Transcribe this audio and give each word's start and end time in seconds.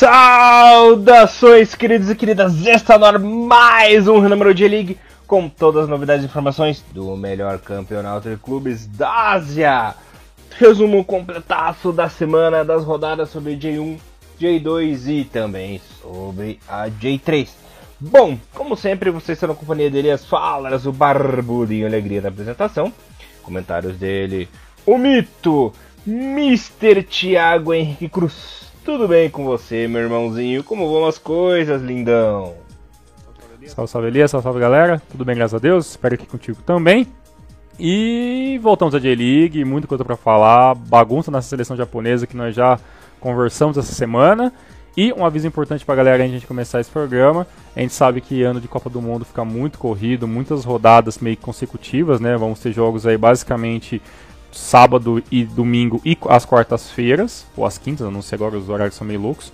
Saudações, 0.00 1.74
queridos 1.74 2.08
e 2.08 2.14
queridas! 2.14 2.66
Está 2.66 2.98
no 2.98 3.04
ar 3.04 3.18
mais 3.18 4.08
um 4.08 4.18
número 4.26 4.54
de 4.54 4.66
League 4.66 4.98
com 5.26 5.46
todas 5.46 5.82
as 5.82 5.90
novidades 5.90 6.24
e 6.24 6.26
informações 6.26 6.82
do 6.94 7.14
melhor 7.18 7.58
campeonato 7.58 8.30
de 8.30 8.38
clubes 8.38 8.86
da 8.86 9.32
Ásia. 9.32 9.94
Resumo 10.58 11.04
completaço 11.04 11.92
da 11.92 12.08
semana 12.08 12.64
das 12.64 12.82
rodadas 12.82 13.28
sobre 13.28 13.58
J1, 13.58 13.98
J2 14.40 15.20
e 15.20 15.24
também 15.26 15.82
sobre 16.00 16.58
a 16.66 16.88
J3. 16.88 17.50
Bom, 18.00 18.38
como 18.54 18.78
sempre, 18.78 19.10
vocês 19.10 19.36
estão 19.36 19.50
na 19.50 19.54
companhia 19.54 19.90
dele, 19.90 20.10
as 20.10 20.24
falas, 20.24 20.86
o 20.86 20.92
barbudinho 20.92 21.86
alegria 21.86 22.22
da 22.22 22.30
apresentação. 22.30 22.90
Comentários 23.42 23.98
dele, 23.98 24.48
o 24.86 24.96
mito, 24.96 25.74
Mr. 26.06 27.02
Thiago 27.02 27.74
Henrique 27.74 28.08
Cruz. 28.08 28.69
Tudo 28.84 29.06
bem 29.06 29.28
com 29.28 29.44
você, 29.44 29.86
meu 29.86 30.00
irmãozinho? 30.00 30.64
Como 30.64 30.90
vão 30.90 31.06
as 31.06 31.18
coisas, 31.18 31.82
lindão? 31.82 32.54
Salve, 33.66 33.90
salve 33.90 34.08
Elias, 34.08 34.30
salve, 34.30 34.42
salve 34.42 34.58
galera. 34.58 35.00
Tudo 35.10 35.24
bem, 35.24 35.36
graças 35.36 35.54
a 35.54 35.58
Deus. 35.58 35.90
Espero 35.90 36.16
que 36.16 36.26
contigo 36.26 36.62
também. 36.62 37.06
E 37.78 38.58
voltamos 38.62 38.94
à 38.94 38.98
J-League, 38.98 39.64
muita 39.64 39.86
coisa 39.86 40.04
para 40.04 40.16
falar, 40.16 40.74
bagunça 40.74 41.30
nessa 41.30 41.48
seleção 41.48 41.76
japonesa 41.76 42.26
que 42.26 42.36
nós 42.36 42.54
já 42.54 42.78
conversamos 43.20 43.76
essa 43.76 43.92
semana. 43.92 44.52
E 44.96 45.12
um 45.12 45.24
aviso 45.24 45.46
importante 45.46 45.84
para 45.84 45.94
a 45.94 45.96
galera 45.96 46.24
antes 46.24 46.40
de 46.40 46.46
começar 46.46 46.80
esse 46.80 46.90
programa. 46.90 47.46
A 47.76 47.80
gente 47.80 47.94
sabe 47.94 48.20
que 48.20 48.42
ano 48.42 48.60
de 48.60 48.68
Copa 48.68 48.90
do 48.90 49.00
Mundo 49.00 49.24
fica 49.24 49.44
muito 49.44 49.78
corrido, 49.78 50.26
muitas 50.26 50.64
rodadas 50.64 51.18
meio 51.18 51.36
consecutivas, 51.36 52.18
né? 52.18 52.36
Vamos 52.36 52.60
ter 52.60 52.72
jogos 52.72 53.06
aí 53.06 53.16
basicamente 53.16 54.02
sábado 54.52 55.22
e 55.30 55.44
domingo 55.44 56.00
e 56.04 56.16
às 56.28 56.44
quartas-feiras, 56.44 57.46
ou 57.56 57.64
às 57.64 57.78
quintas, 57.78 58.04
eu 58.04 58.10
não 58.10 58.22
sei 58.22 58.36
agora, 58.36 58.56
os 58.56 58.68
horários 58.68 58.96
são 58.96 59.06
meio 59.06 59.20
loucos. 59.20 59.52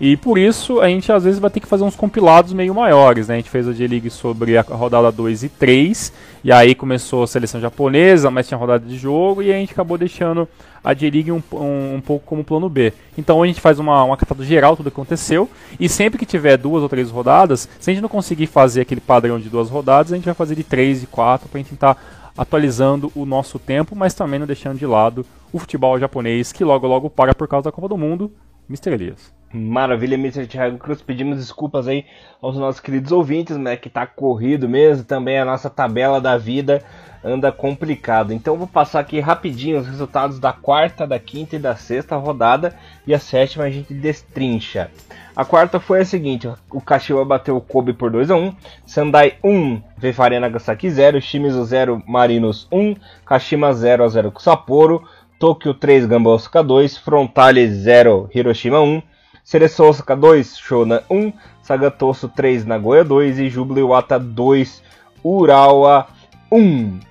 E 0.00 0.16
por 0.16 0.38
isso 0.38 0.80
a 0.80 0.86
gente 0.86 1.10
às 1.10 1.24
vezes 1.24 1.40
vai 1.40 1.50
ter 1.50 1.58
que 1.58 1.66
fazer 1.66 1.82
uns 1.82 1.96
compilados 1.96 2.52
meio 2.52 2.72
maiores, 2.72 3.26
né? 3.26 3.34
A 3.34 3.36
gente 3.38 3.50
fez 3.50 3.66
a 3.66 3.72
J-League 3.72 4.10
sobre 4.10 4.56
a 4.56 4.62
rodada 4.62 5.10
2 5.10 5.42
e 5.42 5.48
3, 5.48 6.12
e 6.44 6.52
aí 6.52 6.72
começou 6.72 7.24
a 7.24 7.26
seleção 7.26 7.60
japonesa, 7.60 8.30
mas 8.30 8.46
tinha 8.46 8.56
rodada 8.56 8.86
de 8.86 8.96
jogo, 8.96 9.42
e 9.42 9.52
a 9.52 9.56
gente 9.56 9.72
acabou 9.72 9.98
deixando 9.98 10.48
a 10.84 10.94
J-League 10.94 11.32
um, 11.32 11.42
um, 11.52 11.96
um, 11.96 12.00
pouco 12.00 12.24
como 12.24 12.44
plano 12.44 12.68
B. 12.68 12.92
Então 13.16 13.42
a 13.42 13.46
gente 13.48 13.60
faz 13.60 13.80
uma, 13.80 14.04
uma 14.04 14.16
catada 14.16 14.44
geral 14.44 14.76
tudo 14.76 14.88
que 14.88 14.94
aconteceu, 14.94 15.50
e 15.80 15.88
sempre 15.88 16.16
que 16.16 16.24
tiver 16.24 16.56
duas 16.56 16.80
ou 16.80 16.88
três 16.88 17.10
rodadas, 17.10 17.68
se 17.80 17.90
a 17.90 17.92
gente 17.92 18.02
não 18.02 18.08
conseguir 18.08 18.46
fazer 18.46 18.82
aquele 18.82 19.00
padrão 19.00 19.40
de 19.40 19.48
duas 19.48 19.68
rodadas, 19.68 20.12
a 20.12 20.16
gente 20.16 20.26
vai 20.26 20.34
fazer 20.34 20.54
de 20.54 20.62
três 20.62 21.02
e 21.02 21.08
quatro 21.08 21.48
para 21.48 21.60
tentar 21.64 22.17
atualizando 22.38 23.10
o 23.14 23.26
nosso 23.26 23.58
tempo, 23.58 23.96
mas 23.96 24.14
também 24.14 24.38
não 24.38 24.46
deixando 24.46 24.78
de 24.78 24.86
lado 24.86 25.26
o 25.52 25.58
futebol 25.58 25.98
japonês, 25.98 26.52
que 26.52 26.64
logo 26.64 26.86
logo 26.86 27.10
para 27.10 27.34
por 27.34 27.48
causa 27.48 27.64
da 27.64 27.72
Copa 27.72 27.88
do 27.88 27.98
Mundo. 27.98 28.32
Mr. 28.70 28.92
Elias. 28.92 29.34
Maravilha, 29.52 30.14
Mr. 30.14 30.46
Thiago 30.46 30.76
Cruz. 30.78 31.00
Pedimos 31.00 31.38
desculpas 31.38 31.88
aí 31.88 32.04
aos 32.40 32.56
nossos 32.56 32.80
queridos 32.80 33.12
ouvintes, 33.12 33.56
né? 33.56 33.76
Que 33.76 33.88
tá 33.88 34.06
corrido 34.06 34.68
mesmo. 34.68 35.04
Também 35.04 35.38
a 35.38 35.44
nossa 35.44 35.70
tabela 35.70 36.20
da 36.20 36.36
vida 36.36 36.84
anda 37.22 37.50
complicado. 37.52 38.32
Então 38.32 38.56
vou 38.56 38.66
passar 38.66 39.00
aqui 39.00 39.20
rapidinho 39.20 39.78
os 39.78 39.86
resultados 39.86 40.38
da 40.38 40.52
quarta, 40.52 41.06
da 41.06 41.18
quinta 41.18 41.56
e 41.56 41.58
da 41.58 41.76
sexta 41.76 42.16
rodada. 42.16 42.74
E 43.06 43.14
a 43.14 43.18
sétima 43.18 43.64
a 43.64 43.70
gente 43.70 43.92
destrincha. 43.92 44.90
A 45.34 45.44
quarta 45.44 45.78
foi 45.78 46.00
a 46.00 46.04
seguinte: 46.04 46.48
o 46.70 46.80
Kashiwa 46.80 47.24
bateu 47.24 47.56
o 47.56 47.60
Kobe 47.60 47.92
por 47.92 48.10
2 48.10 48.30
a 48.30 48.36
1 48.36 48.54
Sendai 48.84 49.36
1, 49.44 49.80
Vefare 49.96 50.38
Nagasaki 50.40 50.90
0, 50.90 51.20
Shimizu 51.20 51.64
0, 51.64 52.02
Marinos 52.06 52.66
1, 52.72 52.96
Kashima 53.24 53.72
0 53.72 54.04
a 54.04 54.08
0 54.08 54.32
com 54.32 54.40
Sapporo, 54.40 55.04
Tokyo 55.38 55.74
3, 55.74 56.06
Gamba 56.06 56.30
Osaka 56.30 56.62
2, 56.62 56.98
Frontale 56.98 57.68
0, 57.68 58.28
Hiroshima 58.34 58.80
1, 58.80 59.00
Cereço 59.44 59.84
Osaka 59.84 60.16
2, 60.16 60.58
Shona 60.58 61.02
1, 61.08 61.32
Sagatoso 61.62 62.28
3, 62.28 62.64
Nagoya 62.64 63.04
2 63.04 63.38
e 63.38 63.48
Jubilo 63.48 63.78
Iwata 63.78 64.18
2, 64.18 64.82
Urawa 65.22 66.08
1. 66.50 67.07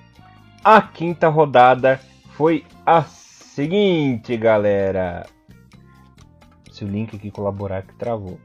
A 0.64 0.82
quinta 0.82 1.28
rodada 1.28 2.00
foi 2.36 2.64
a 2.84 3.02
seguinte, 3.02 4.36
galera 4.36 5.26
se 6.78 6.84
o 6.84 6.88
link 6.88 7.16
aqui 7.16 7.30
colaborar 7.30 7.82
que 7.82 7.94
travou. 7.94 8.38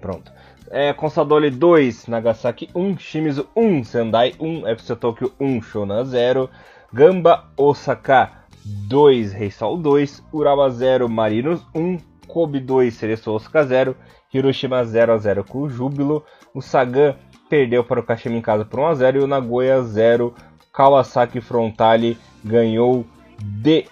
Pronto. 0.00 0.32
É, 0.68 0.92
Consadole 0.92 1.48
2, 1.48 2.08
Nagasaki 2.08 2.68
1, 2.74 2.98
Shimizu 2.98 3.46
1, 3.54 3.84
Sendai 3.84 4.34
1, 4.40 4.66
FC 4.66 4.96
Tokyo 4.96 5.32
1, 5.38 5.62
Shonan 5.62 6.04
0, 6.04 6.50
Gamba 6.92 7.44
Osaka 7.56 8.44
2, 8.64 9.32
Reisol 9.32 9.78
2, 9.78 10.24
Urawa 10.32 10.70
0, 10.70 11.08
Marinos 11.08 11.64
1, 11.72 11.98
Kobe 12.26 12.58
2, 12.58 12.92
Cereço 12.92 13.30
Osaka 13.30 13.62
0, 13.64 13.96
Hiroshima 14.34 14.84
0 14.84 15.12
a 15.12 15.18
0 15.18 15.44
com 15.44 15.60
o 15.60 15.70
Júbilo, 15.70 16.24
o 16.52 16.60
Sagan 16.60 17.14
perdeu 17.48 17.84
para 17.84 18.00
o 18.00 18.02
Kashima 18.02 18.36
em 18.36 18.42
casa 18.42 18.64
por 18.64 18.80
1 18.80 18.86
a 18.86 18.94
0 18.94 19.20
e 19.20 19.22
o 19.22 19.26
Nagoya 19.28 19.80
0, 19.82 20.34
Kawasaki 20.76 21.40
Frontale 21.40 22.18
ganhou 22.44 23.06
de 23.42 23.86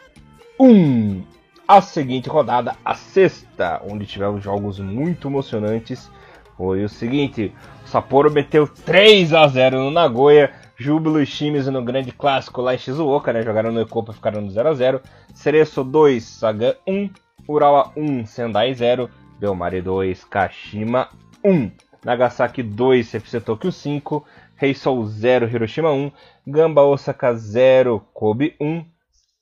1 0.61 1.23
a 1.67 1.81
seguinte 1.81 2.29
rodada, 2.29 2.77
a 2.85 2.95
sexta, 2.95 3.81
onde 3.91 4.05
tivemos 4.05 4.45
jogos 4.45 4.79
muito 4.79 5.29
emocionantes, 5.29 6.11
foi 6.59 6.85
o 6.85 6.89
seguinte: 6.89 7.55
Sapporo 7.87 8.31
meteu 8.31 8.69
3 8.69 9.33
a 9.33 9.49
0 9.49 9.79
no 9.79 9.91
Nagoya, 9.91 10.53
Júbilo 10.77 11.23
e 11.23 11.27
Shimizu 11.27 11.73
no 11.73 11.83
grande 11.83 12.13
clássico 12.13 12.61
lá 12.61 12.75
em 12.75 12.79
Shizuoka, 12.79 13.33
né? 13.33 13.43
Jogaram 13.43 13.73
no 13.73 13.81
Ecopa 13.81 14.13
e 14.13 14.15
ficaram 14.15 14.43
no 14.43 14.51
0 14.51 14.69
a 14.69 14.75
0 14.75 15.01
Cereço 15.33 15.83
2, 15.83 16.23
Sagan 16.23 16.75
1, 16.87 17.09
Urawa 17.49 17.93
1, 17.97 18.27
Sendai 18.27 18.75
0, 18.75 19.09
Belmare 19.41 19.81
2, 19.81 20.25
Kashima 20.27 21.09
1, 21.43 21.71
Nagasaki 22.05 22.63
2, 22.63 23.15
FC 23.15 23.41
Tokyo 23.41 23.73
5, 23.73 24.25
Heisou 24.61 25.05
0, 25.07 25.49
Hiroshima 25.49 25.91
1, 25.91 26.13
Gamba 26.47 26.83
Osaka 26.83 27.35
0, 27.35 28.07
Kobe 28.13 28.55
1, 28.61 28.85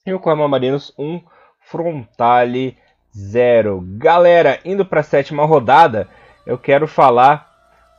Yokohama 0.07 0.47
Marinos 0.47 0.95
1, 0.97 1.21
Frontale 1.61 2.77
0. 3.15 3.83
Galera, 3.99 4.61
indo 4.65 4.85
para 4.85 5.01
a 5.01 5.05
sétima 5.05 5.45
rodada, 5.45 6.09
eu 6.47 6.57
quero 6.57 6.87
falar 6.87 7.51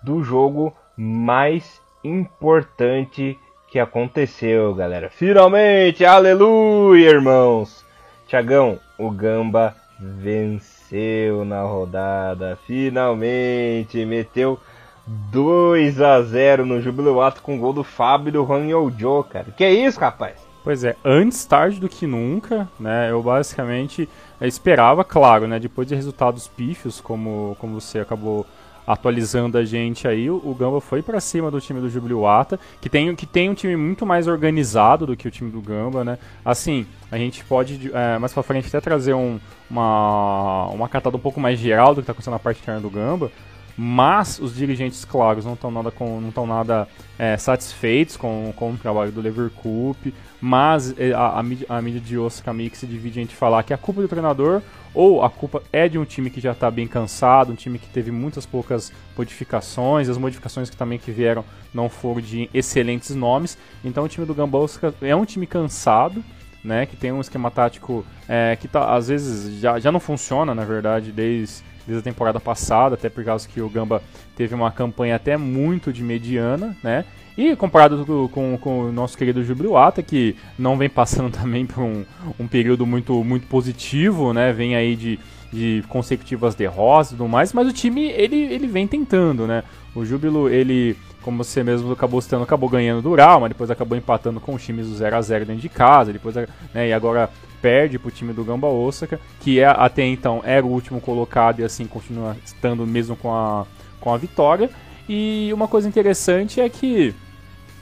do 0.03 0.23
jogo 0.23 0.73
mais 0.97 1.81
importante 2.03 3.37
que 3.69 3.79
aconteceu, 3.79 4.73
galera. 4.73 5.09
Finalmente, 5.09 6.05
aleluia, 6.05 7.09
irmãos. 7.09 7.83
Tiagão, 8.27 8.79
o 8.97 9.09
Gamba 9.09 9.75
venceu 9.99 11.43
na 11.43 11.61
rodada. 11.63 12.57
Finalmente, 12.65 14.05
meteu 14.05 14.59
2 15.05 16.01
a 16.01 16.21
0 16.21 16.65
no 16.65 16.81
Jubileato 16.81 17.41
com 17.41 17.59
gol 17.59 17.73
do 17.73 17.83
Fábio 17.83 18.29
e 18.29 18.31
do 18.31 18.45
Juan 18.45 18.65
Yojo, 18.65 19.23
cara. 19.23 19.47
Que 19.55 19.63
é 19.63 19.73
isso, 19.73 19.99
rapaz? 19.99 20.35
Pois 20.63 20.83
é, 20.85 20.95
antes 21.03 21.43
tarde 21.43 21.79
do 21.79 21.89
que 21.89 22.07
nunca, 22.07 22.69
né? 22.79 23.11
Eu 23.11 23.21
basicamente 23.21 24.07
esperava, 24.39 25.03
claro, 25.03 25.45
né? 25.45 25.59
Depois 25.59 25.87
de 25.87 25.93
resultados 25.93 26.47
pífios, 26.47 27.01
como, 27.01 27.57
como 27.59 27.81
você 27.81 27.99
acabou 27.99 28.45
atualizando 28.85 29.57
a 29.57 29.63
gente 29.63 30.07
aí, 30.07 30.29
o 30.29 30.55
Gamba 30.57 30.81
foi 30.81 31.01
para 31.01 31.19
cima 31.21 31.49
do 31.49 31.59
time 31.59 31.79
do 31.79 31.89
Jubiluata, 31.89 32.59
que 32.81 32.89
tem, 32.89 33.15
que 33.15 33.25
tem 33.25 33.49
um 33.49 33.53
time 33.53 33.75
muito 33.75 34.05
mais 34.05 34.27
organizado 34.27 35.05
do 35.05 35.15
que 35.15 35.27
o 35.27 35.31
time 35.31 35.49
do 35.49 35.61
Gamba, 35.61 36.03
né? 36.03 36.17
Assim, 36.43 36.85
a 37.11 37.17
gente 37.17 37.43
pode, 37.45 37.91
é, 37.93 38.17
mais 38.17 38.33
pra 38.33 38.43
frente, 38.43 38.67
até 38.67 38.81
trazer 38.81 39.13
um, 39.13 39.39
uma, 39.69 40.67
uma 40.67 40.89
catada 40.89 41.15
um 41.15 41.19
pouco 41.19 41.39
mais 41.39 41.59
geral 41.59 41.95
do 41.95 42.01
que 42.01 42.07
tá 42.07 42.11
acontecendo 42.11 42.33
na 42.33 42.39
parte 42.39 42.61
interna 42.61 42.81
do 42.81 42.89
Gamba, 42.89 43.31
mas 43.75 44.39
os 44.39 44.55
dirigentes, 44.55 45.03
claro, 45.03 45.41
não 45.43 45.53
estão 45.53 45.71
nada, 45.71 45.89
com, 45.89 46.21
não 46.21 46.31
tão 46.31 46.45
nada 46.45 46.87
é, 47.17 47.35
satisfeitos 47.37 48.15
com, 48.15 48.53
com 48.55 48.71
o 48.71 48.77
trabalho 48.77 49.11
do 49.11 49.21
Leverkusen, 49.21 50.13
mas 50.39 50.93
é, 50.99 51.11
a, 51.13 51.39
a, 51.39 51.43
mídia, 51.43 51.65
a 51.69 51.81
mídia 51.81 51.99
de 51.99 52.17
Osaka 52.17 52.53
Mix 52.53 52.79
se 52.79 52.85
divide 52.85 53.19
entre 53.19 53.35
falar 53.35 53.63
que 53.63 53.73
a 53.73 53.77
culpa 53.77 54.01
é 54.01 54.03
do 54.03 54.07
treinador 54.07 54.61
ou 54.93 55.23
a 55.23 55.29
culpa 55.29 55.63
é 55.71 55.89
de 55.89 55.97
um 55.97 56.05
time 56.05 56.29
que 56.29 56.39
já 56.39 56.51
está 56.51 56.69
bem 56.69 56.87
cansado, 56.87 57.51
um 57.51 57.55
time 57.55 57.79
que 57.79 57.87
teve 57.87 58.11
muitas 58.11 58.45
poucas 58.45 58.91
modificações, 59.17 60.07
as 60.07 60.17
modificações 60.17 60.69
que 60.69 60.77
também 60.77 60.99
que 60.99 61.11
vieram 61.11 61.43
não 61.73 61.89
foram 61.89 62.21
de 62.21 62.49
excelentes 62.53 63.15
nomes, 63.15 63.57
então 63.83 64.03
o 64.03 64.07
time 64.07 64.25
do 64.25 64.35
Gamba 64.35 64.59
Osaka 64.59 64.93
é 65.01 65.15
um 65.15 65.25
time 65.25 65.47
cansado, 65.47 66.23
né, 66.63 66.85
que 66.85 66.95
tem 66.95 67.11
um 67.11 67.19
esquema 67.19 67.51
tático 67.51 68.05
é, 68.29 68.55
que 68.55 68.67
tá, 68.67 68.93
às 68.95 69.09
vezes 69.09 69.59
já, 69.59 69.79
já 69.79 69.91
não 69.91 69.99
funciona, 69.99 70.55
na 70.55 70.63
verdade, 70.63 71.11
desde 71.11 71.63
desde 71.85 71.99
a 71.99 72.03
temporada 72.03 72.39
passada, 72.39 72.95
até 72.95 73.09
por 73.09 73.23
causa 73.23 73.47
que 73.47 73.61
o 73.61 73.69
Gamba 73.69 74.01
teve 74.35 74.55
uma 74.55 74.71
campanha 74.71 75.15
até 75.15 75.37
muito 75.37 75.91
de 75.91 76.03
mediana, 76.03 76.75
né? 76.83 77.05
E 77.37 77.55
comparado 77.55 78.29
com, 78.31 78.57
com, 78.57 78.79
o 78.81 78.91
nosso 78.91 79.17
querido 79.17 79.43
Jubiluata, 79.43 80.03
que 80.03 80.35
não 80.57 80.77
vem 80.77 80.89
passando 80.89 81.31
também 81.35 81.65
por 81.65 81.83
um, 81.83 82.05
um 82.39 82.47
período 82.47 82.85
muito, 82.85 83.23
muito 83.23 83.47
positivo, 83.47 84.33
né? 84.33 84.53
Vem 84.53 84.75
aí 84.75 84.95
de, 84.95 85.19
de 85.51 85.83
consecutivas 85.89 86.53
derrotas 86.55 87.07
e 87.07 87.15
tudo 87.15 87.27
mais, 87.27 87.51
mas 87.51 87.67
o 87.67 87.73
time 87.73 88.03
ele, 88.11 88.35
ele 88.35 88.67
vem 88.67 88.87
tentando, 88.87 89.47
né? 89.47 89.63
O 89.95 90.05
Júbilo, 90.05 90.49
ele, 90.49 90.95
como 91.21 91.43
você 91.43 91.63
mesmo 91.63 91.91
acabou 91.91 92.21
citando, 92.21 92.43
acabou 92.43 92.69
ganhando 92.69 93.01
do 93.01 93.11
Ural, 93.11 93.39
mas 93.39 93.49
depois 93.49 93.69
acabou 93.69 93.97
empatando 93.97 94.39
com 94.39 94.53
os 94.53 94.63
times 94.63 94.87
do 94.87 94.95
0 94.95 95.15
a 95.15 95.21
0 95.21 95.45
dentro 95.45 95.61
de 95.61 95.69
casa, 95.69 96.13
depois, 96.13 96.35
né, 96.35 96.87
e 96.87 96.93
agora 96.93 97.29
perde 97.63 97.97
para 97.97 98.09
o 98.09 98.11
time 98.11 98.33
do 98.33 98.43
Gamba 98.43 98.67
Osaka, 98.67 99.21
que 99.39 99.61
é, 99.61 99.65
até 99.65 100.05
então 100.05 100.41
era 100.43 100.65
o 100.65 100.69
último 100.69 100.99
colocado 100.99 101.61
e 101.61 101.63
assim 101.63 101.87
continua 101.87 102.35
estando 102.43 102.85
mesmo 102.85 103.15
com 103.15 103.33
a, 103.33 103.65
com 104.01 104.13
a 104.13 104.17
vitória. 104.17 104.69
E 105.07 105.49
uma 105.53 105.65
coisa 105.65 105.87
interessante 105.87 106.59
é 106.59 106.67
que 106.67 107.15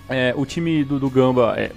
é, 0.08 0.36
o 0.38 0.46
time 0.46 0.84
do, 0.84 1.00
do 1.00 1.10
Gamba 1.10 1.56
é, 1.58 1.72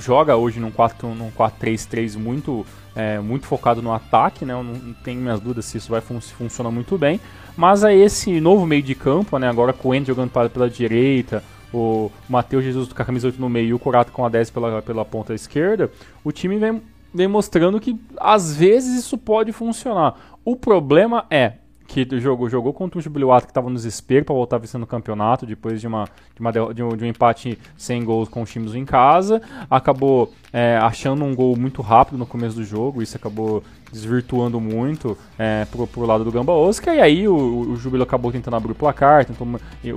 joga 0.00 0.36
hoje 0.36 0.58
num 0.58 0.72
4-3-3 0.72 2.16
muito, 2.16 2.66
é, 2.96 3.20
muito 3.20 3.46
focado 3.46 3.80
no 3.80 3.92
ataque, 3.92 4.44
né? 4.44 4.52
Eu 4.52 4.64
não, 4.64 4.92
tenho 5.04 5.20
minhas 5.20 5.38
dúvidas 5.38 5.66
se 5.66 5.78
isso 5.78 5.90
vai 5.90 6.00
fun 6.00 6.20
funciona 6.20 6.72
muito 6.72 6.98
bem. 6.98 7.20
Mas 7.56 7.84
é 7.84 7.94
esse 7.94 8.40
novo 8.40 8.66
meio 8.66 8.82
de 8.82 8.96
campo, 8.96 9.38
né? 9.38 9.48
Agora 9.48 9.72
com 9.72 9.90
o 9.90 9.92
Andy 9.92 10.08
jogando 10.08 10.30
para, 10.30 10.48
pela 10.48 10.68
direita, 10.68 11.42
o 11.72 12.10
Matheus 12.28 12.64
Jesus 12.64 12.92
com 12.92 13.02
a 13.02 13.04
camisa 13.04 13.28
8 13.28 13.40
no 13.40 13.48
meio 13.48 13.68
e 13.68 13.74
o 13.74 13.78
Curato 13.78 14.12
com 14.12 14.24
a 14.24 14.28
10 14.28 14.50
pela, 14.50 14.82
pela 14.82 15.04
ponta 15.04 15.34
esquerda, 15.34 15.90
o 16.22 16.32
time 16.32 16.58
vem, 16.58 16.80
vem 17.14 17.28
mostrando 17.28 17.80
que 17.80 17.98
às 18.18 18.56
vezes 18.56 18.98
isso 18.98 19.16
pode 19.16 19.52
funcionar. 19.52 20.14
O 20.44 20.56
problema 20.56 21.24
é, 21.30 21.54
que 21.86 22.06
jogou, 22.18 22.48
jogou 22.48 22.72
contra 22.72 22.98
o 22.98 23.02
Jubiluato 23.02 23.46
que 23.46 23.50
estava 23.50 23.68
no 23.68 23.76
desespero 23.76 24.24
para 24.24 24.34
voltar 24.34 24.58
vencendo 24.58 24.82
o 24.82 24.86
campeonato 24.86 25.46
depois 25.46 25.80
de, 25.80 25.86
uma, 25.86 26.08
de, 26.34 26.40
uma, 26.40 26.52
de, 26.52 26.82
um, 26.82 26.96
de 26.96 27.04
um 27.04 27.06
empate 27.06 27.58
sem 27.76 28.04
gols 28.04 28.28
com 28.28 28.42
os 28.42 28.50
times 28.50 28.74
em 28.74 28.84
casa. 28.84 29.40
Acabou 29.70 30.32
é, 30.52 30.76
achando 30.76 31.24
um 31.24 31.34
gol 31.34 31.56
muito 31.56 31.82
rápido 31.82 32.18
no 32.18 32.26
começo 32.26 32.56
do 32.56 32.64
jogo, 32.64 33.02
isso 33.02 33.16
acabou 33.16 33.62
desvirtuando 33.94 34.60
muito 34.60 35.16
é, 35.38 35.64
pro, 35.70 35.86
pro 35.86 36.04
lado 36.04 36.24
do 36.24 36.32
Gamba 36.32 36.52
Osaka. 36.52 36.92
E 36.94 37.00
aí 37.00 37.28
o, 37.28 37.34
o 37.34 37.76
Júbilo 37.76 38.02
acabou 38.02 38.32
tentando 38.32 38.56
abrir 38.56 38.72
o 38.72 38.74
placar, 38.74 39.24
tentou 39.24 39.46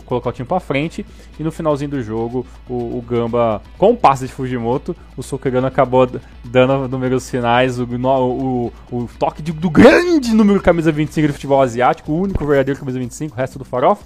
colocar 0.05 0.29
o 0.29 0.33
time 0.33 0.47
para 0.47 0.59
frente. 0.59 1.05
E 1.39 1.43
no 1.43 1.51
finalzinho 1.51 1.89
do 1.89 2.01
jogo, 2.03 2.45
o, 2.69 2.97
o 2.97 3.03
Gamba, 3.07 3.61
com 3.77 3.91
o 3.91 3.97
passe 3.97 4.27
de 4.27 4.31
Fujimoto, 4.31 4.95
o 5.17 5.23
Sokerano 5.23 5.65
acabou 5.65 6.07
dando 6.45 6.87
números 6.87 7.29
finais, 7.29 7.79
o, 7.79 7.85
o, 7.85 8.73
o 8.91 9.09
toque 9.17 9.41
de, 9.41 9.51
do 9.51 9.69
grande 9.69 10.33
número 10.33 10.61
camisa 10.61 10.91
25 10.91 11.27
do 11.27 11.33
futebol 11.33 11.61
asiático, 11.61 12.11
o 12.11 12.21
único 12.21 12.45
verdadeiro 12.45 12.79
camisa 12.79 12.99
25, 12.99 13.33
o 13.33 13.37
resto 13.37 13.57
do 13.57 13.65
farofa. 13.65 14.05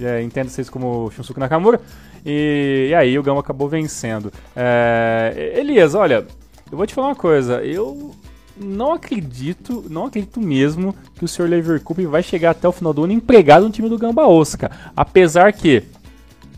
É, 0.00 0.22
entenda 0.22 0.48
vocês 0.48 0.70
como 0.70 1.10
Shunsuke 1.10 1.40
Nakamura. 1.40 1.80
E, 2.24 2.86
e, 2.90 2.94
aí 2.94 3.18
o 3.18 3.22
Gama 3.22 3.40
acabou 3.40 3.68
vencendo. 3.68 4.32
É, 4.54 5.54
Elias, 5.56 5.94
olha, 5.94 6.24
eu 6.70 6.76
vou 6.78 6.86
te 6.86 6.94
falar 6.94 7.08
uma 7.08 7.16
coisa. 7.16 7.62
Eu 7.62 8.14
não 8.56 8.92
acredito, 8.92 9.84
não 9.88 10.06
acredito 10.06 10.40
mesmo 10.40 10.94
que 11.14 11.24
o 11.24 11.28
Sr. 11.28 11.48
Leverkusen 11.48 12.06
vai 12.06 12.22
chegar 12.22 12.50
até 12.50 12.68
o 12.68 12.72
final 12.72 12.92
do 12.92 13.04
ano 13.04 13.12
empregado 13.12 13.64
no 13.64 13.70
time 13.70 13.88
do 13.88 13.98
Gamba 13.98 14.26
Osaka. 14.26 14.70
Apesar 14.96 15.52
que 15.52 15.84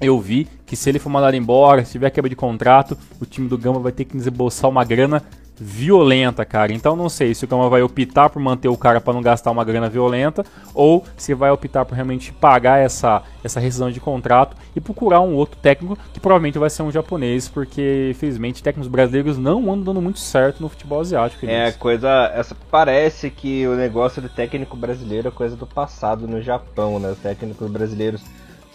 eu 0.01 0.21
vi 0.21 0.49
que 0.67 0.77
se 0.77 0.89
ele 0.89 0.99
for 0.99 1.11
mandado 1.11 1.37
embora, 1.37 1.85
se 1.85 1.93
tiver 1.93 2.11
quebra 2.11 2.29
de 2.29 2.37
contrato, 2.37 2.99
o 3.21 3.27
time 3.27 3.49
do 3.49 3.59
Gamba 3.59 3.79
vai 3.79 3.93
ter 3.93 4.05
que 4.05 4.17
desembolsar 4.17 4.69
uma 4.71 4.85
grana 4.85 5.23
violenta, 5.59 6.45
cara. 6.45 6.73
Então 6.73 6.97
não 6.97 7.09
sei 7.09 7.35
se 7.35 7.45
o 7.45 7.49
Gama 7.49 7.69
vai 7.69 7.83
optar 7.83 8.29
por 8.29 8.41
manter 8.41 8.69
o 8.69 8.77
cara 8.77 9.01
para 9.01 9.13
não 9.13 9.23
gastar 9.23 9.51
uma 9.51 9.65
grana 9.65 9.89
violenta 9.89 10.45
ou 10.75 11.05
se 11.17 11.35
vai 11.35 11.51
optar 11.51 11.85
por 11.85 11.95
realmente 11.95 12.33
pagar 12.33 12.79
essa, 12.79 13.23
essa 13.43 13.61
rescisão 13.61 13.91
de 13.91 14.01
contrato 14.01 14.57
e 14.75 14.81
procurar 14.81 15.21
um 15.21 15.35
outro 15.35 15.59
técnico 15.61 15.97
que 16.13 16.21
provavelmente 16.21 16.59
vai 16.59 16.71
ser 16.71 16.83
um 16.83 16.91
japonês, 16.91 17.49
porque 17.49 18.09
infelizmente 18.11 18.63
técnicos 18.63 18.89
brasileiros 18.89 19.39
não 19.39 19.73
andam 19.73 19.85
dando 19.85 20.03
muito 20.03 20.19
certo 20.19 20.61
no 20.61 20.69
futebol 20.69 21.01
asiático. 21.01 21.47
É, 21.47 21.71
coisa. 21.73 22.33
Essa 22.35 22.57
parece 22.71 23.31
que 23.31 23.67
o 23.67 23.75
negócio 23.75 24.21
do 24.21 24.29
técnico 24.29 24.77
brasileiro 24.77 25.29
é 25.29 25.31
coisa 25.31 25.57
do 25.57 25.67
passado 25.67 26.27
no 26.27 26.43
Japão, 26.43 26.99
né? 26.99 27.11
Os 27.11 27.19
técnicos 27.19 27.71
brasileiros 27.71 28.23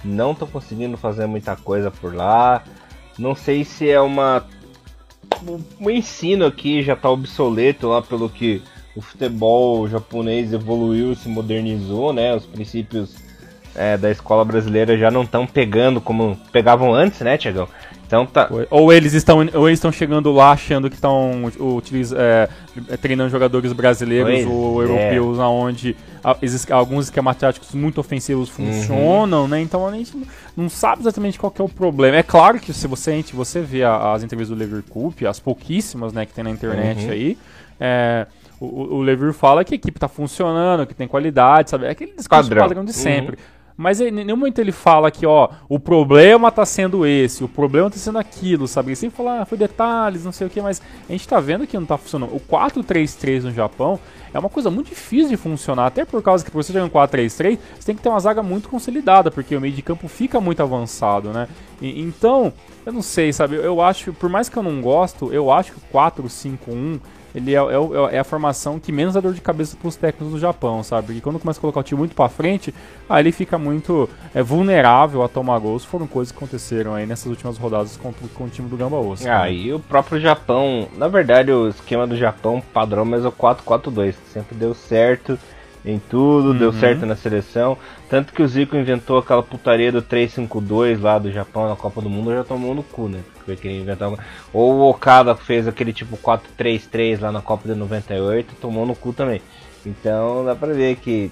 não 0.04 0.32
estão 0.32 0.48
conseguindo 0.48 0.96
fazer 0.98 1.26
muita 1.26 1.56
coisa 1.56 1.92
por 1.92 2.14
lá. 2.14 2.64
Não 3.18 3.36
sei 3.36 3.66
se 3.66 3.90
é 3.90 4.00
uma 4.00 4.46
o 5.80 5.90
ensino 5.90 6.46
aqui 6.46 6.82
já 6.82 6.94
está 6.94 7.10
obsoleto 7.10 7.88
lá 7.88 8.02
pelo 8.02 8.30
que 8.30 8.62
o 8.96 9.02
futebol 9.02 9.88
japonês 9.88 10.52
evoluiu, 10.52 11.16
se 11.16 11.30
modernizou, 11.30 12.12
né? 12.12 12.36
Os 12.36 12.46
princípios 12.46 13.16
é, 13.76 13.98
da 13.98 14.12
escola 14.12 14.44
brasileira 14.44 14.98
já 14.98 15.10
não 15.10 15.24
estão 15.24 15.46
pegando 15.46 16.02
como 16.02 16.38
pegavam 16.52 16.94
antes, 16.94 17.22
né, 17.22 17.38
Tiagão? 17.38 17.68
Então 18.10 18.26
tá. 18.26 18.50
Ou 18.72 18.92
eles 18.92 19.14
estão, 19.14 19.48
ou 19.54 19.70
eles 19.70 19.78
estão 19.78 19.92
chegando 19.92 20.32
lá 20.32 20.54
achando 20.54 20.90
que 20.90 20.96
estão 20.96 21.44
é, 22.18 22.50
treinando 22.98 23.30
jogadores 23.30 23.72
brasileiros 23.72 24.48
ou 24.48 24.82
é. 24.82 24.86
europeus, 24.86 25.38
aonde 25.38 25.96
alguns 26.72 27.06
esquemas 27.06 27.38
táticos 27.38 27.72
muito 27.76 28.00
ofensivos 28.00 28.50
uhum. 28.58 28.66
funcionam, 28.66 29.42
uhum. 29.44 29.48
né? 29.48 29.62
Então 29.62 29.86
a 29.86 29.92
gente 29.92 30.12
não 30.58 30.68
sabe 30.68 31.04
exatamente 31.04 31.38
qual 31.38 31.54
é 31.60 31.62
o 31.62 31.70
problema. 31.70 32.18
É 32.18 32.24
claro 32.24 32.60
que 32.60 32.74
se 32.74 32.88
você, 32.88 33.24
você 33.32 33.62
vê 33.62 33.84
as 33.84 34.24
entrevistas 34.24 34.58
do 34.58 34.60
Leverkusen, 34.60 35.28
as 35.28 35.40
pouquíssimas, 35.40 36.12
né, 36.12 36.26
que 36.26 36.34
tem 36.34 36.44
na 36.44 36.50
internet 36.50 37.06
uhum. 37.06 37.12
aí, 37.12 37.38
é, 37.80 38.26
o, 38.60 38.96
o 38.96 39.02
Lever 39.04 39.34
fala 39.34 39.64
que 39.64 39.76
a 39.76 39.78
equipe 39.78 39.98
está 39.98 40.08
funcionando, 40.08 40.88
que 40.88 40.96
tem 40.96 41.08
qualidade, 41.08 41.70
sabe? 41.70 41.86
É 41.86 41.92
aquele 41.92 42.14
discurso 42.14 42.50
padrão, 42.50 42.64
padrão 42.64 42.86
de 42.86 42.92
sempre. 42.92 43.36
Uhum. 43.36 43.59
Mas 43.80 44.02
em 44.02 44.12
nenhum 44.12 44.36
momento 44.36 44.60
ele 44.60 44.74
fala 44.74 45.10
que, 45.10 45.26
ó, 45.26 45.48
o 45.70 45.80
problema 45.80 46.52
tá 46.52 46.66
sendo 46.66 47.06
esse, 47.06 47.46
o 47.46 47.48
problema 47.48 47.90
tá 47.90 47.96
sendo 47.96 48.20
aquilo, 48.20 48.68
sabe? 48.68 48.90
Ele 48.90 48.98
sempre 48.98 49.16
fala, 49.16 49.40
ah, 49.40 49.46
foi 49.46 49.58
detalhes, 49.58 50.26
não 50.26 50.34
sei 50.34 50.48
o 50.48 50.50
que, 50.50 50.62
mas 50.62 50.82
a 51.08 51.12
gente 51.14 51.26
tá 51.26 51.40
vendo 51.40 51.66
que 51.66 51.78
não 51.78 51.86
tá 51.86 51.98
funcionando. 51.98 52.36
O 52.36 52.42
4-3-3 52.42 53.44
no 53.44 53.54
Japão 53.54 53.98
é 54.34 54.38
uma 54.38 54.50
coisa 54.50 54.70
muito 54.70 54.90
difícil 54.90 55.30
de 55.30 55.38
funcionar, 55.38 55.86
até 55.86 56.04
por 56.04 56.22
causa 56.22 56.44
que 56.44 56.52
pra 56.52 56.62
você 56.62 56.74
jogar 56.74 56.88
um 56.88 56.90
4-3-3, 56.90 57.58
você 57.80 57.86
tem 57.86 57.96
que 57.96 58.02
ter 58.02 58.10
uma 58.10 58.20
zaga 58.20 58.44
muito 58.44 58.68
consolidada, 58.68 59.32
porque 59.32 59.56
o 59.56 59.62
meio 59.62 59.74
de 59.74 59.82
campo 59.82 60.10
fica 60.10 60.42
muito 60.42 60.62
avançado, 60.62 61.30
né? 61.30 61.48
E, 61.82 62.02
então, 62.02 62.52
eu 62.86 62.92
não 62.92 63.02
sei, 63.02 63.32
sabe? 63.32 63.56
Eu 63.56 63.80
acho, 63.80 64.12
por 64.12 64.30
mais 64.30 64.50
que 64.50 64.58
eu 64.58 64.64
não 64.64 64.82
gosto, 64.82 65.32
eu 65.32 65.50
acho 65.50 65.72
que 65.72 65.78
o 65.78 65.98
4-5-1 65.98 67.00
ele 67.34 67.54
é, 67.54 67.58
é, 67.58 68.16
é, 68.16 68.20
a 68.20 68.24
formação 68.24 68.80
que 68.80 68.92
menos 68.92 69.14
dá 69.14 69.20
dor 69.20 69.34
de 69.34 69.42
cabeça 69.42 69.78
para 69.78 69.88
os 69.88 69.96
técnicos 69.96 70.34
do 70.34 70.40
Japão, 70.40 70.84
sabe? 70.84 71.08
Porque 71.08 71.22
quando 71.22 71.40
começa 71.40 71.60
a 71.60 71.62
colocar 71.62 71.80
o 71.80 71.84
time 71.84 72.00
muito 72.00 72.16
para 72.16 72.30
frente, 72.30 72.74
aí 73.10 73.22
ele 73.22 73.32
fica 73.32 73.58
muito 73.58 74.10
é, 74.34 74.42
vulnerável 74.42 75.24
a 75.24 75.28
tomar 75.28 75.60
gols. 75.60 75.86
Foram 75.86 76.08
coisas 76.08 76.32
que 76.32 76.38
aconteceram 76.38 76.94
aí 76.94 77.06
nessas 77.06 77.28
últimas 77.28 77.58
rodadas 77.58 77.98
com, 77.98 78.12
com 78.12 78.44
o 78.46 78.50
time 78.50 78.68
do 78.68 78.78
Gamba. 78.78 78.98
Ah, 79.26 79.44
né? 79.44 79.54
e 79.54 79.74
o 79.74 79.80
próprio 79.80 80.20
Japão, 80.20 80.88
na 80.98 81.08
verdade, 81.08 81.52
o 81.52 81.70
esquema 81.70 82.06
do 82.06 82.18
Japão 82.18 82.62
padrão, 82.74 83.04
é 83.14 83.18
o 83.20 83.32
4-4-2, 83.32 84.16
sempre 84.32 84.56
deu 84.56 84.74
certo 84.74 85.38
em 85.86 86.00
tudo, 86.00 86.50
uhum. 86.50 86.58
deu 86.58 86.74
certo 86.74 87.06
na 87.06 87.16
seleção. 87.16 87.78
Tanto 88.10 88.34
que 88.34 88.42
o 88.42 88.48
Zico 88.48 88.76
inventou 88.76 89.18
aquela 89.18 89.42
putaria 89.42 89.92
do 89.92 90.02
3-5-2 90.02 91.02
lá 91.02 91.18
do 91.18 91.32
Japão 91.32 91.70
na 91.70 91.76
Copa 91.76 92.02
do 92.02 92.10
Mundo, 92.10 92.34
já 92.34 92.44
tomou 92.44 92.76
no 92.76 92.84
cu, 92.84 93.08
né? 93.08 93.20
Porque 93.36 93.56
queria 93.56 93.80
inventar 93.80 94.12
Ou 94.54 94.74
o 94.74 94.90
Okada 94.90 95.36
fez 95.36 95.68
aquele 95.68 95.94
tipo 95.94 96.18
4-3-3 96.18 97.22
lá 97.22 97.32
na 97.32 97.42
Copa 97.42 97.68
de 97.68 97.76
98, 97.76 98.56
tomou 98.60 98.86
no 98.86 98.96
cu 98.96 99.14
também. 99.14 99.42
Então 99.86 100.44
dá 100.46 100.56
pra 100.56 100.74
ver 100.74 100.98
que 100.98 101.32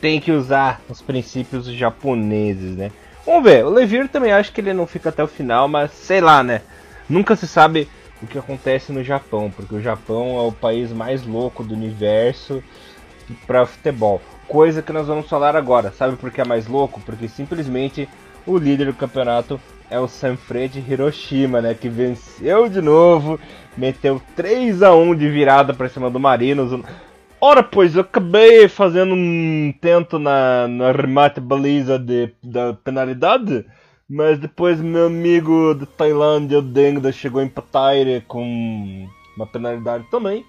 tem 0.00 0.20
que 0.20 0.32
usar 0.32 0.80
os 0.88 1.00
princípios 1.00 1.66
japoneses, 1.66 2.76
né? 2.76 2.90
Vamos 3.24 3.44
ver, 3.44 3.64
o 3.64 3.70
Levir 3.70 4.08
também 4.08 4.32
acho 4.32 4.52
que 4.52 4.60
ele 4.60 4.72
não 4.72 4.86
fica 4.86 5.10
até 5.10 5.22
o 5.22 5.28
final, 5.28 5.68
mas 5.68 5.92
sei 5.92 6.20
lá, 6.20 6.42
né? 6.42 6.62
Nunca 7.08 7.36
se 7.36 7.46
sabe 7.46 7.88
o 8.20 8.26
que 8.26 8.38
acontece 8.38 8.92
no 8.92 9.04
Japão, 9.04 9.50
porque 9.54 9.74
o 9.74 9.80
Japão 9.80 10.38
é 10.38 10.42
o 10.42 10.52
país 10.52 10.90
mais 10.92 11.24
louco 11.24 11.62
do 11.62 11.74
universo 11.74 12.62
para 13.46 13.66
futebol. 13.66 14.20
Coisa 14.48 14.82
que 14.82 14.92
nós 14.92 15.06
vamos 15.06 15.28
falar 15.28 15.56
agora. 15.56 15.92
Sabe 15.92 16.16
por 16.16 16.30
que 16.30 16.40
é 16.40 16.44
mais 16.44 16.66
louco? 16.66 17.00
Porque 17.00 17.28
simplesmente 17.28 18.08
o 18.46 18.58
líder 18.58 18.86
do 18.86 18.94
campeonato 18.94 19.60
é 19.90 19.98
o 19.98 20.08
Sanfrecce 20.08 20.82
Hiroshima, 20.88 21.60
né? 21.60 21.74
Que 21.74 21.88
venceu 21.88 22.68
de 22.68 22.80
novo, 22.80 23.38
meteu 23.76 24.20
3 24.34 24.82
a 24.82 24.94
1 24.94 25.14
de 25.14 25.28
virada 25.28 25.74
para 25.74 25.88
cima 25.88 26.10
do 26.10 26.18
Marinos. 26.18 26.82
Ora, 27.40 27.62
pois, 27.62 27.94
eu 27.94 28.02
acabei 28.02 28.68
fazendo 28.68 29.14
um 29.14 29.74
tento 29.80 30.18
na, 30.18 30.68
na 30.68 30.92
remate 30.92 31.40
baliza 31.40 31.98
de, 31.98 32.32
da 32.42 32.72
penalidade, 32.72 33.66
mas 34.08 34.38
depois 34.38 34.80
meu 34.80 35.06
amigo 35.06 35.74
de 35.74 35.84
Tailândia, 35.84 36.60
o 36.60 36.62
Dengda, 36.62 37.10
chegou 37.10 37.40
a 37.40 37.44
empatar 37.44 37.94
com 38.28 39.08
uma 39.36 39.46
penalidade 39.46 40.04
também. 40.10 40.44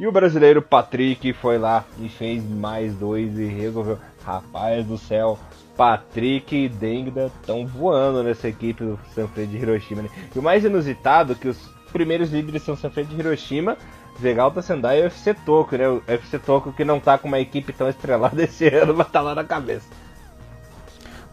E 0.00 0.06
o 0.06 0.12
brasileiro 0.12 0.62
Patrick 0.62 1.30
foi 1.34 1.58
lá 1.58 1.84
e 1.98 2.08
fez 2.08 2.42
mais 2.42 2.94
dois 2.94 3.38
e 3.38 3.44
resolveu. 3.44 3.98
Rapaz 4.24 4.86
do 4.86 4.96
céu, 4.96 5.38
Patrick 5.76 6.56
e 6.56 6.70
Dengda 6.70 7.26
estão 7.26 7.66
voando 7.66 8.22
nessa 8.22 8.48
equipe 8.48 8.82
do 8.82 8.98
Sanfrecce 9.14 9.50
de 9.50 9.58
Hiroshima. 9.58 10.00
Né? 10.00 10.08
E 10.34 10.38
o 10.38 10.42
mais 10.42 10.64
inusitado 10.64 11.34
é 11.34 11.36
que 11.36 11.48
os 11.48 11.68
primeiros 11.92 12.30
líderes 12.30 12.62
são 12.62 12.74
Sanfrecce 12.74 13.10
de 13.10 13.20
Hiroshima, 13.20 13.76
Vegalta 14.18 14.62
Sendai 14.62 15.00
e 15.00 15.02
o 15.02 15.04
UFC 15.04 15.34
Tokyo, 15.34 15.76
né? 15.76 15.88
O 15.90 16.02
UFC 16.08 16.38
Tokyo 16.38 16.72
que 16.72 16.82
não 16.82 16.98
tá 16.98 17.18
com 17.18 17.28
uma 17.28 17.38
equipe 17.38 17.70
tão 17.70 17.86
estrelada 17.86 18.40
esse 18.42 18.68
ano, 18.68 18.94
mas 18.94 19.10
tá 19.10 19.20
lá 19.20 19.34
na 19.34 19.44
cabeça. 19.44 19.86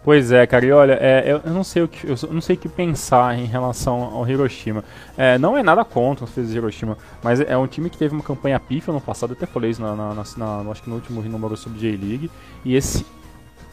Pois 0.07 0.31
é, 0.31 0.47
cara, 0.47 0.65
e 0.65 0.71
olha, 0.71 0.93
é, 1.01 1.33
eu, 1.45 1.51
não 1.51 1.65
sei 1.65 1.83
o 1.83 1.87
que, 1.89 2.07
eu 2.07 2.15
não 2.31 2.39
sei 2.39 2.55
o 2.55 2.57
que 2.57 2.69
pensar 2.69 3.37
em 3.37 3.43
relação 3.43 4.03
ao 4.03 4.25
Hiroshima. 4.25 4.81
É, 5.17 5.37
não 5.37 5.57
é 5.57 5.61
nada 5.61 5.83
contra 5.83 6.23
os 6.23 6.33
de 6.33 6.55
Hiroshima, 6.55 6.97
mas 7.21 7.41
é 7.41 7.57
um 7.57 7.67
time 7.67 7.89
que 7.89 7.97
teve 7.97 8.15
uma 8.15 8.23
campanha 8.23 8.57
pífia 8.57 8.93
no 8.93 9.01
passado, 9.01 9.33
até 9.33 9.45
falei 9.45 9.71
isso 9.71 9.81
na, 9.81 9.97
na, 9.97 10.13
na, 10.13 10.63
na 10.63 10.71
acho 10.71 10.81
que 10.81 10.89
no 10.89 10.95
último 10.95 11.21
número 11.21 11.57
sobre 11.57 11.79
J-League, 11.79 12.31
e 12.63 12.73
esse 12.73 13.05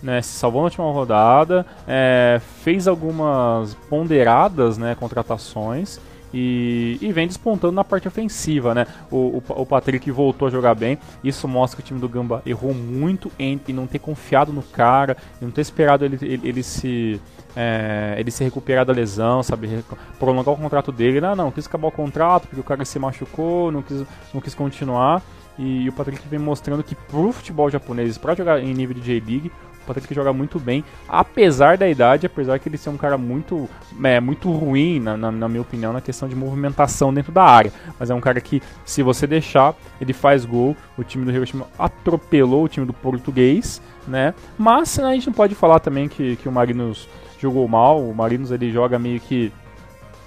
né, 0.02 0.20
se 0.22 0.30
salvou 0.30 0.62
na 0.62 0.64
última 0.64 0.90
rodada, 0.90 1.64
é, 1.86 2.40
fez 2.64 2.88
algumas 2.88 3.74
ponderadas 3.88 4.76
né, 4.76 4.96
contratações 4.96 6.00
e, 6.36 6.98
e 7.00 7.12
vem 7.12 7.28
despontando 7.28 7.72
na 7.72 7.84
parte 7.84 8.08
ofensiva, 8.08 8.74
né? 8.74 8.88
O, 9.08 9.16
o, 9.38 9.42
o, 9.48 9.64
Patrick 9.64 10.10
voltou 10.10 10.48
a 10.48 10.50
jogar 10.50 10.74
bem, 10.74 10.98
isso 11.22 11.46
mostra 11.46 11.76
que 11.76 11.82
o 11.82 11.86
time 11.86 12.00
do 12.00 12.08
Gamba 12.08 12.42
errou 12.44 12.74
muito 12.74 13.30
em, 13.38 13.60
em 13.68 13.72
não 13.72 13.86
ter 13.86 14.00
confiado 14.00 14.52
no 14.52 14.62
cara, 14.62 15.16
em 15.40 15.44
não 15.44 15.52
ter 15.52 15.60
esperado 15.60 16.04
ele, 16.04 16.18
ele, 16.20 16.48
ele 16.48 16.62
se 16.64 17.20
é, 17.54 18.16
ele 18.18 18.32
se 18.32 18.42
recuperar 18.42 18.84
da 18.84 18.92
lesão, 18.92 19.44
sabe? 19.44 19.84
Prolongar 20.18 20.54
o 20.54 20.56
contrato 20.56 20.90
dele. 20.90 21.20
Não, 21.20 21.36
não, 21.36 21.50
quis 21.52 21.66
acabar 21.66 21.86
o 21.86 21.92
contrato 21.92 22.48
porque 22.48 22.60
o 22.60 22.64
cara 22.64 22.84
se 22.84 22.98
machucou, 22.98 23.70
não 23.70 23.80
quis, 23.80 24.04
não 24.32 24.40
quis 24.40 24.56
continuar. 24.56 25.22
E, 25.56 25.82
e 25.82 25.88
o 25.88 25.92
Patrick 25.92 26.26
vem 26.26 26.40
mostrando 26.40 26.82
que 26.82 26.96
pro 26.96 27.30
futebol 27.30 27.70
japonês, 27.70 28.18
para 28.18 28.34
jogar 28.34 28.60
em 28.60 28.74
nível 28.74 28.96
de 28.96 29.02
J-League, 29.02 29.52
Patrick 29.84 30.14
joga 30.14 30.32
muito 30.32 30.58
bem, 30.58 30.84
apesar 31.08 31.76
da 31.76 31.88
idade, 31.88 32.26
apesar 32.26 32.58
que 32.58 32.68
ele 32.68 32.76
ser 32.76 32.90
um 32.90 32.96
cara 32.96 33.16
muito, 33.16 33.68
é, 34.02 34.20
muito 34.20 34.50
ruim, 34.50 35.00
na, 35.00 35.16
na, 35.16 35.30
na, 35.30 35.48
minha 35.48 35.62
opinião, 35.62 35.92
na 35.92 36.00
questão 36.00 36.28
de 36.28 36.34
movimentação 36.34 37.12
dentro 37.12 37.32
da 37.32 37.44
área. 37.44 37.72
Mas 37.98 38.10
é 38.10 38.14
um 38.14 38.20
cara 38.20 38.40
que, 38.40 38.62
se 38.84 39.02
você 39.02 39.26
deixar, 39.26 39.74
ele 40.00 40.12
faz 40.12 40.44
gol. 40.44 40.76
O 40.96 41.04
time 41.04 41.24
do 41.24 41.30
Hiroshima 41.30 41.66
atropelou 41.78 42.64
o 42.64 42.68
time 42.68 42.86
do 42.86 42.92
português, 42.92 43.80
né? 44.06 44.34
Mas 44.58 44.98
a 44.98 45.12
gente 45.12 45.26
não 45.26 45.34
pode 45.34 45.54
falar 45.54 45.80
também 45.80 46.08
que, 46.08 46.36
que 46.36 46.48
o 46.48 46.52
Marinos 46.52 47.08
jogou 47.38 47.66
mal. 47.68 48.02
O 48.02 48.14
Marinos 48.14 48.50
ele 48.50 48.72
joga 48.72 48.98
meio 48.98 49.20
que 49.20 49.52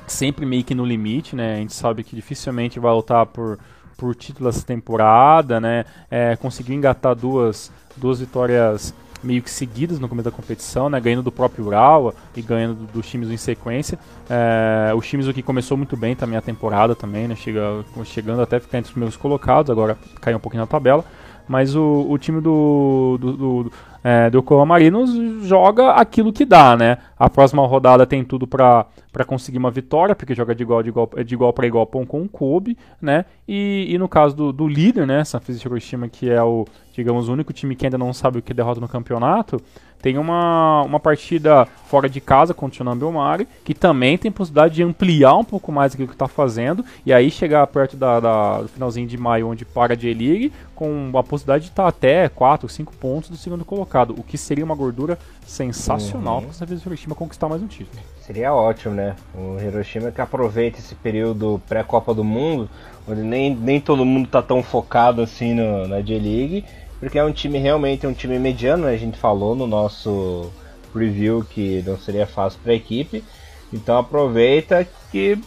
sempre 0.08 0.46
meio 0.46 0.64
que 0.64 0.74
no 0.74 0.86
limite, 0.86 1.36
né? 1.36 1.56
A 1.56 1.58
gente 1.58 1.74
sabe 1.74 2.04
que 2.04 2.16
dificilmente 2.16 2.80
vai 2.80 2.94
lutar 2.94 3.26
por, 3.26 3.60
por 3.98 4.16
título 4.16 4.50
essa 4.50 4.66
temporada, 4.66 5.60
né? 5.60 5.86
É, 6.10 6.36
conseguiu 6.38 6.76
engatar 6.76 7.16
duas, 7.16 7.72
duas 7.96 8.20
vitórias 8.20 8.94
meio 9.24 9.42
que 9.42 9.50
seguidas 9.50 10.00
no 10.00 10.08
começo 10.08 10.30
da 10.30 10.36
competição, 10.36 10.90
né? 10.90 11.00
Ganhando 11.00 11.24
do 11.24 11.32
próprio 11.32 11.66
Urawa 11.66 12.14
e 12.36 12.42
ganhando 12.42 12.76
dos 12.76 12.92
do 12.92 13.02
times 13.02 13.30
em 13.30 13.38
sequência. 13.38 13.98
É, 14.30 14.94
o 14.94 15.02
times 15.02 15.28
que 15.32 15.42
começou 15.42 15.78
muito 15.78 15.96
bem 15.98 16.16
também 16.16 16.38
a 16.38 16.42
temporada 16.42 16.96
também, 16.96 17.28
né? 17.28 17.36
Chega, 17.36 17.84
chegando 18.06 18.42
até 18.42 18.60
ficar 18.60 18.78
entre 18.78 18.92
os 18.92 18.98
meus 18.98 19.16
colocados, 19.16 19.70
agora 19.70 19.98
caiu 20.22 20.38
um 20.38 20.42
pouquinho 20.42 20.62
na 20.62 20.68
tabela. 20.68 21.04
Mas 21.48 21.76
o, 21.76 22.06
o 22.10 22.18
time 22.18 22.42
do, 22.42 23.18
do, 23.20 23.34
do, 23.34 23.72
é, 24.04 24.30
do 24.30 24.40
Yokohama 24.40 24.66
Marinos 24.66 25.12
joga 25.46 25.92
aquilo 25.92 26.34
que 26.34 26.46
dá, 26.46 26.76
né? 26.76 26.98
A 27.18 27.30
próxima 27.30 27.66
rodada 27.66 28.06
tem 28.06 28.24
tudo 28.24 28.46
para 28.48 28.86
conseguir 29.26 29.58
uma 29.58 29.72
vitória, 29.72 30.16
porque 30.16 30.36
joga 30.36 30.54
de 30.54 30.64
igual, 30.64 30.84
de 30.84 30.90
igual, 30.90 31.10
de 31.26 31.34
igual 31.34 31.54
para 31.54 31.68
igual 31.68 31.88
com 31.88 32.22
o 32.22 32.30
Kobe, 32.30 32.78
né? 33.02 33.26
E, 33.48 33.88
e 33.90 33.98
no 33.98 34.08
caso 34.08 34.36
do, 34.36 34.54
do 34.54 34.68
líder, 34.68 35.08
né? 35.08 35.24
Sanfrecce 35.24 35.66
Hiroshima, 35.66 36.08
que 36.08 36.30
é 36.30 36.42
o, 36.44 36.66
digamos, 36.94 37.30
o 37.30 37.34
único 37.34 37.54
time 37.54 37.76
que 37.76 37.86
ainda 37.86 37.98
não 37.98 38.14
sabe 38.14 38.40
o 38.40 38.42
que 38.42 38.54
derrota 38.54 38.82
no 38.82 38.88
campeonato, 38.88 39.62
tem 40.02 40.18
uma, 40.18 40.84
uma 40.84 41.00
partida 41.00 41.68
fora 41.88 42.10
de 42.10 42.20
casa 42.20 42.54
contra 42.54 42.76
o 42.76 42.78
Shonambi 42.78 43.04
Omari, 43.04 43.48
que 43.64 43.74
também 43.74 44.18
tem 44.18 44.32
possibilidade 44.32 44.76
de 44.76 44.84
ampliar 44.84 45.36
um 45.36 45.44
pouco 45.44 45.72
mais 45.72 45.94
aquilo 45.94 46.08
que 46.08 46.14
está 46.14 46.28
fazendo, 46.28 46.84
e 47.06 47.14
aí 47.14 47.32
chegar 47.32 47.66
perto 47.68 47.96
da, 47.96 48.20
da, 48.20 48.62
do 48.62 48.68
finalzinho 48.68 49.08
de 49.08 49.18
maio, 49.18 49.48
onde 49.48 49.66
para 49.66 49.94
a 49.94 49.96
J-League, 49.96 50.52
com 50.76 51.12
a 51.16 51.24
possibilidade 51.24 51.66
de 51.66 51.72
estar 51.72 51.84
tá 51.84 51.90
até 51.90 52.30
4, 52.30 52.68
5 52.70 52.94
pontos 52.98 53.30
do 53.30 53.38
segundo 53.38 53.66
colocado, 53.66 54.14
o 54.18 54.24
que 54.24 54.38
seria 54.38 54.64
uma 54.64 54.76
gordura 54.76 55.18
sensacional 55.46 56.36
uhum. 56.36 56.42
para 56.42 56.50
essa 56.52 56.66
vez 56.66 56.86
o 56.86 56.90
Hiroshima 56.90 57.16
conquistar 57.16 57.48
mais 57.48 57.62
um 57.62 57.68
título. 57.68 58.02
Seria 58.20 58.54
ótimo, 58.54 58.94
né? 58.94 59.16
O 59.34 59.58
Hiroshima 59.60 60.12
que 60.12 60.20
aproveita 60.20 60.80
esse 60.80 60.94
período 60.94 61.62
pré-Copa 61.68 62.14
do 62.14 62.24
Mundo, 62.24 62.70
onde 63.08 63.22
nem, 63.22 63.56
nem 63.56 63.80
todo 63.80 64.06
mundo 64.06 64.26
está 64.26 64.42
tão 64.42 64.62
focado 64.62 65.22
assim 65.22 65.54
no, 65.54 65.88
na 65.88 66.02
J-League, 66.02 66.66
porque 67.00 67.18
é 67.18 67.24
um 67.24 67.32
time 67.32 67.58
realmente 67.58 68.06
é 68.06 68.10
um 68.10 68.14
time 68.14 68.40
mediano, 68.40 68.86
né? 68.86 68.94
a 68.94 68.98
gente 68.98 69.18
falou 69.18 69.56
no 69.56 69.68
nosso 69.68 70.52
preview 70.92 71.46
que 71.50 71.84
não 71.86 71.98
seria 71.98 72.26
fácil 72.26 72.60
para 72.64 72.72
a 72.72 72.76
equipe. 72.76 73.24
Então 73.72 73.98
aproveita 73.98 74.88
que 75.12 75.38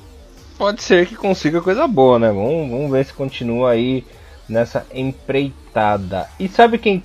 pode 0.57 0.83
ser 0.83 1.07
que 1.07 1.17
consiga 1.17 1.61
coisa 1.61 1.87
boa, 1.89 2.19
né? 2.19 2.29
Vamos, 2.29 2.71
vamos 2.71 2.91
ver 2.91 3.05
se 3.05 3.13
continua 3.13 3.71
aí 3.71 4.05
nessa 4.49 4.87
empreitada. 4.93 6.29
E 6.39 6.49
sabe 6.49 6.79
quem 6.79 7.03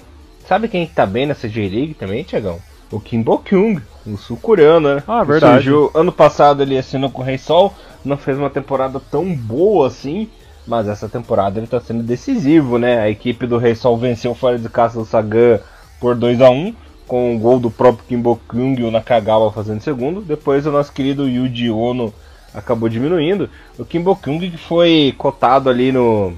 sabe 0.48 0.68
quem 0.68 0.86
tá 0.86 1.06
bem 1.06 1.26
nessa 1.26 1.50
J-League 1.50 1.94
também, 1.94 2.24
Tiagão? 2.24 2.60
O 2.92 3.00
Kim 3.00 3.22
Bo-kyung, 3.22 3.82
o 4.06 4.18
sul-coreano, 4.18 4.96
né? 4.96 5.04
Ah, 5.08 5.24
verdade. 5.24 5.64
Surgiu 5.64 5.92
ano 5.94 6.12
passado 6.12 6.62
ele 6.62 6.78
assinou 6.78 7.10
com 7.10 7.22
o 7.22 7.26
Rei 7.26 7.38
Sol, 7.38 7.74
não 8.04 8.18
fez 8.18 8.38
uma 8.38 8.50
temporada 8.50 9.00
tão 9.00 9.34
boa 9.34 9.88
assim, 9.88 10.30
mas 10.68 10.88
essa 10.88 11.08
temporada 11.08 11.60
ele 11.60 11.66
está 11.66 11.80
sendo 11.80 12.04
decisivo, 12.04 12.78
né? 12.78 13.00
A 13.00 13.10
equipe 13.10 13.46
do 13.46 13.58
Rei 13.58 13.76
Sol 13.76 13.98
venceu 13.98 14.34
fora 14.34 14.58
de 14.58 14.70
casa 14.70 15.00
do 15.00 15.06
Sagan 15.06 15.60
por 16.00 16.16
2 16.16 16.42
a 16.42 16.50
1 16.50 16.74
com 17.08 17.36
o 17.36 17.40
gol 17.40 17.60
do 17.60 17.70
próprio 17.70 18.06
Kimbo 18.08 18.40
Kyung 18.50 18.80
e 18.80 18.84
o 18.84 18.92
Nakagawa 18.92 19.52
fazendo 19.52 19.82
segundo. 19.82 20.22
Depois 20.22 20.66
o 20.66 20.72
nosso 20.72 20.92
querido 20.92 21.28
Yuji 21.28 21.70
Ono 21.70 22.14
acabou 22.54 22.90
diminuindo. 22.90 23.50
O 23.78 23.86
Kimbo 23.86 24.16
Kyung 24.16 24.40
que 24.50 24.58
foi 24.58 25.14
cotado 25.18 25.70
ali 25.70 25.92
no 25.92 26.34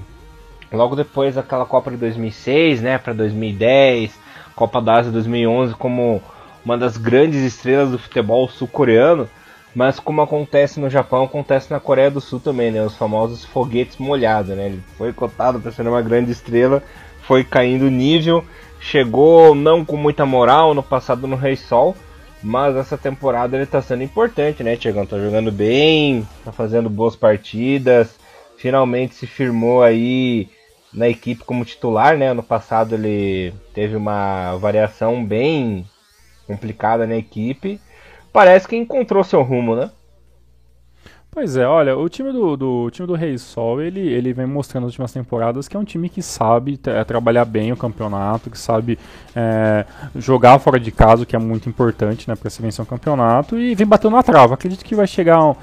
logo 0.70 0.94
depois 0.94 1.34
daquela 1.34 1.64
Copa 1.64 1.90
de 1.90 1.96
2006, 1.96 2.82
né, 2.82 2.98
para 2.98 3.14
2010, 3.14 4.12
Copa 4.54 4.82
da 4.82 4.96
Ásia 4.96 5.10
2011 5.10 5.74
como 5.74 6.20
uma 6.64 6.76
das 6.76 6.98
grandes 6.98 7.40
estrelas 7.40 7.90
do 7.90 7.98
futebol 7.98 8.46
sul-coreano. 8.48 9.28
Mas 9.78 10.00
como 10.00 10.20
acontece 10.20 10.80
no 10.80 10.90
Japão, 10.90 11.22
acontece 11.22 11.70
na 11.70 11.78
Coreia 11.78 12.10
do 12.10 12.20
Sul 12.20 12.40
também, 12.40 12.72
né? 12.72 12.82
Os 12.82 12.96
famosos 12.96 13.44
foguetes 13.44 13.96
molhados, 13.96 14.56
né? 14.56 14.66
Ele 14.66 14.82
foi 14.96 15.12
cotado 15.12 15.60
para 15.60 15.70
ser 15.70 15.86
uma 15.86 16.02
grande 16.02 16.32
estrela, 16.32 16.82
foi 17.20 17.44
caindo 17.44 17.88
nível, 17.88 18.44
chegou 18.80 19.54
não 19.54 19.84
com 19.84 19.96
muita 19.96 20.26
moral 20.26 20.74
no 20.74 20.82
passado 20.82 21.28
no 21.28 21.36
Rei 21.36 21.54
Sol, 21.54 21.94
mas 22.42 22.74
essa 22.74 22.98
temporada 22.98 23.56
ele 23.56 23.62
está 23.62 23.80
sendo 23.80 24.02
importante, 24.02 24.64
né, 24.64 24.74
Tiagão? 24.74 25.06
Tá 25.06 25.16
jogando 25.16 25.52
bem, 25.52 26.26
tá 26.44 26.50
fazendo 26.50 26.90
boas 26.90 27.14
partidas, 27.14 28.18
finalmente 28.56 29.14
se 29.14 29.28
firmou 29.28 29.84
aí 29.84 30.48
na 30.92 31.08
equipe 31.08 31.44
como 31.44 31.64
titular, 31.64 32.18
né? 32.18 32.32
Ano 32.32 32.42
passado 32.42 32.96
ele 32.96 33.54
teve 33.72 33.94
uma 33.94 34.56
variação 34.56 35.24
bem 35.24 35.88
complicada 36.48 37.06
na 37.06 37.16
equipe 37.16 37.80
parece 38.32 38.68
que 38.68 38.76
encontrou 38.76 39.22
seu 39.24 39.42
rumo, 39.42 39.74
né? 39.74 39.90
Pois 41.30 41.56
é, 41.56 41.66
olha, 41.66 41.96
o 41.96 42.08
time 42.08 42.32
do, 42.32 42.56
do 42.56 42.90
time 42.90 43.06
do 43.06 43.14
Rei 43.14 43.36
Sol, 43.36 43.82
ele, 43.82 44.00
ele 44.00 44.32
vem 44.32 44.46
mostrando 44.46 44.84
nas 44.84 44.92
últimas 44.92 45.12
temporadas 45.12 45.68
que 45.68 45.76
é 45.76 45.78
um 45.78 45.84
time 45.84 46.08
que 46.08 46.22
sabe 46.22 46.80
é, 46.86 47.04
trabalhar 47.04 47.44
bem 47.44 47.70
o 47.70 47.76
campeonato, 47.76 48.50
que 48.50 48.58
sabe 48.58 48.98
é, 49.36 49.84
jogar 50.16 50.58
fora 50.58 50.80
de 50.80 50.90
casa, 50.90 51.22
o 51.22 51.26
que 51.26 51.36
é 51.36 51.38
muito 51.38 51.68
importante 51.68 52.28
né, 52.28 52.34
para 52.34 52.48
se 52.48 52.62
vencer 52.62 52.82
um 52.82 52.86
campeonato, 52.86 53.58
e 53.58 53.74
vem 53.74 53.86
batendo 53.86 54.16
na 54.16 54.22
trava. 54.22 54.54
Acredito 54.54 54.84
que 54.84 54.94
vai 54.94 55.06
chegar 55.06 55.44
um, 55.44 55.54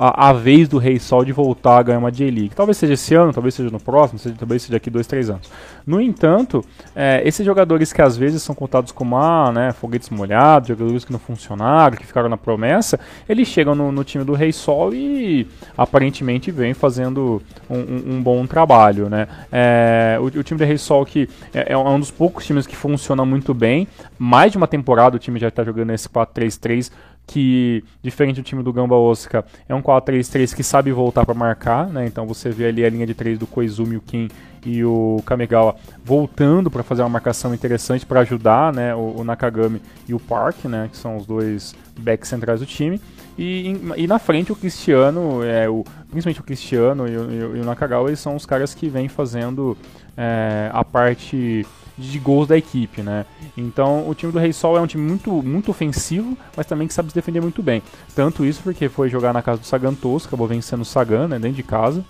a, 0.00 0.28
a, 0.28 0.32
vez 0.32 0.68
do 0.68 0.78
Rei 0.78 0.98
Sol 0.98 1.24
de 1.24 1.32
voltar 1.32 1.78
a 1.78 1.82
ganhar 1.82 1.98
uma 1.98 2.10
J-League. 2.10 2.50
Talvez 2.54 2.76
seja 2.76 2.94
esse 2.94 3.14
ano, 3.14 3.32
talvez 3.32 3.54
seja 3.54 3.70
no 3.70 3.78
próximo, 3.78 4.18
seja, 4.18 4.34
talvez 4.38 4.62
seja 4.62 4.74
daqui 4.74 4.90
dois, 4.90 5.06
três 5.06 5.30
anos. 5.30 5.50
No 5.86 6.00
entanto, 6.00 6.64
é, 6.94 7.22
esses 7.24 7.44
jogadores 7.44 7.92
que 7.92 8.02
às 8.02 8.16
vezes 8.16 8.42
são 8.42 8.54
contados 8.54 8.92
como 8.92 9.16
ah, 9.16 9.52
né, 9.52 9.72
foguetes 9.72 10.10
molhados, 10.10 10.68
jogadores 10.68 11.04
que 11.04 11.12
não 11.12 11.18
funcionaram, 11.18 11.96
que 11.96 12.06
ficaram 12.06 12.28
na 12.28 12.36
promessa, 12.36 12.98
eles 13.28 13.48
chegam 13.48 13.74
no, 13.74 13.92
no 13.92 14.04
time 14.04 14.24
do 14.24 14.34
Rei 14.34 14.52
Sol 14.52 14.92
e 14.92 15.46
aparentemente 15.76 16.50
vem 16.50 16.74
fazendo 16.74 17.40
um, 17.70 17.78
um, 17.78 18.02
um 18.14 18.22
bom 18.22 18.46
trabalho. 18.46 19.08
Né? 19.08 19.28
É, 19.52 20.18
o, 20.20 20.24
o, 20.24 20.42
time 20.42 20.58
do 20.58 20.64
Rei 20.64 20.78
Sol 20.78 21.06
que 21.06 21.28
é, 21.54 21.72
é, 21.72 21.78
um 21.78 22.00
dos 22.00 22.10
poucos 22.10 22.44
times 22.44 22.66
que 22.66 22.76
funciona 22.76 23.24
muito 23.24 23.54
bem. 23.54 23.86
Mais 24.18 24.50
de 24.50 24.58
uma 24.58 24.66
temporada 24.66 25.16
o 25.16 25.18
time 25.18 25.38
já 25.38 25.48
está 25.48 25.62
jogando 25.62 25.90
esse 25.90 26.08
4-3-3 26.08 26.90
que, 27.28 27.84
diferente 28.02 28.36
do 28.36 28.42
time 28.42 28.62
do 28.62 28.72
Gamba 28.72 28.96
Osaka, 28.96 29.44
é 29.68 29.74
um 29.74 29.82
4-3-3 29.82 30.56
que 30.56 30.64
sabe 30.64 30.90
voltar 30.90 31.26
para 31.26 31.34
marcar, 31.34 31.86
né? 31.86 32.06
Então 32.06 32.26
você 32.26 32.48
vê 32.48 32.66
ali 32.66 32.84
a 32.84 32.88
linha 32.88 33.06
de 33.06 33.14
3 33.14 33.38
do 33.38 33.46
Koizumi, 33.46 33.96
o 33.96 34.00
Kim 34.00 34.28
e 34.64 34.82
o 34.82 35.22
Kamigawa 35.24 35.76
voltando 36.02 36.70
para 36.70 36.82
fazer 36.82 37.02
uma 37.02 37.08
marcação 37.10 37.54
interessante 37.54 38.04
para 38.04 38.20
ajudar, 38.20 38.72
né, 38.72 38.94
o, 38.94 39.18
o, 39.18 39.24
Nakagami 39.24 39.80
e 40.08 40.14
o 40.14 40.18
Park, 40.18 40.64
né, 40.64 40.88
que 40.90 40.96
são 40.96 41.16
os 41.16 41.26
dois 41.26 41.76
backs 41.98 42.28
centrais 42.28 42.60
do 42.60 42.66
time. 42.66 43.00
E, 43.38 43.76
e 43.96 44.06
na 44.06 44.18
frente 44.18 44.50
o 44.50 44.56
Cristiano, 44.56 45.44
é, 45.44 45.68
o, 45.68 45.84
principalmente 46.10 46.40
o 46.40 46.44
Cristiano 46.44 47.06
e 47.06 47.16
o, 47.16 47.56
e 47.56 47.60
o 47.60 47.64
Nakagawa, 47.64 48.08
eles 48.08 48.20
são 48.20 48.34
os 48.34 48.44
caras 48.44 48.74
que 48.74 48.88
vêm 48.88 49.08
fazendo 49.08 49.76
é, 50.16 50.70
a 50.72 50.84
parte 50.84 51.64
de 51.98 52.18
gols 52.18 52.46
da 52.46 52.56
equipe, 52.56 53.02
né? 53.02 53.26
Então 53.56 54.08
o 54.08 54.14
time 54.14 54.32
do 54.32 54.38
Rei 54.38 54.52
Sol 54.52 54.76
é 54.76 54.80
um 54.80 54.86
time 54.86 55.06
muito, 55.06 55.42
muito 55.42 55.70
ofensivo, 55.70 56.38
mas 56.56 56.66
também 56.66 56.86
que 56.86 56.94
sabe 56.94 57.08
se 57.08 57.14
defender 57.14 57.40
muito 57.40 57.62
bem. 57.62 57.82
Tanto 58.14 58.44
isso 58.44 58.62
porque 58.62 58.88
foi 58.88 59.08
jogar 59.08 59.32
na 59.32 59.42
casa 59.42 59.60
do 59.60 59.66
Sagan 59.66 59.94
Tosco, 59.94 60.28
acabou 60.28 60.46
vencendo 60.46 60.82
o 60.82 60.84
Sagan, 60.84 61.26
né, 61.26 61.38
dentro 61.38 61.56
de 61.56 61.62
casa. 61.62 62.04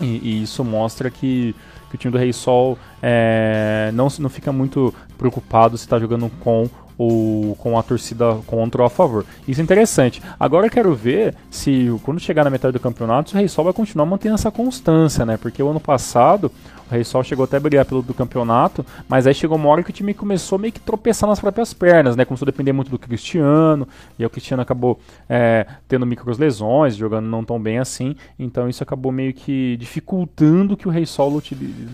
E, 0.00 0.20
e 0.22 0.42
isso 0.42 0.64
mostra 0.64 1.10
que, 1.10 1.54
que, 1.90 1.94
o 1.94 1.98
time 1.98 2.10
do 2.10 2.16
Rei 2.16 2.32
Sol 2.32 2.78
é, 3.02 3.90
não, 3.92 4.08
não 4.18 4.30
fica 4.30 4.50
muito 4.50 4.94
preocupado 5.18 5.76
se 5.76 5.84
está 5.84 5.98
jogando 5.98 6.30
com 6.40 6.68
ou 6.96 7.56
com 7.56 7.78
a 7.78 7.82
torcida 7.82 8.34
contra 8.46 8.82
ou 8.82 8.86
a 8.86 8.90
favor. 8.90 9.24
Isso 9.48 9.58
é 9.58 9.64
interessante. 9.64 10.20
Agora 10.38 10.66
eu 10.66 10.70
quero 10.70 10.94
ver 10.94 11.34
se 11.50 11.90
quando 12.02 12.20
chegar 12.20 12.44
na 12.44 12.50
metade 12.50 12.74
do 12.74 12.80
campeonato, 12.80 13.34
o 13.34 13.38
Rei 13.38 13.48
Sol 13.48 13.64
vai 13.64 13.72
continuar 13.72 14.04
mantendo 14.04 14.34
essa 14.34 14.50
constância, 14.50 15.24
né? 15.24 15.38
Porque 15.38 15.62
o 15.62 15.70
ano 15.70 15.80
passado 15.80 16.52
O 16.90 16.94
Reysol 16.94 17.22
chegou 17.22 17.44
até 17.44 17.56
a 17.56 17.60
brigar 17.60 17.84
pelo 17.84 18.02
do 18.02 18.12
campeonato, 18.12 18.84
mas 19.08 19.26
aí 19.26 19.34
chegou 19.34 19.56
uma 19.56 19.68
hora 19.68 19.82
que 19.82 19.90
o 19.90 19.92
time 19.92 20.12
começou 20.12 20.58
meio 20.58 20.72
que 20.72 20.80
tropeçar 20.80 21.28
nas 21.28 21.38
próprias 21.38 21.72
pernas, 21.72 22.16
né? 22.16 22.24
Começou 22.24 22.44
a 22.44 22.50
depender 22.50 22.72
muito 22.72 22.90
do 22.90 22.98
Cristiano, 22.98 23.86
e 24.18 24.22
aí 24.22 24.26
o 24.26 24.30
Cristiano 24.30 24.62
acabou 24.62 24.98
é, 25.28 25.66
tendo 25.86 26.04
micros 26.04 26.36
lesões, 26.36 26.96
jogando 26.96 27.26
não 27.26 27.44
tão 27.44 27.60
bem 27.60 27.78
assim, 27.78 28.16
então 28.38 28.68
isso 28.68 28.82
acabou 28.82 29.12
meio 29.12 29.32
que 29.32 29.76
dificultando 29.76 30.76
que 30.76 30.88
o 30.88 30.90
Reysol 30.90 31.40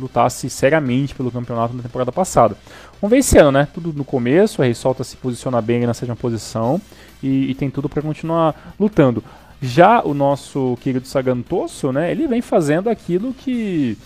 lutasse 0.01 0.49
seriamente 0.49 1.15
pelo 1.15 1.31
campeonato 1.31 1.75
na 1.75 1.83
temporada 1.83 2.11
passada. 2.11 2.57
Vamos 3.01 3.11
ver 3.11 3.19
esse 3.19 3.37
ano, 3.39 3.53
né? 3.53 3.69
Tudo 3.75 3.93
no 3.93 4.05
começo, 4.05 4.63
o 4.63 4.65
Reysol 4.65 4.95
tá 4.95 5.05
se 5.05 5.17
posiciona 5.19 5.61
bem 5.61 5.87
na 5.87 5.93
sétima 5.93 6.17
posição 6.17 6.81
e, 7.23 7.51
e 7.51 7.55
tem 7.55 7.69
tudo 7.69 7.89
para 7.89 8.01
continuar 8.01 8.75
lutando. 8.81 9.23
Já 9.61 10.03
o 10.03 10.13
nosso 10.13 10.77
querido 10.81 11.07
Sagantoso, 11.07 11.91
né, 11.91 12.11
ele 12.11 12.27
vem 12.27 12.43
fazendo 12.43 12.91
aquilo 12.91 13.33
que, 13.33 13.97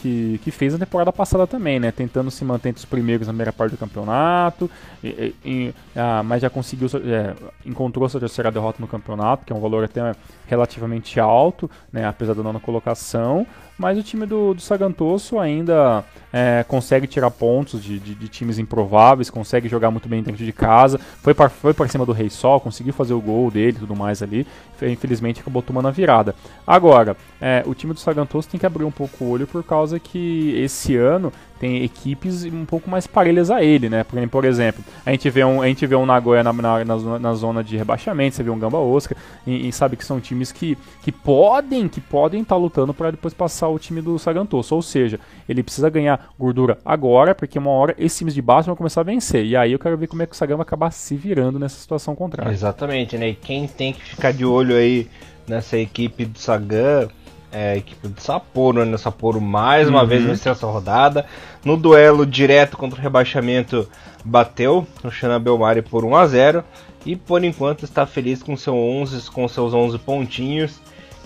que, 0.00 0.40
que, 0.42 0.50
fez 0.50 0.72
na 0.72 0.78
temporada 0.78 1.12
passada 1.12 1.46
também, 1.46 1.78
né, 1.78 1.90
tentando 1.90 2.30
se 2.30 2.44
manter 2.44 2.70
entre 2.70 2.80
os 2.80 2.84
primeiros 2.84 3.26
na 3.26 3.32
primeira 3.32 3.52
parte 3.52 3.72
do 3.72 3.78
campeonato, 3.78 4.70
e, 5.02 5.34
e, 5.44 5.74
ah, 5.94 6.22
mas 6.22 6.42
já 6.42 6.50
conseguiu, 6.50 6.88
é, 7.04 7.34
encontrou 7.64 8.08
sua 8.08 8.20
terceira 8.20 8.50
derrota 8.50 8.78
no 8.80 8.88
campeonato, 8.88 9.44
que 9.44 9.52
é 9.52 9.56
um 9.56 9.60
valor 9.60 9.84
até 9.84 10.14
relativamente 10.46 11.20
alto, 11.20 11.70
né, 11.92 12.06
apesar 12.06 12.34
da 12.34 12.42
nona 12.42 12.60
colocação, 12.60 13.46
mas 13.80 13.96
o 13.96 14.02
time 14.02 14.26
do, 14.26 14.52
do 14.52 14.60
Sagantoso 14.60 15.38
ainda 15.38 16.04
é, 16.30 16.62
consegue 16.68 17.06
tirar 17.06 17.30
pontos 17.30 17.82
de, 17.82 17.98
de, 17.98 18.14
de, 18.14 18.28
times 18.28 18.58
improváveis, 18.58 19.30
consegue 19.30 19.70
jogar 19.70 19.90
muito 19.90 20.06
bem 20.06 20.22
dentro 20.22 20.44
de 20.44 20.52
casa, 20.52 21.00
foi 21.22 21.32
para 21.32 21.48
foi 21.48 21.88
cima 21.88 22.04
do 22.04 22.12
Rei 22.12 22.28
Sol, 22.28 22.60
conseguiu 22.60 22.92
fazer 22.92 23.14
o 23.14 23.20
gol 23.22 23.50
dele 23.50 23.78
e 23.78 23.80
tudo 23.80 23.96
mais 23.96 24.22
ali, 24.22 24.46
infelizmente 24.82 25.40
acabou 25.40 25.62
tomando 25.62 25.88
a 25.88 25.90
virada. 25.90 26.34
Agora, 26.66 27.16
é, 27.40 27.62
o 27.66 27.74
time 27.74 27.94
do 27.94 28.00
Sagantoso 28.00 28.50
tem 28.50 28.60
que 28.60 28.66
abrir 28.66 28.84
um 28.84 28.90
pouco 28.90 29.24
o 29.24 29.30
olho 29.30 29.46
por 29.46 29.64
causa 29.64 29.98
que 29.98 30.54
esse 30.58 30.94
ano 30.94 31.32
tem 31.60 31.84
equipes 31.84 32.44
um 32.46 32.64
pouco 32.64 32.88
mais 32.88 33.06
parelhas 33.06 33.50
a 33.50 33.62
ele, 33.62 33.90
né? 33.90 34.02
Por, 34.02 34.28
por 34.28 34.44
exemplo, 34.46 34.82
a 35.04 35.10
gente 35.10 35.28
vê 35.28 35.44
um, 35.44 35.60
a 35.60 35.68
gente 35.68 35.86
vê 35.86 35.94
um 35.94 36.06
Nagoya 36.06 36.42
na, 36.42 36.52
na, 36.54 36.84
na, 36.84 37.18
na 37.18 37.34
zona 37.34 37.62
de 37.62 37.76
rebaixamento, 37.76 38.34
você 38.34 38.42
vê 38.42 38.48
um 38.48 38.58
Gamba 38.58 38.78
Oscar, 38.78 39.16
e, 39.46 39.68
e, 39.68 39.72
sabe 39.72 39.94
que 39.94 40.04
são 40.04 40.18
times 40.18 40.50
que, 40.50 40.76
que 41.02 41.12
podem 41.12 41.86
que 41.86 42.00
podem 42.00 42.40
estar 42.40 42.54
tá 42.54 42.60
lutando 42.60 42.94
para 42.94 43.10
depois 43.10 43.34
passar 43.34 43.68
o 43.68 43.78
time 43.78 44.00
do 44.00 44.18
Sagantoso. 44.18 44.74
Ou 44.74 44.80
seja, 44.80 45.20
ele 45.46 45.62
precisa 45.62 45.90
ganhar 45.90 46.32
gordura 46.38 46.78
agora, 46.82 47.34
porque 47.34 47.58
uma 47.58 47.70
hora 47.70 47.94
esses 47.98 48.16
times 48.16 48.34
de 48.34 48.40
baixo 48.40 48.66
vão 48.66 48.76
começar 48.76 49.02
a 49.02 49.04
vencer. 49.04 49.44
E 49.44 49.54
aí 49.54 49.72
eu 49.72 49.78
quero 49.78 49.98
ver 49.98 50.06
como 50.06 50.22
é 50.22 50.26
que 50.26 50.32
o 50.32 50.36
Sagan 50.36 50.56
vai 50.56 50.62
acabar 50.62 50.90
se 50.90 51.14
virando 51.14 51.58
nessa 51.58 51.78
situação 51.78 52.16
contrária. 52.16 52.50
Exatamente, 52.50 53.18
né? 53.18 53.28
E 53.28 53.34
quem 53.34 53.68
tem 53.68 53.92
que 53.92 54.02
ficar 54.02 54.32
de 54.32 54.46
olho 54.46 54.74
aí 54.74 55.06
nessa 55.46 55.76
equipe 55.76 56.24
do 56.24 56.38
Sagan 56.38 57.08
é, 57.52 57.72
a 57.72 57.76
equipe 57.76 58.08
do 58.08 58.20
Sapporo, 58.20 58.84
né? 58.84 58.94
O 58.94 58.98
Sapporo 58.98 59.40
mais 59.40 59.88
uma 59.88 60.02
uhum. 60.02 60.06
vez 60.06 60.24
venceu 60.24 60.52
essa 60.52 60.66
rodada. 60.66 61.26
No 61.64 61.76
duelo 61.76 62.24
direto 62.24 62.76
contra 62.76 62.98
o 62.98 63.02
rebaixamento, 63.02 63.88
bateu 64.24 64.86
no 65.02 65.10
Xana 65.10 65.38
Belmari 65.38 65.82
por 65.82 66.04
1 66.04 66.16
a 66.16 66.26
0 66.26 66.64
e 67.04 67.16
por 67.16 67.42
enquanto 67.42 67.84
está 67.84 68.06
feliz 68.06 68.42
com, 68.42 68.56
seu 68.56 68.74
11, 68.74 69.30
com 69.30 69.46
seus 69.48 69.72
11 69.72 69.98
pontinhos 69.98 70.80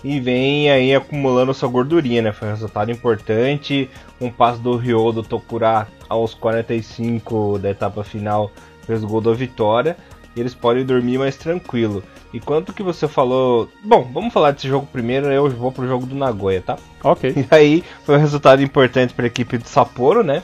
e 0.04 0.21
vem 0.21 0.71
aí 0.71 0.95
acumulando 0.95 1.54
sua 1.54 1.69
gordurinha, 1.69 2.21
né? 2.21 2.33
Foi 2.33 2.49
um 2.49 2.50
resultado 2.52 2.90
importante. 2.90 3.88
Um 4.21 4.31
passo 4.31 4.61
do 4.61 4.76
Ryo 4.76 5.12
do 5.12 5.23
Tokura 5.23 5.88
aos 6.09 6.35
45 6.35 7.59
da 7.59 7.71
etapa 7.71 8.04
final 8.04 8.50
fez 8.87 9.02
o 9.02 9.07
gol 9.07 9.23
da 9.23 9.33
vitória 9.33 9.97
e 10.37 10.40
eles 10.40 10.54
podem 10.54 10.85
dormir 10.85 11.19
mais 11.19 11.37
tranquilo. 11.37 12.02
E 12.34 12.40
quanto 12.40 12.72
que 12.72 12.82
você 12.82 13.06
falou. 13.06 13.68
Bom, 13.84 14.10
vamos 14.12 14.34
falar 14.34 14.50
desse 14.50 14.66
jogo 14.66 14.88
primeiro, 14.90 15.30
eu 15.30 15.48
vou 15.50 15.70
pro 15.70 15.86
jogo 15.86 16.04
do 16.04 16.16
Nagoya, 16.16 16.60
tá? 16.60 16.76
Ok. 17.04 17.32
E 17.38 17.46
aí 17.48 17.84
foi 18.02 18.16
um 18.16 18.20
resultado 18.20 18.60
importante 18.60 19.14
para 19.14 19.24
a 19.24 19.28
equipe 19.28 19.56
do 19.56 19.68
Sapporo, 19.68 20.24
né? 20.24 20.42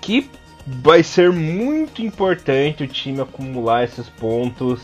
Que 0.00 0.30
vai 0.66 1.02
ser 1.02 1.30
muito 1.30 2.00
importante 2.00 2.82
o 2.82 2.88
time 2.88 3.20
acumular 3.20 3.84
esses 3.84 4.08
pontos 4.08 4.80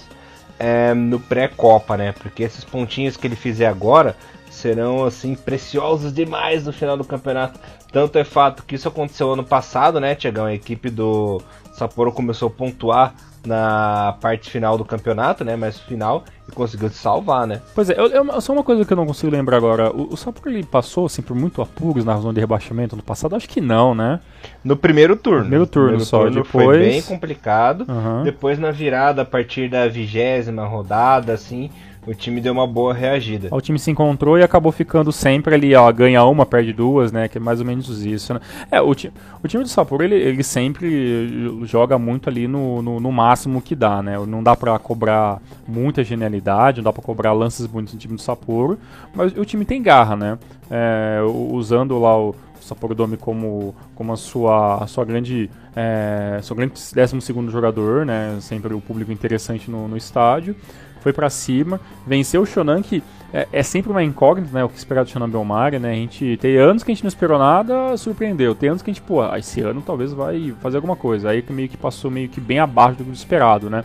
é, 0.59 0.93
no 0.93 1.19
pré-copa, 1.19 1.97
né? 1.97 2.13
Porque 2.13 2.43
esses 2.43 2.63
pontinhos 2.63 3.17
que 3.17 3.27
ele 3.27 3.37
fizer 3.37 3.67
agora 3.67 4.15
serão 4.51 5.03
assim 5.03 5.35
preciosos 5.35 6.13
demais 6.13 6.67
no 6.67 6.75
final 6.75 6.95
do 6.95 7.05
campeonato. 7.05 7.59
Tanto 7.91 8.19
é 8.19 8.25
fato 8.25 8.65
que 8.65 8.75
isso 8.75 8.87
aconteceu 8.87 9.33
ano 9.33 9.45
passado, 9.45 9.99
né, 9.99 10.15
Tiagão? 10.15 10.45
A 10.45 10.53
equipe 10.53 10.91
do 10.91 11.41
Sapporo 11.75 12.13
começou 12.13 12.49
a 12.49 12.51
pontuar 12.51 13.15
na 13.47 14.17
parte 14.21 14.51
final 14.51 14.79
do 14.79 14.85
campeonato, 14.85 15.45
né? 15.45 15.55
Mas 15.55 15.79
final 15.79 16.25
e 16.49 16.53
conseguiu 16.53 16.89
se 16.89 16.97
salvar, 16.97 17.47
né? 17.47 17.61
Pois 17.75 17.91
é, 17.91 17.99
eu, 17.99 18.07
eu, 18.07 18.41
só 18.41 18.53
uma 18.53 18.63
coisa 18.63 18.85
que 18.85 18.93
eu 18.93 18.97
não 18.97 19.07
consigo 19.07 19.31
lembrar 19.31 19.57
agora. 19.57 19.91
O, 19.95 20.15
o 20.15 20.17
Sapporo 20.17 20.51
ele 20.51 20.65
passou 20.65 21.07
assim 21.07 21.21
por 21.21 21.37
muito 21.37 21.61
apuros 21.61 22.05
na 22.05 22.17
zona 22.17 22.35
de 22.35 22.41
rebaixamento 22.41 22.97
no 22.97 23.03
passado? 23.03 23.37
Acho 23.37 23.49
que 23.49 23.61
não, 23.61 23.95
né? 23.95 24.21
No 24.63 24.77
primeiro 24.77 25.17
turno. 25.17 25.43
Primeiro 25.43 25.67
turno 25.67 25.89
primeiro 25.89 26.07
só. 26.07 26.21
Turno 26.21 26.43
depois 26.43 26.65
foi 26.65 26.79
bem 26.79 27.03
complicado. 27.03 27.87
Uhum. 27.89 28.23
Depois 28.23 28.59
na 28.59 28.71
virada 28.71 29.23
a 29.23 29.27
partir 29.27 29.69
da 29.69 29.89
vigésima 29.89 30.65
rodada, 30.65 31.33
assim 31.33 31.71
o 32.07 32.15
time 32.15 32.41
deu 32.41 32.53
uma 32.53 32.67
boa 32.67 32.93
reagida. 32.93 33.49
O 33.51 33.61
time 33.61 33.79
se 33.79 33.91
encontrou 33.91 34.39
e 34.39 34.43
acabou 34.43 34.71
ficando 34.71 35.11
sempre 35.11 35.55
ali, 35.55 35.75
ó, 35.75 35.91
ganha 35.91 36.25
uma, 36.25 36.45
perde 36.45 36.73
duas, 36.73 37.11
né? 37.11 37.29
Que 37.29 37.39
é 37.39 37.41
mais 37.41 37.61
ou 37.61 37.67
menos 37.67 38.05
isso, 38.05 38.35
né? 38.35 38.41
É, 38.71 38.81
o, 38.81 38.95
ti 38.95 39.13
o 39.43 39.49
time 39.49 39.63
do 39.63 39.69
Sapporo, 39.69 40.05
ele, 40.05 40.15
ele 40.15 40.43
sempre 40.43 41.65
joga 41.65 41.99
muito 41.99 42.29
ali 42.29 42.47
no, 42.47 42.83
no, 42.83 43.01
no, 43.01 43.13
máximo 43.13 43.63
que 43.63 43.75
dá, 43.75 44.03
né? 44.03 44.19
Não 44.27 44.43
dá 44.43 44.55
pra 44.55 44.79
cobrar 44.79 45.41
muita 45.67 46.05
genialidade, 46.05 46.79
não 46.79 46.85
dá 46.85 46.93
pra 46.93 47.03
cobrar 47.03 47.33
lances 47.33 47.67
bonitos 47.67 47.95
no 47.95 48.01
time 48.01 48.15
do 48.15 48.21
Sapporo, 48.21 48.79
mas 49.15 49.37
o 49.37 49.45
time 49.45 49.65
tem 49.65 49.83
garra, 49.83 50.17
né? 50.17 50.39
É, 50.71 51.21
usando 51.23 51.99
lá 51.99 52.19
o, 52.19 52.35
Sapporo 52.61 52.95
Dome 52.95 53.19
como, 53.19 53.75
como 53.95 54.15
a 54.15 54.17
sua, 54.17 54.83
a 54.83 54.87
sua 54.87 55.05
grande 55.05 55.51
é, 55.77 56.41
seu 56.43 56.57
grande 56.57 56.73
12 56.73 57.21
segundo 57.21 57.51
jogador, 57.51 58.07
né? 58.07 58.39
Sempre 58.41 58.73
o 58.73 58.81
público 58.81 59.13
interessante 59.13 59.71
no, 59.71 59.87
no 59.87 59.99
estádio 59.99 60.57
foi 61.05 61.13
para 61.13 61.29
cima, 61.29 61.79
venceu 62.07 62.41
o 62.41 62.47
Shonan, 62.47 62.81
que 62.81 63.03
é, 63.31 63.47
é, 63.53 63.63
sempre 63.63 63.91
uma 63.91 64.03
incógnita, 64.03 64.51
né? 64.55 64.65
O 64.65 64.71
que 64.71 64.79
esperar 64.79 65.05
do 65.05 65.11
Shonan 65.11 65.29
Belmari, 65.29 65.79
né? 65.79 65.91
A 65.91 65.95
gente 65.95 66.39
tem 66.39 66.57
anos 66.57 66.83
que 66.83 66.91
a 66.91 66.95
gente 66.95 67.05
não 67.05 67.09
esperou 67.09 67.39
nada, 67.39 67.95
surpreendeu. 67.99 68.55
Tem 68.55 68.71
anos 68.71 68.81
que 68.81 68.91
a 68.91 68.95
gente, 68.95 69.03
pô, 69.03 69.21
ah, 69.21 69.39
esse 69.39 69.61
ano 69.61 69.83
talvez 69.85 70.15
vai 70.15 70.55
fazer 70.63 70.77
alguma 70.77 70.97
coisa. 70.97 71.29
Aí 71.29 71.45
meio 71.51 71.69
que 71.69 71.77
passou 71.77 72.11
meio 72.11 72.31
que 72.31 72.41
bem 72.41 72.59
abaixo 72.59 73.03
do 73.03 73.13
esperado, 73.13 73.69
né? 73.69 73.85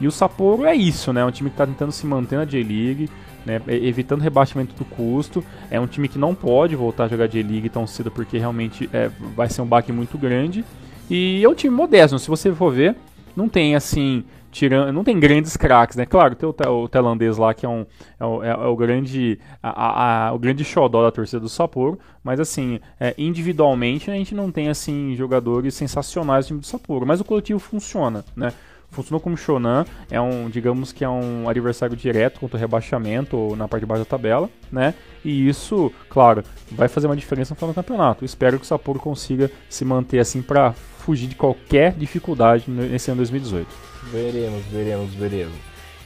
E 0.00 0.08
o 0.08 0.10
Sapporo 0.10 0.64
é 0.64 0.74
isso, 0.74 1.12
né? 1.12 1.20
É 1.20 1.24
um 1.24 1.30
time 1.30 1.50
que 1.50 1.56
tá 1.56 1.64
tentando 1.64 1.92
se 1.92 2.04
manter 2.04 2.36
na 2.36 2.44
J-League, 2.44 3.08
né? 3.44 3.62
Evitando 3.68 4.22
rebaixamento 4.22 4.74
do 4.74 4.84
custo. 4.84 5.44
É 5.70 5.78
um 5.78 5.86
time 5.86 6.08
que 6.08 6.18
não 6.18 6.34
pode 6.34 6.74
voltar 6.74 7.04
a 7.04 7.08
jogar 7.08 7.28
J-League 7.28 7.68
tão 7.68 7.86
cedo 7.86 8.10
porque 8.10 8.38
realmente 8.38 8.90
é, 8.92 9.08
vai 9.36 9.48
ser 9.48 9.62
um 9.62 9.66
baque 9.66 9.92
muito 9.92 10.18
grande. 10.18 10.64
E 11.08 11.44
é 11.44 11.48
um 11.48 11.54
time 11.54 11.72
modesto, 11.72 12.18
se 12.18 12.28
você 12.28 12.52
for 12.52 12.72
ver, 12.72 12.96
não 13.36 13.48
tem 13.48 13.76
assim 13.76 14.24
tirando, 14.56 14.90
não 14.90 15.04
tem 15.04 15.20
grandes 15.20 15.56
craques, 15.56 15.96
né? 15.96 16.06
Claro, 16.06 16.34
tem 16.34 16.48
o, 16.48 16.54
o 16.82 16.88
tailandês 16.88 17.36
lá 17.36 17.52
que 17.52 17.66
é, 17.66 17.68
um, 17.68 17.84
é, 18.18 18.24
o, 18.24 18.42
é, 18.42 18.48
é 18.48 18.66
o 18.66 18.74
grande 18.74 19.38
a, 19.62 20.28
a, 20.28 20.32
o 20.32 20.38
grande 20.38 20.64
xodó 20.64 21.02
da 21.02 21.10
torcida 21.10 21.38
do 21.38 21.48
Sapporo, 21.48 21.98
mas 22.24 22.40
assim, 22.40 22.80
é, 22.98 23.14
individualmente 23.18 24.10
a 24.10 24.14
gente 24.14 24.34
não 24.34 24.50
tem 24.50 24.68
assim 24.68 25.14
jogadores 25.14 25.74
sensacionais 25.74 26.46
no 26.46 26.48
time 26.48 26.60
do 26.60 26.66
Sapporo, 26.66 27.06
mas 27.06 27.20
o 27.20 27.24
coletivo 27.24 27.58
funciona, 27.58 28.24
né? 28.34 28.52
Funciona 28.88 29.20
como 29.20 29.36
Shonan, 29.36 29.84
é 30.10 30.18
um, 30.20 30.48
digamos 30.48 30.92
que 30.92 31.04
é 31.04 31.08
um 31.08 31.48
adversário 31.48 31.94
direto 31.94 32.40
contra 32.40 32.56
o 32.56 32.60
rebaixamento 32.60 33.54
na 33.56 33.68
parte 33.68 33.82
de 33.82 33.86
baixo 33.86 34.04
da 34.04 34.08
tabela, 34.08 34.48
né? 34.72 34.94
E 35.24 35.48
isso, 35.48 35.92
claro, 36.08 36.42
vai 36.70 36.88
fazer 36.88 37.06
uma 37.06 37.16
diferença 37.16 37.52
no 37.52 37.56
final 37.56 37.72
do 37.72 37.74
campeonato. 37.74 38.24
Espero 38.24 38.58
que 38.58 38.64
o 38.64 38.66
Sapporo 38.66 39.00
consiga 39.00 39.50
se 39.68 39.84
manter 39.84 40.20
assim 40.20 40.40
para 40.40 40.72
fugir 41.06 41.28
de 41.28 41.36
qualquer 41.36 41.92
dificuldade 41.92 42.64
nesse 42.68 43.08
ano 43.12 43.18
2018. 43.18 43.68
Veremos, 44.10 44.64
veremos, 44.66 45.14
veremos. 45.14 45.54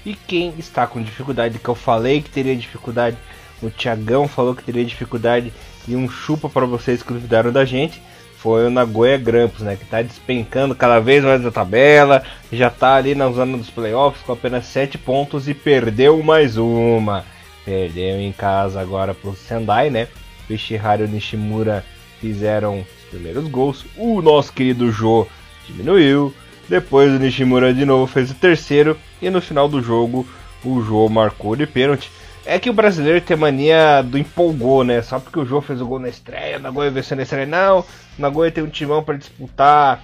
E 0.05 0.15
quem 0.15 0.55
está 0.59 0.87
com 0.87 1.03
dificuldade, 1.03 1.59
que 1.59 1.69
eu 1.69 1.75
falei 1.75 2.21
que 2.21 2.29
teria 2.29 2.55
dificuldade, 2.55 3.17
o 3.63 3.71
Tiagão 3.71 4.29
falou 4.29 4.55
que 4.55 4.63
teria 4.63 4.85
dificuldade 4.85 5.53
e 5.89 5.97
um 5.97 6.09
chupa 6.09 6.51
para 6.51 6.67
vocês 6.67 7.03
que 7.03 7.13
duvidaram 7.15 7.51
da 7.51 7.65
gente, 7.65 8.03
foi 8.37 8.67
o 8.67 8.71
Nagoya 8.71 9.17
Grampus, 9.17 9.61
né, 9.61 9.77
que 9.77 9.85
está 9.85 10.03
despencando 10.03 10.75
cada 10.75 10.99
vez 10.99 11.25
mais 11.25 11.43
da 11.43 11.51
tabela, 11.51 12.23
já 12.53 12.69
está 12.69 12.95
ali 12.97 13.15
na 13.15 13.31
zona 13.31 13.57
dos 13.57 13.71
playoffs 13.71 14.23
com 14.23 14.33
apenas 14.33 14.67
7 14.67 14.99
pontos 14.99 15.49
e 15.49 15.55
perdeu 15.55 16.23
mais 16.23 16.57
uma. 16.57 17.25
Perdeu 17.65 18.19
em 18.21 18.33
casa 18.33 18.81
agora 18.81 19.15
pro 19.15 19.35
Sendai, 19.35 19.91
né? 19.91 20.09
O 20.49 20.53
Ishihara 20.53 21.03
e 21.03 21.05
o 21.05 21.09
Nishimura 21.09 21.85
fizeram 22.19 22.85
primeiros 23.11 23.49
gols. 23.49 23.85
O 23.97 24.23
nosso 24.23 24.53
querido 24.53 24.91
Jo 24.91 25.27
diminuiu. 25.67 26.35
Depois 26.69 27.13
o 27.13 27.19
Nishimura 27.19 27.75
de 27.75 27.85
novo 27.85 28.07
fez 28.07 28.31
o 28.31 28.35
terceiro 28.35 28.97
e 29.21 29.29
no 29.29 29.41
final 29.41 29.69
do 29.69 29.83
jogo 29.83 30.27
o 30.65 30.81
Jô 30.83 31.09
marcou 31.09 31.57
de 31.57 31.67
pênalti. 31.67 32.11
É 32.47 32.59
que 32.59 32.71
o 32.71 32.73
brasileiro 32.73 33.21
tem 33.21 33.37
mania 33.37 34.03
do 34.03 34.17
empolgou, 34.17 34.85
né? 34.85 35.03
Só 35.03 35.19
porque 35.19 35.39
o 35.39 35.45
Jô 35.45 35.61
fez 35.61 35.81
o 35.81 35.87
gol 35.87 35.99
na 35.99 36.09
estreia, 36.09 36.59
o 36.59 36.61
Nagoya 36.61 36.91
venceu 36.91 37.17
na 37.17 37.25
estreia. 37.25 37.47
Não, 37.47 37.81
o 37.81 37.85
Nagoya 38.19 38.51
tem 38.51 38.65
um 38.65 38.69
timão 38.69 39.03
para 39.03 39.19
disputar 39.19 40.03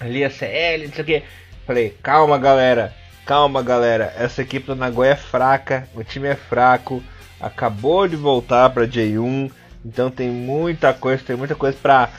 ali 0.00 0.24
a 0.24 0.30
CL, 0.30 0.86
não 0.86 0.92
sei 0.92 1.02
o 1.02 1.06
que. 1.06 1.22
Falei, 1.66 1.96
calma 2.02 2.36
galera, 2.36 2.92
calma 3.24 3.62
galera. 3.62 4.12
Essa 4.18 4.42
equipe 4.42 4.66
do 4.66 4.76
Nagoya 4.76 5.12
é 5.12 5.16
fraca, 5.16 5.88
o 5.94 6.02
time 6.02 6.28
é 6.28 6.34
fraco, 6.34 7.02
acabou 7.40 8.06
de 8.06 8.16
voltar 8.16 8.70
para 8.70 8.86
J1, 8.86 9.50
Então 9.84 10.10
tem 10.10 10.30
muita 10.30 10.92
coisa, 10.92 11.22
tem 11.24 11.36
muita 11.36 11.54
coisa 11.54 11.76
para 11.80 12.10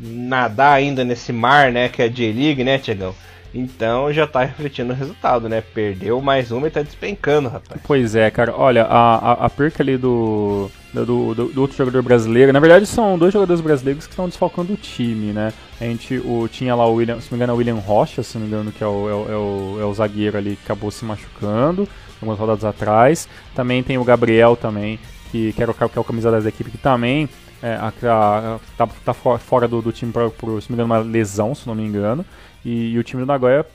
nadar 0.00 0.74
ainda 0.74 1.04
nesse 1.04 1.32
mar, 1.32 1.70
né, 1.70 1.88
que 1.88 2.00
é 2.02 2.06
a 2.06 2.08
J-League, 2.08 2.64
né, 2.64 2.78
Tiagão? 2.78 3.14
Então 3.52 4.12
já 4.12 4.26
tá 4.26 4.44
refletindo 4.44 4.92
o 4.92 4.96
resultado, 4.96 5.48
né? 5.48 5.60
Perdeu 5.74 6.20
mais 6.20 6.52
uma 6.52 6.68
e 6.68 6.70
tá 6.70 6.82
despencando, 6.82 7.48
rapaz. 7.48 7.80
Pois 7.84 8.14
é, 8.14 8.30
cara. 8.30 8.54
Olha, 8.56 8.84
a, 8.84 9.16
a, 9.16 9.32
a 9.46 9.50
perca 9.50 9.82
ali 9.82 9.96
do 9.96 10.70
do, 10.92 11.04
do, 11.34 11.34
do, 11.34 11.60
outro 11.60 11.76
jogador 11.76 12.02
brasileiro. 12.02 12.52
Na 12.52 12.60
verdade, 12.60 12.86
são 12.86 13.18
dois 13.18 13.32
jogadores 13.32 13.60
brasileiros 13.60 14.06
que 14.06 14.12
estão 14.12 14.28
desfalcando 14.28 14.72
o 14.72 14.76
time, 14.76 15.32
né? 15.32 15.52
A 15.80 15.84
gente 15.84 16.18
o, 16.18 16.48
tinha 16.48 16.74
lá 16.74 16.86
o 16.86 16.94
William, 16.94 17.20
se 17.20 17.30
não 17.30 17.38
me 17.38 17.44
engano, 17.44 17.52
é 17.52 17.54
o 17.54 17.58
William 17.58 17.74
Rocha, 17.76 18.22
se 18.22 18.36
não 18.36 18.42
me 18.42 18.48
engano, 18.48 18.72
que 18.72 18.82
é 18.82 18.86
o, 18.86 19.08
é 19.08 19.14
o, 19.14 19.32
é 19.32 19.36
o, 19.36 19.78
é 19.80 19.84
o 19.84 19.94
zagueiro 19.94 20.36
ali 20.36 20.56
que 20.56 20.64
acabou 20.64 20.90
se 20.90 21.04
machucando 21.04 21.88
algumas 22.20 22.38
rodadas 22.38 22.64
atrás. 22.64 23.28
Também 23.54 23.82
tem 23.82 23.98
o 23.98 24.04
Gabriel 24.04 24.56
também, 24.56 24.98
que, 25.30 25.52
que, 25.52 25.62
era 25.62 25.70
o, 25.70 25.74
que 25.74 25.98
é 25.98 26.00
o 26.00 26.04
camisa 26.04 26.30
da 26.30 26.48
equipe, 26.48 26.70
que 26.70 26.78
também 26.78 27.28
é, 27.62 27.74
a, 27.74 27.88
a, 27.88 28.58
tá, 28.76 28.88
tá 29.04 29.14
fora 29.14 29.68
do, 29.68 29.82
do 29.82 29.92
time 29.92 30.12
por, 30.12 30.30
por, 30.30 30.62
se 30.62 30.70
não 30.70 30.76
me 30.76 30.82
engano, 30.82 30.94
uma 30.94 30.98
lesão, 30.98 31.54
se 31.54 31.66
não 31.66 31.74
me 31.74 31.84
engano. 31.84 32.24
E, 32.64 32.92
e 32.92 32.98
o 32.98 33.02
time 33.02 33.22
do 33.22 33.26
Nagoya 33.26 33.66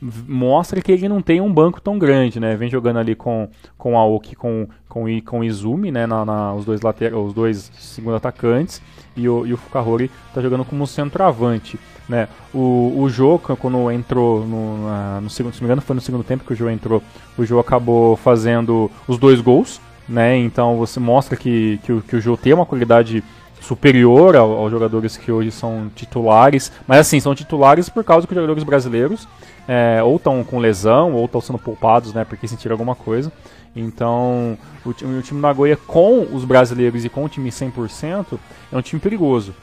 mostra 0.00 0.80
que 0.80 0.92
ele 0.92 1.08
não 1.08 1.20
tem 1.20 1.40
um 1.40 1.52
banco 1.52 1.80
tão 1.80 1.98
grande, 1.98 2.38
né? 2.38 2.56
Vem 2.56 2.70
jogando 2.70 2.98
ali 2.98 3.14
com, 3.14 3.48
com 3.76 3.98
Aoki 3.98 4.36
com 4.36 4.68
com 4.88 5.04
com 5.22 5.44
Izumi, 5.44 5.90
né? 5.90 6.06
Na, 6.06 6.24
na, 6.24 6.54
os 6.54 6.64
dois 6.64 6.80
laterais, 6.80 7.16
os 7.16 7.34
dois 7.34 7.70
segundo 7.74 8.16
atacantes 8.16 8.80
e 9.16 9.28
o, 9.28 9.46
e 9.46 9.52
o 9.52 9.56
Fukahori 9.56 10.10
tá 10.32 10.40
jogando 10.40 10.64
como 10.64 10.86
centroavante, 10.86 11.78
né? 12.08 12.28
O, 12.54 12.94
o 12.96 13.08
Jô, 13.08 13.38
quando 13.38 13.90
entrou 13.90 14.46
no, 14.46 14.86
na, 14.86 15.20
no 15.20 15.30
segundo, 15.30 15.52
se 15.52 15.60
não 15.60 15.66
me 15.66 15.72
engano, 15.72 15.82
foi 15.82 15.96
no 15.96 16.00
segundo 16.00 16.22
tempo 16.22 16.44
que 16.44 16.52
o 16.52 16.56
Jô 16.56 16.70
entrou, 16.70 17.02
o 17.36 17.44
Jô 17.44 17.58
acabou 17.58 18.16
fazendo 18.16 18.90
os 19.08 19.18
dois 19.18 19.40
gols, 19.40 19.80
né? 20.08 20.36
Então 20.36 20.76
você 20.76 20.98
mostra 20.98 21.36
que, 21.36 21.78
que, 21.84 22.00
que 22.02 22.16
o 22.16 22.20
Jô 22.20 22.36
tem 22.36 22.52
uma 22.52 22.66
qualidade 22.66 23.22
superior 23.60 24.36
ao, 24.36 24.52
aos 24.52 24.70
jogadores 24.70 25.16
que 25.16 25.30
hoje 25.30 25.50
são 25.50 25.90
titulares, 25.94 26.72
mas 26.86 27.00
assim, 27.00 27.20
são 27.20 27.34
titulares 27.34 27.88
por 27.88 28.04
causa 28.04 28.26
que 28.26 28.32
os 28.32 28.36
jogadores 28.36 28.62
brasileiros 28.62 29.28
é, 29.66 30.02
ou 30.02 30.16
estão 30.16 30.42
com 30.42 30.58
lesão, 30.58 31.12
ou 31.12 31.26
estão 31.26 31.40
sendo 31.40 31.58
poupados, 31.58 32.14
né, 32.14 32.24
porque 32.24 32.48
sentiram 32.48 32.74
alguma 32.74 32.94
coisa. 32.94 33.30
Então, 33.76 34.56
o, 34.84 34.88
o 34.88 34.94
time 34.94 35.22
do 35.22 35.38
Nagoya 35.38 35.76
com 35.76 36.26
os 36.32 36.44
brasileiros 36.44 37.04
e 37.04 37.08
com 37.08 37.24
o 37.24 37.28
time 37.28 37.50
100% 37.50 38.38
é 38.72 38.76
um 38.76 38.80
time 38.80 39.00
perigoso. 39.00 39.54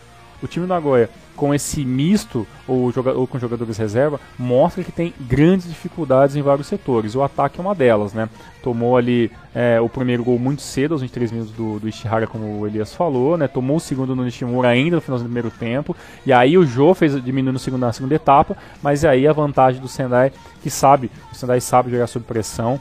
O 0.46 0.48
time 0.48 0.68
do 0.68 0.70
Nagoya 0.70 1.10
com 1.36 1.56
esse 1.56 1.84
misto 1.84 2.46
ou, 2.68 2.94
ou, 3.16 3.26
com 3.26 3.40
jogadores 3.40 3.78
reserva 3.78 4.20
mostra 4.38 4.84
que 4.84 4.92
tem 4.92 5.12
grandes 5.20 5.68
dificuldades 5.68 6.36
em 6.36 6.42
vários 6.44 6.68
setores. 6.68 7.16
O 7.16 7.24
ataque 7.24 7.60
é 7.60 7.64
uma 7.64 7.74
delas, 7.74 8.14
né? 8.14 8.30
Tomou 8.62 8.96
ali 8.96 9.32
é, 9.56 9.82
o 9.82 9.90
primeiro 9.90 10.24
gol 10.24 10.38
muito 10.38 10.62
cedo, 10.62 10.94
aos 10.94 11.02
23 11.02 11.32
minutos 11.32 11.52
do, 11.52 11.80
do 11.80 11.90
Ishihara, 11.90 12.28
como 12.28 12.60
o 12.60 12.68
Elias 12.68 12.94
falou, 12.94 13.36
né? 13.38 13.48
Tomou 13.48 13.78
o 13.78 13.80
segundo 13.80 14.16
no 14.16 14.24
Nishimura 14.24 14.70
ainda 14.70 14.98
no 14.98 15.02
final 15.02 15.18
do 15.18 15.26
primeiro 15.26 15.50
tempo. 15.50 15.96
E 16.28 16.32
aí 16.32 16.60
o 16.60 16.66
Jô 16.66 16.94
fez 16.94 17.22
diminuir 17.24 17.52
no 17.52 17.60
segundo, 17.60 17.82
na 17.82 17.92
segunda 17.92 18.14
etapa, 18.14 18.56
mas 18.84 19.04
aí 19.04 19.28
a 19.28 19.34
vantagem 19.34 19.82
do 19.82 19.88
Sendai, 19.88 20.32
que 20.62 20.70
sabe, 20.70 21.10
o 21.32 21.36
Sendai 21.36 21.60
sabe 21.60 21.90
jogar 21.90 22.06
sob 22.06 22.24
pressão, 22.24 22.80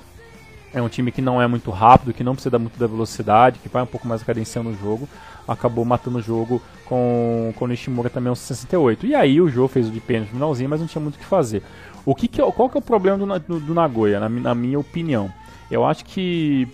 é 0.74 0.82
um 0.82 0.88
time 0.88 1.10
que 1.10 1.22
não 1.22 1.40
é 1.40 1.46
muito 1.46 1.70
rápido, 1.70 2.12
que 2.12 2.24
não 2.24 2.34
precisa 2.34 2.58
muito 2.58 2.78
da 2.78 2.86
velocidade, 2.86 3.58
que 3.60 3.68
vai 3.68 3.82
um 3.82 3.86
pouco 3.86 4.06
mais 4.06 4.22
cadenciando 4.22 4.70
o 4.70 4.76
jogo 4.76 5.08
acabou 5.46 5.84
matando 5.84 6.18
o 6.18 6.22
jogo 6.22 6.60
com, 6.84 7.52
com 7.56 7.64
o 7.64 7.68
Nishimura 7.68 8.10
também 8.10 8.28
aos 8.28 8.38
68. 8.40 9.06
E 9.06 9.14
aí 9.14 9.40
o 9.40 9.48
jogo 9.48 9.68
fez 9.68 9.88
o 9.88 9.90
de 9.90 10.00
pênalti 10.00 10.28
no 10.28 10.34
finalzinho, 10.34 10.70
mas 10.70 10.80
não 10.80 10.86
tinha 10.86 11.02
muito 11.02 11.16
o 11.16 11.18
que 11.18 11.24
fazer. 11.24 11.62
O 12.04 12.14
que, 12.14 12.28
que 12.28 12.40
é, 12.40 12.52
qual 12.52 12.68
que 12.68 12.76
é 12.76 12.80
o 12.80 12.82
problema 12.82 13.18
do, 13.18 13.38
do, 13.38 13.60
do 13.60 13.74
Nagoya, 13.74 14.20
na, 14.20 14.28
na, 14.28 14.54
minha 14.54 14.78
opinião? 14.78 15.32
Eu 15.70 15.84
acho 15.84 16.04
que 16.04 16.68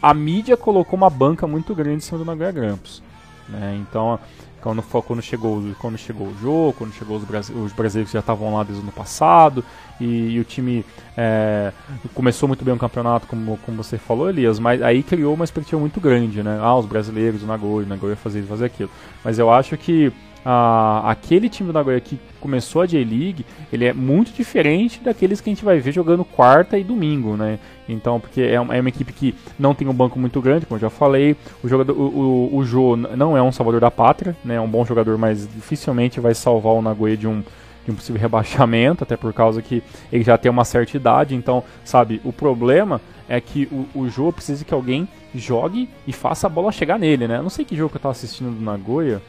a 0.00 0.14
mídia 0.14 0.56
colocou 0.56 0.96
uma 0.96 1.10
banca 1.10 1.46
muito 1.46 1.74
grande 1.74 1.96
em 1.96 2.00
cima 2.00 2.18
do 2.18 2.24
Nagoya 2.24 2.50
Grampus. 2.50 3.02
Né? 3.48 3.78
Então, 3.80 4.18
quando, 4.60 4.82
quando, 4.82 5.22
chegou, 5.22 5.62
quando 5.78 5.98
chegou 5.98 6.28
o 6.28 6.38
jogo, 6.38 6.74
quando 6.74 6.92
chegou 6.92 7.16
os, 7.16 7.22
os 7.50 7.72
brasileiros 7.72 8.10
que 8.10 8.14
já 8.14 8.20
estavam 8.20 8.54
lá 8.54 8.62
desde 8.62 8.80
o 8.80 8.84
ano 8.84 8.92
passado, 8.92 9.64
e, 10.00 10.30
e 10.32 10.40
o 10.40 10.44
time 10.44 10.84
é, 11.16 11.72
começou 12.14 12.48
muito 12.48 12.64
bem 12.64 12.74
o 12.74 12.78
campeonato, 12.78 13.26
como, 13.26 13.58
como 13.58 13.82
você 13.82 13.98
falou, 13.98 14.28
Elias, 14.28 14.58
mas 14.58 14.82
aí 14.82 15.02
criou 15.02 15.34
uma 15.34 15.44
expectativa 15.44 15.80
muito 15.80 16.00
grande, 16.00 16.42
né? 16.42 16.58
Ah, 16.60 16.76
os 16.76 16.86
brasileiros, 16.86 17.42
o 17.42 17.46
Nagoya, 17.46 17.86
o 17.86 17.88
Nagoya 17.88 18.16
fazer 18.16 18.42
fazer 18.42 18.66
aquilo. 18.66 18.90
Mas 19.24 19.38
eu 19.38 19.50
acho 19.50 19.76
que 19.76 20.12
ah, 20.44 21.02
aquele 21.04 21.48
time 21.48 21.66
do 21.66 21.72
Nagoya 21.72 22.00
que 22.00 22.18
começou 22.40 22.82
a 22.82 22.86
J-League, 22.86 23.44
ele 23.72 23.84
é 23.84 23.92
muito 23.92 24.32
diferente 24.32 25.00
daqueles 25.00 25.40
que 25.40 25.50
a 25.50 25.52
gente 25.52 25.64
vai 25.64 25.78
ver 25.78 25.92
jogando 25.92 26.24
quarta 26.24 26.78
e 26.78 26.84
domingo, 26.84 27.36
né? 27.36 27.58
Então, 27.88 28.18
porque 28.18 28.40
é 28.40 28.60
uma, 28.60 28.74
é 28.74 28.80
uma 28.80 28.88
equipe 28.88 29.12
que 29.12 29.34
não 29.58 29.74
tem 29.74 29.86
um 29.88 29.92
banco 29.92 30.18
muito 30.18 30.40
grande, 30.40 30.64
como 30.64 30.76
eu 30.76 30.80
já 30.80 30.90
falei. 30.90 31.36
O 31.62 31.68
jogador, 31.68 31.92
o, 31.92 32.54
o, 32.54 32.58
o 32.58 32.96
não 32.96 33.36
é 33.36 33.42
um 33.42 33.52
salvador 33.52 33.80
da 33.80 33.90
pátria, 33.90 34.36
né? 34.44 34.54
É 34.54 34.60
um 34.60 34.68
bom 34.68 34.84
jogador, 34.84 35.18
mas 35.18 35.46
dificilmente 35.46 36.20
vai 36.20 36.34
salvar 36.34 36.72
o 36.72 36.82
Nagoya 36.82 37.16
de 37.16 37.26
um 37.26 37.42
de 37.84 37.90
um 37.90 37.94
possível 37.94 38.20
rebaixamento, 38.20 39.04
até 39.04 39.16
por 39.16 39.32
causa 39.32 39.62
que 39.62 39.82
ele 40.12 40.22
já 40.22 40.36
tem 40.36 40.50
uma 40.50 40.64
certa 40.64 40.96
idade. 40.96 41.34
Então, 41.34 41.64
sabe, 41.84 42.20
o 42.24 42.32
problema 42.32 43.00
é 43.28 43.40
que 43.40 43.68
o, 43.72 44.00
o 44.00 44.08
Jô 44.08 44.32
precisa 44.32 44.64
que 44.64 44.74
alguém 44.74 45.08
jogue 45.34 45.88
e 46.06 46.12
faça 46.12 46.46
a 46.46 46.50
bola 46.50 46.72
chegar 46.72 46.98
nele, 46.98 47.28
né? 47.28 47.38
Eu 47.38 47.42
não 47.42 47.50
sei 47.50 47.64
que 47.64 47.76
jogo 47.76 47.90
que 47.90 47.96
eu 47.96 48.00
tava 48.00 48.12
assistindo 48.12 48.50
do 48.50 48.62
Nagoya 48.62 49.22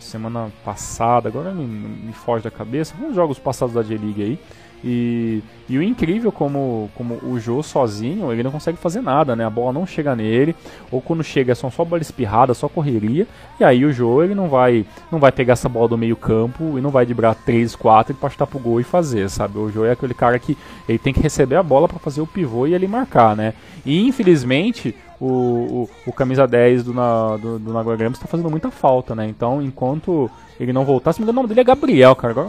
semana 0.00 0.48
passada, 0.64 1.28
agora 1.28 1.52
me, 1.52 1.64
me 1.64 2.12
foge 2.12 2.44
da 2.44 2.50
cabeça, 2.50 2.94
uns 3.00 3.14
jogos 3.14 3.38
passados 3.38 3.74
da 3.74 3.82
J-League 3.82 4.22
aí. 4.22 4.38
E, 4.84 5.42
e 5.68 5.76
o 5.76 5.82
incrível 5.82 6.30
como, 6.30 6.88
como 6.94 7.18
o 7.24 7.38
Jô 7.40 7.62
sozinho, 7.62 8.32
ele 8.32 8.44
não 8.44 8.50
consegue 8.50 8.78
fazer 8.78 9.00
nada, 9.00 9.34
né? 9.34 9.44
A 9.44 9.50
bola 9.50 9.72
não 9.72 9.84
chega 9.84 10.14
nele, 10.14 10.54
ou 10.90 11.00
quando 11.00 11.24
chega 11.24 11.54
são 11.54 11.70
só 11.70 11.84
bola 11.84 12.00
espirrada, 12.00 12.54
só 12.54 12.68
correria, 12.68 13.26
e 13.58 13.64
aí 13.64 13.84
o 13.84 13.92
Jô 13.92 14.22
ele 14.22 14.34
não 14.34 14.48
vai 14.48 14.86
não 15.10 15.18
vai 15.18 15.32
pegar 15.32 15.54
essa 15.54 15.68
bola 15.68 15.88
do 15.88 15.98
meio 15.98 16.16
campo 16.16 16.78
e 16.78 16.80
não 16.80 16.90
vai 16.90 17.04
driblar 17.04 17.34
3, 17.34 17.74
4 17.74 18.14
para 18.14 18.30
chutar 18.30 18.46
pro 18.46 18.58
gol 18.58 18.80
e 18.80 18.84
fazer, 18.84 19.28
sabe? 19.28 19.58
O 19.58 19.70
Jô 19.70 19.84
é 19.84 19.92
aquele 19.92 20.14
cara 20.14 20.38
que 20.38 20.56
ele 20.88 20.98
tem 20.98 21.12
que 21.12 21.20
receber 21.20 21.56
a 21.56 21.62
bola 21.62 21.88
para 21.88 21.98
fazer 21.98 22.20
o 22.20 22.26
pivô 22.26 22.66
e 22.66 22.74
ele 22.74 22.86
marcar, 22.86 23.34
né? 23.34 23.54
E 23.84 24.06
infelizmente 24.06 24.94
o, 25.20 25.26
o, 25.26 25.90
o 26.06 26.12
camisa 26.12 26.46
10 26.46 26.84
do, 26.84 26.92
do, 26.92 27.58
do 27.58 27.72
Nagoya 27.72 27.96
Grampus 27.96 28.18
está 28.18 28.28
fazendo 28.28 28.50
muita 28.50 28.70
falta, 28.70 29.14
né? 29.14 29.26
Então, 29.26 29.62
enquanto 29.62 30.30
ele 30.58 30.72
não 30.72 30.84
voltar, 30.84 31.12
engano, 31.12 31.30
o 31.30 31.34
nome 31.34 31.48
dele 31.48 31.60
é 31.60 31.64
Gabriel, 31.64 32.14
cara. 32.14 32.32
Agora, 32.32 32.48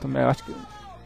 também 0.00 0.22
acho 0.22 0.44
que 0.44 0.54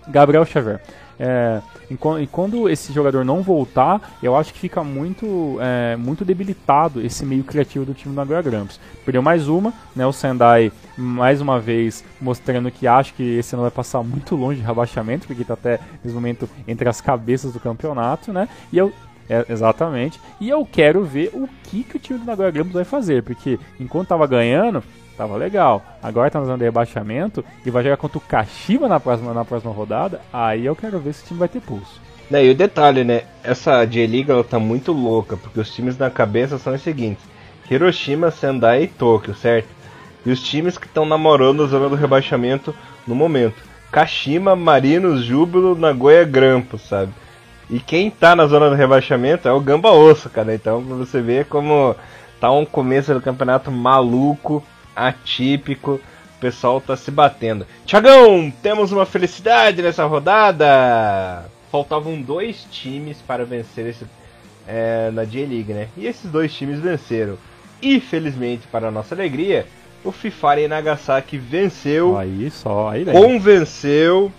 Gabriel 0.08 0.44
Xavier. 0.44 0.80
É, 1.18 1.62
e, 1.90 2.26
quando 2.26 2.68
esse 2.68 2.92
jogador 2.92 3.24
não 3.24 3.42
voltar, 3.42 4.16
eu 4.22 4.34
acho 4.36 4.52
que 4.52 4.58
fica 4.58 4.82
muito, 4.82 5.58
é, 5.60 5.96
muito 5.96 6.24
debilitado 6.24 7.00
esse 7.00 7.24
meio 7.24 7.44
criativo 7.44 7.84
do 7.84 7.94
time 7.94 8.12
do 8.14 8.16
Nagoya 8.16 8.42
Grampus. 8.42 8.80
Perdeu 9.04 9.22
mais 9.22 9.48
uma, 9.48 9.72
né, 9.94 10.06
o 10.06 10.12
Sendai 10.12 10.72
mais 10.96 11.40
uma 11.40 11.60
vez 11.60 12.04
mostrando 12.20 12.70
que 12.70 12.86
acho 12.86 13.14
que 13.14 13.38
esse 13.38 13.54
ano 13.54 13.62
vai 13.62 13.70
passar 13.70 14.02
muito 14.02 14.34
longe 14.34 14.60
de 14.60 14.66
rebaixamento, 14.66 15.26
porque 15.26 15.42
está 15.42 15.54
até 15.54 15.78
nesse 16.02 16.14
momento 16.14 16.48
entre 16.66 16.88
as 16.88 17.00
cabeças 17.00 17.52
do 17.52 17.60
campeonato, 17.60 18.32
né? 18.32 18.48
E 18.72 18.78
eu 18.78 18.92
é, 19.28 19.44
exatamente. 19.48 20.20
E 20.40 20.48
eu 20.48 20.66
quero 20.70 21.04
ver 21.04 21.30
o 21.32 21.48
que, 21.64 21.82
que 21.84 21.96
o 21.96 22.00
time 22.00 22.18
do 22.18 22.24
Nagoya 22.24 22.50
Grampus 22.50 22.74
vai 22.74 22.84
fazer, 22.84 23.22
porque 23.22 23.58
enquanto 23.80 24.08
tava 24.08 24.26
ganhando, 24.26 24.82
tava 25.16 25.36
legal. 25.36 25.82
Agora 26.02 26.30
tá 26.30 26.40
na 26.40 26.56
rebaixamento 26.56 27.44
e 27.64 27.70
vai 27.70 27.82
jogar 27.82 27.96
contra 27.96 28.18
o 28.18 28.20
Kashima 28.20 28.88
na 28.88 29.00
próxima, 29.00 29.32
na 29.32 29.44
próxima 29.44 29.72
rodada. 29.72 30.20
Aí 30.32 30.66
eu 30.66 30.76
quero 30.76 30.98
ver 30.98 31.14
se 31.14 31.24
o 31.24 31.26
time 31.28 31.40
vai 31.40 31.48
ter 31.48 31.60
pulso. 31.60 32.00
Né, 32.30 32.46
e 32.46 32.50
o 32.50 32.54
detalhe, 32.54 33.04
né? 33.04 33.22
Essa 33.42 33.84
J-League 33.84 34.30
ela 34.30 34.42
tá 34.42 34.58
muito 34.58 34.92
louca, 34.92 35.36
porque 35.36 35.60
os 35.60 35.72
times 35.74 35.98
na 35.98 36.10
cabeça 36.10 36.58
são 36.58 36.74
os 36.74 36.80
seguintes: 36.80 37.22
Hiroshima, 37.70 38.30
Sendai 38.30 38.84
e 38.84 38.88
Tokyo, 38.88 39.34
certo? 39.34 39.68
E 40.24 40.30
os 40.30 40.42
times 40.42 40.78
que 40.78 40.86
estão 40.86 41.04
namorando 41.04 41.62
a 41.62 41.66
zona 41.66 41.88
do 41.88 41.96
rebaixamento 41.96 42.74
no 43.06 43.14
momento: 43.14 43.62
Kashima, 43.92 44.56
Marinos, 44.56 45.22
Júbilo, 45.22 45.76
Nagoya 45.76 46.24
Grampus, 46.24 46.82
sabe? 46.88 47.12
E 47.70 47.80
quem 47.80 48.10
tá 48.10 48.36
na 48.36 48.46
zona 48.46 48.68
do 48.68 48.76
rebaixamento 48.76 49.48
é 49.48 49.52
o 49.52 49.60
Gamba 49.60 49.90
Osso, 49.90 50.28
cara. 50.28 50.54
Então 50.54 50.84
pra 50.84 50.96
você 50.96 51.20
ver 51.20 51.46
como 51.46 51.96
tá 52.40 52.50
um 52.50 52.64
começo 52.64 53.12
do 53.14 53.20
campeonato 53.20 53.70
maluco, 53.70 54.62
atípico. 54.94 56.00
O 56.36 56.40
pessoal 56.40 56.80
tá 56.80 56.96
se 56.96 57.10
batendo. 57.10 57.66
Tiagão, 57.86 58.52
temos 58.62 58.92
uma 58.92 59.06
felicidade 59.06 59.80
nessa 59.80 60.04
rodada. 60.04 61.46
Faltavam 61.72 62.20
dois 62.20 62.66
times 62.70 63.18
para 63.26 63.44
vencer 63.44 63.86
esse, 63.86 64.04
é, 64.68 65.10
na 65.10 65.24
J-League, 65.24 65.72
né? 65.72 65.88
E 65.96 66.06
esses 66.06 66.30
dois 66.30 66.52
times 66.52 66.80
venceram. 66.80 67.38
E 67.80 67.98
felizmente, 67.98 68.66
para 68.66 68.90
nossa 68.90 69.14
alegria, 69.14 69.66
o 70.04 70.12
Fifari 70.12 70.68
Nagasaki 70.68 71.38
venceu. 71.38 72.16
Aí 72.16 72.50
só, 72.50 72.90
aí 72.90 73.04
Convenceu. 73.06 74.30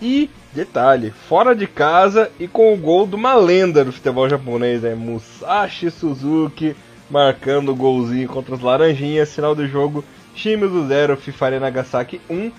E 0.00 0.30
Detalhe, 0.56 1.10
fora 1.10 1.54
de 1.54 1.66
casa 1.66 2.30
e 2.40 2.48
com 2.48 2.72
o 2.72 2.78
gol 2.78 3.06
de 3.06 3.14
uma 3.14 3.34
lenda 3.34 3.84
do 3.84 3.92
futebol 3.92 4.26
japonês, 4.26 4.80
né? 4.80 4.94
Musashi 4.94 5.90
Suzuki 5.90 6.74
marcando 7.10 7.72
o 7.72 7.76
golzinho 7.76 8.26
contra 8.26 8.54
os 8.54 8.62
Laranjinhas, 8.62 9.34
final 9.34 9.54
do 9.54 9.68
jogo, 9.68 10.02
time 10.34 10.66
do 10.66 10.88
zero, 10.88 11.14
FIFA 11.14 11.60
Nagasaki 11.60 12.22
1, 12.30 12.50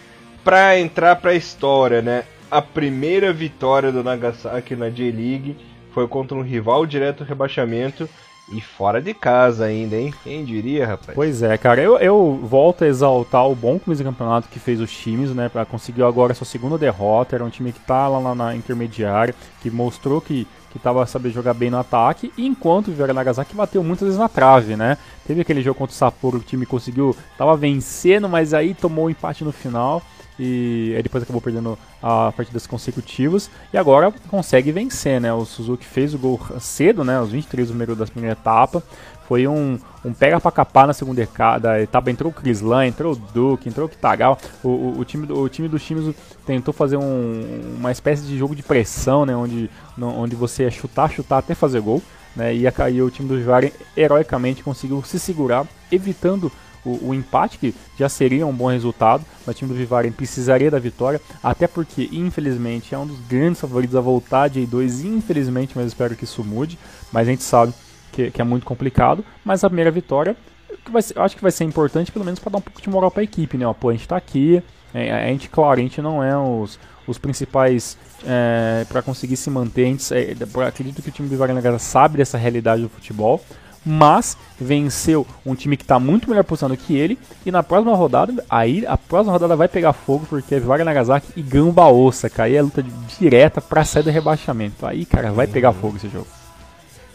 para 0.43 0.79
entrar 0.79 1.15
para 1.15 1.31
a 1.31 1.35
história, 1.35 1.99
né? 2.03 2.25
A 2.51 2.61
primeira 2.61 3.33
vitória 3.33 3.91
do 3.91 4.03
Nagasaki 4.03 4.75
na 4.75 4.91
J-League 4.91 5.57
foi 5.91 6.07
contra 6.07 6.37
um 6.37 6.43
rival 6.43 6.85
direto 6.85 7.23
rebaixamento 7.23 8.07
E 8.49 8.61
fora 8.61 9.01
de 9.01 9.13
casa 9.13 9.65
ainda, 9.65 9.97
hein? 9.97 10.13
Quem 10.23 10.45
diria, 10.45 10.87
rapaz? 10.87 11.13
Pois 11.13 11.43
é, 11.43 11.57
cara. 11.57 11.81
Eu, 11.81 11.97
eu 11.97 12.39
volto 12.41 12.85
a 12.85 12.87
exaltar 12.87 13.45
o 13.45 13.53
bom 13.53 13.77
começo 13.77 14.01
campeonato 14.03 14.47
que 14.47 14.57
fez 14.57 14.79
os 14.79 14.89
times, 14.89 15.31
né? 15.31 15.49
Pra 15.49 15.65
conseguir 15.65 16.03
agora 16.03 16.33
sua 16.33 16.45
segunda 16.45 16.77
derrota. 16.77 17.35
Era 17.35 17.43
um 17.43 17.49
time 17.49 17.73
que 17.73 17.79
tá 17.81 18.07
lá 18.07 18.21
na, 18.21 18.33
na 18.33 18.55
intermediária, 18.55 19.35
que 19.61 19.69
mostrou 19.69 20.21
que, 20.21 20.47
que 20.71 20.79
tava 20.79 21.05
sabendo 21.05 21.33
jogar 21.33 21.53
bem 21.53 21.69
no 21.69 21.77
ataque. 21.77 22.31
Enquanto 22.37 22.87
o 22.87 22.91
Vitória 22.91 23.13
Nagasaki 23.13 23.53
bateu 23.53 23.83
muitas 23.83 24.05
vezes 24.05 24.19
na 24.19 24.29
trave, 24.29 24.77
né? 24.77 24.97
Teve 25.25 25.41
aquele 25.41 25.61
jogo 25.61 25.77
contra 25.77 25.93
o 25.93 25.97
Sapporo, 25.97 26.37
o 26.37 26.41
time 26.41 26.65
conseguiu, 26.65 27.13
tava 27.37 27.57
vencendo, 27.57 28.29
mas 28.29 28.53
aí 28.53 28.73
tomou 28.73 29.07
um 29.07 29.09
empate 29.09 29.43
no 29.43 29.51
final 29.51 30.01
e 30.39 30.93
aí 30.95 31.03
depois 31.03 31.23
acabou 31.23 31.41
perdendo 31.41 31.77
a 32.01 32.31
partidas 32.31 32.67
consecutivas 32.67 33.49
e 33.73 33.77
agora 33.77 34.13
consegue 34.29 34.71
vencer, 34.71 35.19
né? 35.19 35.33
O 35.33 35.45
Suzuki 35.45 35.85
fez 35.85 36.13
o 36.13 36.17
gol 36.17 36.39
cedo, 36.59 37.03
né? 37.03 37.19
Os 37.19 37.31
23 37.31 37.69
números 37.69 37.97
da 37.97 38.05
primeira 38.05 38.33
etapa. 38.33 38.83
Foi 39.27 39.45
um, 39.45 39.77
um 40.05 40.13
pega 40.13 40.39
pra 40.39 40.51
capar 40.51 40.87
na 40.87 40.93
segunda 40.93 41.21
etapa. 41.21 42.09
Entrou 42.09 42.31
o 42.31 42.33
Crislan, 42.33 42.87
entrou 42.87 43.13
o 43.13 43.15
Duke, 43.15 43.67
entrou 43.67 43.87
o 43.87 43.89
Kitagal. 43.89 44.37
O, 44.63 44.69
o, 44.69 44.99
o, 44.99 45.05
time, 45.05 45.25
do, 45.25 45.37
o 45.37 45.49
time 45.49 45.67
dos 45.67 45.83
times 45.83 46.15
tentou 46.45 46.73
fazer 46.73 46.95
um, 46.95 47.75
uma 47.77 47.91
espécie 47.91 48.23
de 48.23 48.37
jogo 48.37 48.55
de 48.55 48.63
pressão, 48.63 49.25
né? 49.25 49.35
Onde, 49.35 49.69
no, 49.97 50.07
onde 50.17 50.35
você 50.35 50.63
ia 50.63 50.71
chutar, 50.71 51.11
chutar 51.11 51.39
até 51.39 51.53
fazer 51.53 51.81
gol. 51.81 52.01
Né, 52.37 52.55
e, 52.55 52.67
a, 52.67 52.89
e 52.91 53.01
o 53.01 53.09
time 53.09 53.27
do 53.27 53.41
Juari 53.41 53.73
heroicamente 53.95 54.61
conseguiu 54.61 55.01
se 55.03 55.17
segurar, 55.17 55.65
evitando 55.91 56.51
o, 56.89 57.09
o, 57.09 57.13
empate, 57.13 57.57
que 57.57 57.75
já 57.97 58.09
seria 58.09 58.45
um 58.45 58.53
bom 58.53 58.67
resultado, 58.67 59.23
mas 59.45 59.55
o 59.55 59.59
time 59.59 59.71
do 59.71 59.77
Vivaren 59.77 60.11
precisaria 60.11 60.71
da 60.71 60.79
vitória, 60.79 61.21
até 61.43 61.67
porque, 61.67 62.09
infelizmente, 62.11 62.93
é 62.95 62.97
um 62.97 63.05
dos 63.05 63.19
grandes 63.21 63.61
favoritos 63.61 63.95
a 63.95 64.01
voltar 64.01 64.47
de 64.47 64.61
A2, 64.61 65.05
infelizmente, 65.05 65.73
mas 65.75 65.87
espero 65.87 66.15
que 66.15 66.23
isso 66.23 66.43
mude, 66.43 66.77
mas 67.11 67.27
a 67.27 67.31
gente 67.31 67.43
sabe 67.43 67.73
que, 68.11 68.31
que 68.31 68.41
é 68.41 68.45
muito 68.45 68.65
complicado, 68.65 69.23
mas 69.43 69.63
a 69.63 69.69
primeira 69.69 69.91
vitória, 69.91 70.35
que 70.83 70.91
vai 70.91 71.01
ser, 71.01 71.19
acho 71.19 71.35
que 71.35 71.41
vai 71.41 71.51
ser 71.51 71.63
importante, 71.63 72.11
pelo 72.11 72.25
menos 72.25 72.39
para 72.39 72.51
dar 72.51 72.57
um 72.57 72.61
pouco 72.61 72.81
de 72.81 72.89
moral 72.89 73.11
para 73.11 73.21
a 73.21 73.23
equipe, 73.23 73.57
né? 73.57 73.65
Pô, 73.79 73.89
a 73.89 73.91
gente 73.91 74.01
está 74.01 74.17
aqui, 74.17 74.61
é, 74.93 75.11
a 75.11 75.27
gente, 75.27 75.49
claro, 75.49 75.79
a 75.79 75.83
gente 75.83 76.01
não 76.01 76.23
é 76.23 76.37
os, 76.37 76.79
os 77.05 77.17
principais 77.17 77.97
é, 78.25 78.85
para 78.89 79.01
conseguir 79.01 79.37
se 79.37 79.49
manter. 79.49 79.95
É, 80.11 80.65
acredito 80.67 81.01
que 81.01 81.09
o 81.09 81.11
time 81.11 81.27
do 81.27 81.31
Vivarina 81.31 81.79
sabe 81.79 82.17
dessa 82.17 82.37
realidade 82.37 82.81
do 82.81 82.89
futebol, 82.89 83.43
mas 83.87 84.37
venceu 84.59 85.25
um 85.45 85.55
time 85.55 85.77
que 85.77 85.83
está 85.83 85.99
muito 85.99 86.29
melhor 86.29 86.43
posicionado 86.43 86.79
que 86.79 86.95
ele. 86.95 87.17
E 87.45 87.51
na 87.51 87.63
próxima 87.63 87.95
rodada, 87.95 88.43
aí 88.49 88.85
a 88.85 88.97
próxima 88.97 89.31
rodada 89.31 89.55
vai 89.55 89.67
pegar 89.67 89.93
fogo 89.93 90.25
porque 90.29 90.55
é 90.55 90.59
Vitória 90.59 90.83
Nagasaki 90.83 91.31
e 91.35 91.41
Gamba 91.41 91.87
Ossa. 91.87 92.29
Aí 92.37 92.55
é 92.55 92.61
luta 92.61 92.83
direta 93.17 93.61
para 93.61 93.85
sair 93.85 94.03
do 94.03 94.11
rebaixamento. 94.11 94.85
Aí, 94.85 95.05
cara, 95.05 95.31
vai 95.31 95.47
pegar 95.47 95.71
fogo 95.71 95.97
esse 95.97 96.09
jogo. 96.09 96.27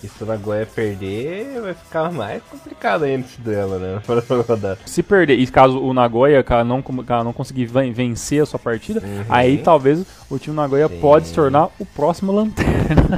E 0.02 0.08
se 0.08 0.24
o 0.24 0.26
Nagoya 0.26 0.66
perder, 0.66 1.60
vai 1.60 1.74
ficar 1.74 2.10
mais 2.10 2.42
complicado 2.50 3.04
ainda 3.04 3.24
esse 3.24 3.40
duelo, 3.40 3.78
né? 3.78 4.02
Rodada. 4.48 4.78
Se 4.84 5.00
perder, 5.00 5.38
e 5.38 5.46
caso 5.46 5.78
o 5.78 5.94
Nagoya 5.94 6.42
cara, 6.42 6.64
não, 6.64 6.82
cara, 6.82 7.22
não 7.22 7.32
conseguir 7.32 7.66
vencer 7.66 8.42
a 8.42 8.46
sua 8.46 8.58
partida, 8.58 9.00
uhum. 9.00 9.24
aí 9.28 9.58
talvez 9.58 10.04
o 10.28 10.38
time 10.40 10.56
Nagoya 10.56 10.88
Sim. 10.88 10.98
pode 10.98 11.28
se 11.28 11.34
tornar 11.34 11.68
o 11.78 11.86
próximo 11.86 12.32
lanterna. 12.32 12.72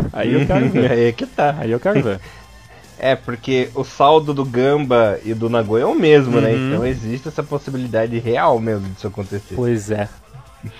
Aí 0.13 0.35
eu 0.35 0.47
quero 0.47 0.69
ver. 0.71 0.93
aí 0.93 1.05
é 1.07 1.13
que 1.13 1.27
tá. 1.27 1.57
Aí 1.59 1.71
eu 1.71 1.81
quero 1.81 2.03
ver. 2.03 2.21
É, 2.99 3.17
porque 3.17 3.71
o 3.75 3.85
saldo 3.85 4.33
do 4.33 4.45
Gamba 4.45 5.19
e 5.25 5.35
do 5.35 5.51
Nagoya 5.51 5.83
é 5.83 5.87
o 5.87 5.95
mesmo, 5.95 6.41
né? 6.41 6.53
uhum. 6.53 6.57
né? 6.57 6.75
Então 6.75 6.87
existe 6.87 7.29
essa 7.29 7.43
possibilidade 7.43 8.19
real 8.19 8.59
mesmo 8.61 8.89
disso 8.89 9.07
acontecer. 9.07 9.55
Pois 9.55 9.91
é. 9.91 10.09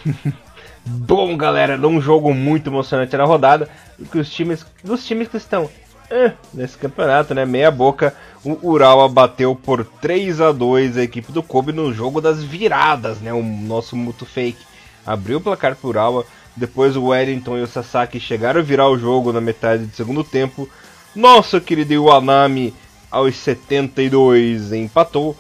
Bom, 0.87 1.37
galera, 1.37 1.77
num 1.77 2.01
jogo 2.01 2.35
muito 2.35 2.69
emocionante 2.69 3.17
na 3.17 3.25
rodada, 3.25 3.69
que 4.13 4.19
os 4.19 4.31
times, 4.31 4.65
dos 4.83 5.05
times 5.05 5.29
que 5.29 5.39
estão 5.39 5.69
eh, 6.11 6.33
nesse 6.53 6.77
campeonato, 6.77 7.35
né? 7.35 7.47
Meia 7.47 7.71
boca, 7.71 8.15
o 8.45 8.69
Urawa 8.69 9.09
bateu 9.09 9.57
por 9.57 9.85
3 9.85 10.41
a 10.43 10.53
2 10.53 10.99
a 10.99 11.03
equipe 11.03 11.33
do 11.33 11.43
Kobe 11.43 11.73
no 11.73 11.93
jogo 11.93 12.21
das 12.21 12.43
viradas, 12.43 13.19
né? 13.19 13.33
O 13.33 13.43
nosso 13.43 13.97
Muto 13.97 14.27
Fake 14.27 14.63
abriu 15.07 15.39
o 15.39 15.41
placar 15.41 15.75
pro 15.75 15.89
Urawa, 15.89 16.27
depois 16.55 16.97
o 16.97 17.07
Wellington 17.07 17.59
e 17.59 17.63
o 17.63 17.67
Sasaki 17.67 18.21
chegaram 18.21 18.61
a 18.61 18.63
virar 18.63 18.89
o 18.89 18.99
jogo 18.99 19.33
na 19.33 19.41
metade 19.41 19.87
do 19.87 19.97
segundo 19.97 20.23
tempo, 20.23 20.69
nosso 21.15 21.61
querido 21.61 21.93
Iwanami, 21.93 22.75
aos 23.11 23.37
72, 23.37 24.73
empatou. 24.73 25.37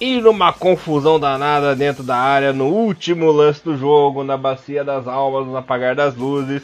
E 0.00 0.20
numa 0.20 0.52
confusão 0.52 1.18
danada 1.18 1.74
dentro 1.74 2.04
da 2.04 2.16
área, 2.16 2.52
no 2.52 2.66
último 2.66 3.30
lance 3.32 3.62
do 3.64 3.76
jogo, 3.76 4.22
na 4.22 4.36
Bacia 4.36 4.84
das 4.84 5.08
Almas, 5.08 5.46
no 5.46 5.56
apagar 5.56 5.96
das 5.96 6.14
luzes, 6.14 6.62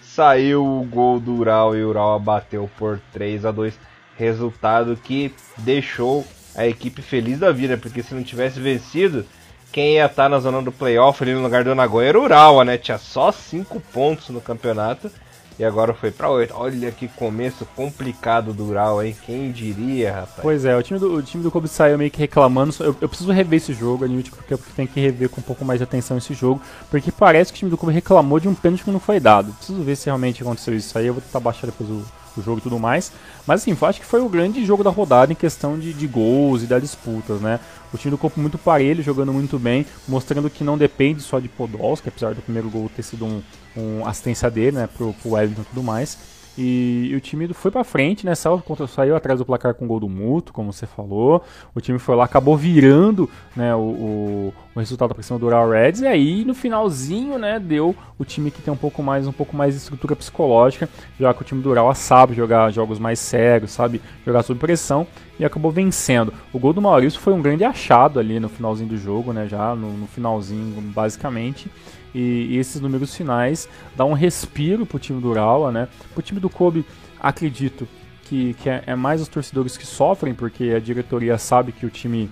saiu 0.00 0.64
o 0.64 0.84
gol 0.84 1.18
do 1.18 1.34
Ural 1.34 1.76
e 1.76 1.84
o 1.84 1.88
Ural 1.88 2.18
bateu 2.20 2.70
por 2.78 3.00
3 3.12 3.44
a 3.44 3.50
2 3.50 3.74
Resultado 4.16 4.96
que 4.96 5.34
deixou 5.58 6.24
a 6.54 6.66
equipe 6.66 7.02
feliz 7.02 7.38
da 7.38 7.52
vida, 7.52 7.76
porque 7.76 8.02
se 8.02 8.14
não 8.14 8.22
tivesse 8.22 8.58
vencido, 8.58 9.26
quem 9.70 9.94
ia 9.94 10.06
estar 10.06 10.30
na 10.30 10.38
zona 10.38 10.62
do 10.62 10.72
playoff 10.72 11.22
ali 11.22 11.34
no 11.34 11.42
lugar 11.42 11.64
do 11.64 11.74
Nagoya 11.74 12.08
era 12.08 12.18
o 12.18 12.22
Urawa, 12.22 12.64
né? 12.64 12.78
Tinha 12.78 12.96
só 12.96 13.30
5 13.30 13.78
pontos 13.92 14.30
no 14.30 14.40
campeonato 14.40 15.10
e 15.58 15.64
agora 15.64 15.94
foi 15.94 16.10
pra 16.10 16.30
8. 16.30 16.52
Olha 16.54 16.90
que 16.90 17.08
começo 17.08 17.66
complicado 17.74 18.52
do 18.52 18.68
Ural, 18.68 19.02
hein? 19.02 19.16
Quem 19.24 19.50
diria, 19.50 20.12
rapaz? 20.12 20.40
Pois 20.42 20.64
é, 20.64 20.76
o 20.76 20.82
time 20.82 20.98
do, 20.98 21.14
o 21.14 21.22
time 21.22 21.42
do 21.42 21.50
Kobe 21.50 21.68
saiu 21.68 21.96
meio 21.96 22.10
que 22.10 22.18
reclamando. 22.18 22.74
Eu, 22.80 22.96
eu 23.00 23.08
preciso 23.08 23.32
rever 23.32 23.56
esse 23.56 23.72
jogo, 23.72 24.04
a 24.04 24.08
porque 24.08 24.54
eu 24.54 24.60
tenho 24.74 24.88
que 24.88 25.00
rever 25.00 25.28
com 25.28 25.40
um 25.40 25.44
pouco 25.44 25.64
mais 25.64 25.78
de 25.78 25.84
atenção 25.84 26.18
esse 26.18 26.34
jogo. 26.34 26.60
Porque 26.90 27.10
parece 27.10 27.52
que 27.52 27.56
o 27.56 27.60
time 27.60 27.70
do 27.70 27.78
Kobe 27.78 27.92
reclamou 27.92 28.38
de 28.38 28.48
um 28.48 28.54
pênalti 28.54 28.84
que 28.84 28.90
não 28.90 29.00
foi 29.00 29.18
dado. 29.18 29.52
Preciso 29.54 29.82
ver 29.82 29.96
se 29.96 30.06
realmente 30.06 30.42
aconteceu 30.42 30.74
isso 30.74 30.98
aí. 30.98 31.06
Eu 31.06 31.14
vou 31.14 31.22
tentar 31.22 31.40
baixar 31.40 31.66
depois 31.66 31.88
o, 31.88 32.04
o 32.40 32.42
jogo 32.42 32.58
e 32.58 32.62
tudo 32.62 32.78
mais. 32.78 33.12
Mas 33.46 33.62
assim, 33.62 33.76
acho 33.80 34.00
que 34.00 34.06
foi 34.06 34.20
o 34.20 34.28
grande 34.28 34.64
jogo 34.64 34.82
da 34.82 34.90
rodada 34.90 35.32
em 35.32 35.36
questão 35.36 35.78
de, 35.78 35.92
de 35.92 36.06
gols 36.06 36.62
e 36.62 36.66
das 36.66 36.82
disputas, 36.82 37.40
né? 37.40 37.60
O 37.92 37.98
time 37.98 38.10
do 38.10 38.18
corpo 38.18 38.40
muito 38.40 38.58
parelho, 38.58 39.02
jogando 39.02 39.32
muito 39.32 39.58
bem, 39.58 39.86
mostrando 40.08 40.50
que 40.50 40.64
não 40.64 40.76
depende 40.76 41.22
só 41.22 41.38
de 41.38 41.48
Podolski, 41.48 42.08
apesar 42.08 42.34
do 42.34 42.42
primeiro 42.42 42.68
gol 42.68 42.90
ter 42.94 43.02
sido 43.02 43.24
um, 43.24 43.42
um 43.76 44.06
assistência 44.06 44.50
dele, 44.50 44.76
né, 44.76 44.88
pro, 44.96 45.12
pro 45.14 45.30
Wellington 45.32 45.62
e 45.62 45.64
tudo 45.66 45.82
mais. 45.82 46.18
E, 46.58 47.08
e, 47.10 47.14
o 47.14 47.20
time 47.20 47.46
foi 47.52 47.70
para 47.70 47.84
frente, 47.84 48.24
né? 48.24 48.34
Saiu, 48.34 48.62
saiu 48.88 49.16
atrás 49.16 49.38
do 49.38 49.44
placar 49.44 49.74
com 49.74 49.86
gol 49.86 50.00
do 50.00 50.08
Muto, 50.08 50.52
como 50.52 50.72
você 50.72 50.86
falou. 50.86 51.44
O 51.74 51.80
time 51.80 51.98
foi 51.98 52.16
lá, 52.16 52.24
acabou 52.24 52.56
virando 52.56 53.28
né, 53.54 53.74
o, 53.74 53.78
o, 53.78 54.54
o 54.74 54.78
resultado 54.78 55.14
para 55.14 55.22
cima 55.22 55.38
do 55.38 55.46
Ural 55.46 55.68
Reds. 55.68 56.00
E 56.00 56.06
aí, 56.06 56.44
no 56.44 56.54
finalzinho, 56.54 57.38
né, 57.38 57.58
deu 57.58 57.94
o 58.18 58.24
time 58.24 58.50
que 58.50 58.62
tem 58.62 58.72
um 58.72 58.76
pouco 58.76 59.02
mais 59.02 59.26
um 59.26 59.32
pouco 59.32 59.54
mais 59.54 59.74
de 59.74 59.80
estrutura 59.80 60.16
psicológica, 60.16 60.88
já 61.20 61.34
que 61.34 61.42
o 61.42 61.44
time 61.44 61.62
do 61.62 61.70
Ural 61.70 61.94
sabe 61.94 62.34
jogar 62.34 62.70
jogos 62.70 62.98
mais 62.98 63.18
sérios, 63.18 63.72
sabe 63.72 64.00
jogar 64.24 64.42
sob 64.42 64.58
pressão 64.58 65.06
e 65.38 65.44
acabou 65.44 65.70
vencendo. 65.70 66.32
O 66.52 66.58
gol 66.58 66.72
do 66.72 66.80
Maurício 66.80 67.20
foi 67.20 67.34
um 67.34 67.42
grande 67.42 67.64
achado 67.64 68.18
ali 68.18 68.40
no 68.40 68.48
finalzinho 68.48 68.88
do 68.88 68.96
jogo, 68.96 69.32
né? 69.32 69.46
Já 69.46 69.74
no, 69.74 69.92
no 69.92 70.06
finalzinho, 70.06 70.80
basicamente. 70.80 71.70
E, 72.16 72.54
e, 72.54 72.56
esses 72.56 72.80
números 72.80 73.14
finais 73.14 73.68
dão 73.94 74.08
um 74.08 74.14
respiro 74.14 74.86
pro 74.86 74.98
time 74.98 75.20
do 75.20 75.28
Urawa, 75.28 75.70
né? 75.70 75.86
Pro 76.14 76.22
time 76.22 76.40
do 76.40 76.48
Kobe, 76.48 76.82
acredito 77.20 77.86
que, 78.24 78.54
que 78.54 78.70
é, 78.70 78.82
é, 78.86 78.96
mais 78.96 79.20
os 79.20 79.28
torcedores 79.28 79.76
que 79.76 79.86
sofrem, 79.86 80.32
porque 80.32 80.72
a 80.74 80.80
diretoria 80.80 81.36
sabe 81.36 81.72
que 81.72 81.84
o 81.84 81.90
time 81.90 82.30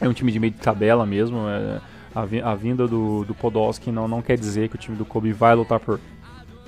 é 0.00 0.08
um 0.08 0.14
time 0.14 0.32
de 0.32 0.40
meio 0.40 0.54
de 0.54 0.58
tabela 0.58 1.04
mesmo. 1.04 1.36
É, 1.46 1.82
a, 2.14 2.50
a, 2.50 2.54
vinda 2.54 2.88
do, 2.88 3.26
do 3.26 3.34
Podolski 3.34 3.92
não, 3.92 4.08
não 4.08 4.22
quer 4.22 4.38
dizer 4.38 4.70
que 4.70 4.76
o 4.76 4.78
time 4.78 4.96
do 4.96 5.04
Kobe 5.04 5.34
vai 5.34 5.54
lutar 5.54 5.78
por, 5.80 6.00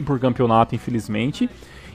por 0.04 0.20
campeonato, 0.20 0.74
infelizmente. 0.74 1.48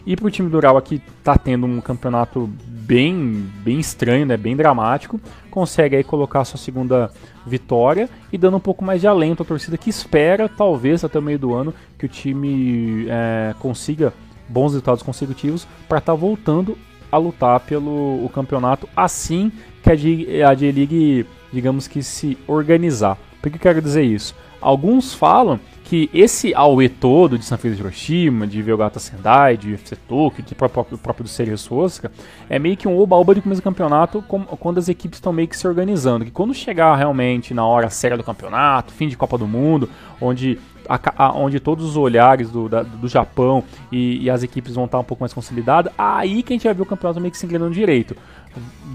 E 0.05 0.15
pro 0.15 0.31
time 0.31 0.49
do 0.49 0.57
Urawa 0.57 0.81
que 0.81 1.01
tá 1.23 1.37
tendo 1.37 1.65
um 1.65 1.79
campeonato 1.79 2.49
bem, 2.65 3.47
bem 3.63 3.79
estranho, 3.79 4.25
né, 4.25 4.35
bem 4.35 4.55
dramático, 4.55 5.19
consegue 5.49 5.95
aí 5.95 6.03
colocar 6.03 6.43
sua 6.43 6.57
segunda 6.57 7.11
vitória 7.45 8.09
e 8.31 8.37
dando 8.37 8.57
um 8.57 8.61
pouco 8.61 8.83
mais 8.83 9.01
de 9.01 9.07
alento 9.07 9.43
à 9.43 9.45
torcida 9.45 9.77
que 9.77 9.89
espera, 9.89 10.49
talvez 10.49 11.03
até 11.03 11.19
o 11.19 11.21
meio 11.21 11.39
do 11.39 11.53
ano, 11.53 11.73
que 11.97 12.05
o 12.05 12.09
time 12.09 13.05
é, 13.07 13.53
consiga 13.59 14.13
bons 14.49 14.71
resultados 14.73 15.03
consecutivos 15.03 15.67
para 15.87 15.99
estar 15.99 16.13
tá 16.13 16.17
voltando 16.17 16.77
a 17.11 17.17
lutar 17.17 17.59
pelo 17.61 18.23
o 18.23 18.29
campeonato 18.29 18.87
assim 18.95 19.51
que 19.83 20.41
a 20.43 20.53
J-League, 20.53 21.25
digamos 21.51 21.87
que 21.87 22.01
se 22.01 22.37
organizar. 22.47 23.17
Por 23.41 23.49
que 23.49 23.57
eu 23.57 23.61
quero 23.61 23.81
dizer 23.81 24.03
isso? 24.03 24.35
Alguns 24.61 25.13
falam 25.13 25.59
que 25.91 26.09
esse 26.13 26.55
Aue 26.55 26.87
todo 26.87 27.37
de 27.37 27.43
Sanfrecce 27.43 27.75
de 27.75 27.81
Hiroshima, 27.81 28.47
de 28.47 28.61
Velgata 28.61 28.97
Sendai, 28.97 29.57
de 29.57 29.71
UFC 29.73 29.97
Tokyo, 30.07 30.41
de 30.41 30.55
próprio, 30.55 30.97
próprio 30.97 31.25
do 31.25 31.29
Series 31.29 31.69
Osaka, 31.69 32.09
é 32.49 32.57
meio 32.57 32.77
que 32.77 32.87
um 32.87 32.97
oba-oba 32.97 33.35
de 33.35 33.41
começo 33.41 33.59
do 33.59 33.65
campeonato 33.65 34.23
quando 34.57 34.77
as 34.77 34.87
equipes 34.87 35.17
estão 35.17 35.33
meio 35.33 35.49
que 35.49 35.57
se 35.57 35.67
organizando. 35.67 36.23
Que 36.23 36.31
quando 36.31 36.53
chegar 36.53 36.95
realmente 36.95 37.53
na 37.53 37.65
hora 37.65 37.89
séria 37.89 38.15
do 38.15 38.23
campeonato, 38.23 38.93
fim 38.93 39.09
de 39.09 39.17
Copa 39.17 39.37
do 39.37 39.45
Mundo, 39.45 39.89
onde 40.21 40.57
a, 40.87 41.25
a, 41.25 41.33
onde 41.33 41.59
todos 41.59 41.83
os 41.83 41.97
olhares 41.97 42.49
do, 42.49 42.69
da, 42.69 42.83
do 42.83 43.09
Japão 43.09 43.61
e, 43.91 44.23
e, 44.23 44.29
as 44.29 44.43
equipes 44.43 44.75
vão 44.75 44.85
estar 44.85 44.97
um 44.97 45.03
pouco 45.03 45.21
mais 45.21 45.33
consolidadas, 45.33 45.91
aí 45.97 46.41
que 46.41 46.53
a 46.53 46.55
gente 46.55 46.63
vai 46.63 46.73
ver 46.73 46.83
o 46.83 46.85
campeonato 46.85 47.19
meio 47.19 47.33
que 47.33 47.37
se 47.37 47.45
engrenando 47.45 47.73
direito. 47.73 48.15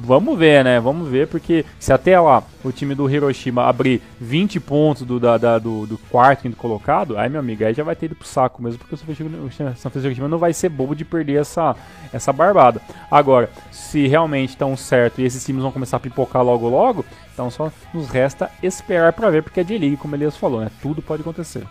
Vamos 0.03 0.39
ver, 0.39 0.63
né? 0.65 0.79
Vamos 0.79 1.09
ver, 1.09 1.27
porque 1.27 1.65
se 1.81 1.93
até 1.93 2.19
lá 2.21 2.43
o 2.63 2.71
time 2.71 2.95
do 2.95 3.11
Hiroshima 3.11 3.65
abrir 3.65 4.03
20 4.21 4.61
pontos 4.61 5.03
do, 5.03 5.19
da, 5.19 5.39
da, 5.39 5.59
do, 5.59 5.87
do 5.87 5.99
quarto 5.99 6.43
quinto 6.43 6.57
colocado, 6.57 7.19
aí, 7.19 7.29
meu 7.29 7.41
amigo, 7.41 7.65
aí 7.65 7.75
já 7.75 7.83
vai 7.83 7.97
ter 7.97 8.07
ido 8.07 8.15
pro 8.15 8.27
saco 8.27 8.63
mesmo, 8.63 8.79
porque 8.79 8.95
o 8.95 8.99
São 8.99 9.07
Francisco 9.07 10.07
Hiroshima 10.07 10.29
não 10.29 10.39
vai 10.39 10.53
ser 10.53 10.69
bobo 10.69 10.95
de 10.95 11.05
perder 11.05 11.41
essa, 11.41 11.75
essa 12.13 12.33
barbada. 12.33 12.81
Agora, 13.11 13.51
se 13.71 14.07
realmente 14.07 14.51
estão 14.51 14.77
certo 14.77 15.21
e 15.21 15.25
esses 15.25 15.45
times 15.45 15.63
vão 15.63 15.73
começar 15.73 15.97
a 15.97 16.01
pipocar 16.01 16.43
logo 16.43 16.69
logo, 16.69 17.05
então 17.33 17.51
só 17.51 17.73
nos 17.93 18.09
resta 18.09 18.51
esperar 18.63 19.13
para 19.13 19.31
ver, 19.31 19.43
porque 19.43 19.61
é 19.61 19.65
de 19.65 19.77
liga, 19.77 19.97
como 19.97 20.15
Elias 20.15 20.37
falou, 20.37 20.61
né? 20.61 20.71
Tudo 20.83 21.03
pode 21.03 21.23
acontecer. 21.23 21.67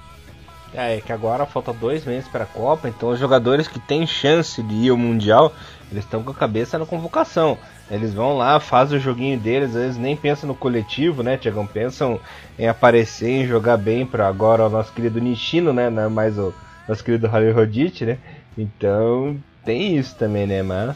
É, 0.76 0.98
é 0.98 1.02
que 1.02 1.12
agora 1.12 1.46
falta 1.46 1.72
dois 1.72 2.06
meses 2.06 2.28
para 2.28 2.44
a 2.44 2.48
Copa, 2.48 2.90
então 2.90 3.10
os 3.10 3.20
jogadores 3.20 3.68
que 3.68 3.80
têm 3.80 4.06
chance 4.06 4.62
de 4.62 4.76
ir 4.76 4.90
ao 4.90 4.98
Mundial, 4.98 5.54
eles 5.92 6.04
estão 6.04 6.22
com 6.22 6.32
a 6.32 6.36
cabeça 6.36 6.78
na 6.78 6.86
convocação. 6.86 7.58
Eles 7.90 8.14
vão 8.14 8.36
lá, 8.36 8.60
fazem 8.60 8.98
o 8.98 9.02
joguinho 9.02 9.40
deles, 9.40 9.70
às 9.70 9.82
vezes 9.82 9.98
nem 9.98 10.16
pensam 10.16 10.48
no 10.48 10.56
coletivo, 10.56 11.24
né, 11.24 11.38
Tiagão? 11.38 11.66
Pensam 11.66 12.20
em 12.58 12.68
aparecer, 12.68 13.30
em 13.30 13.48
jogar 13.48 13.78
bem 13.78 14.06
para 14.06 14.28
agora 14.28 14.66
o 14.66 14.70
nosso 14.70 14.92
querido 14.92 15.22
Nishino, 15.22 15.72
né? 15.72 15.90
Não 15.90 16.04
é 16.04 16.10
mais 16.10 16.38
o 16.38 16.54
nosso 16.88 17.04
querido 17.04 17.28
Harry 17.28 17.52
Rodite, 17.52 18.06
né? 18.06 18.18
Então 18.58 19.38
tem 19.64 19.98
isso 19.98 20.16
também, 20.16 20.48
né? 20.48 20.64
Mas. 20.64 20.96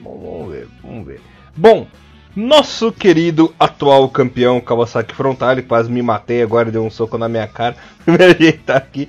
Bom, 0.00 0.18
vamos 0.18 0.52
ver, 0.52 0.68
vamos 0.82 1.06
ver. 1.06 1.20
Bom, 1.56 1.86
nosso 2.36 2.92
querido 2.92 3.54
atual 3.58 4.06
campeão 4.10 4.60
Kawasaki 4.60 5.14
Frontale, 5.14 5.62
quase 5.62 5.90
me 5.90 6.02
matei 6.02 6.42
agora, 6.42 6.70
deu 6.70 6.84
um 6.84 6.90
soco 6.90 7.16
na 7.16 7.30
minha 7.30 7.48
cara. 7.48 7.74
me 8.06 8.22
ajeitar 8.22 8.76
aqui. 8.76 9.08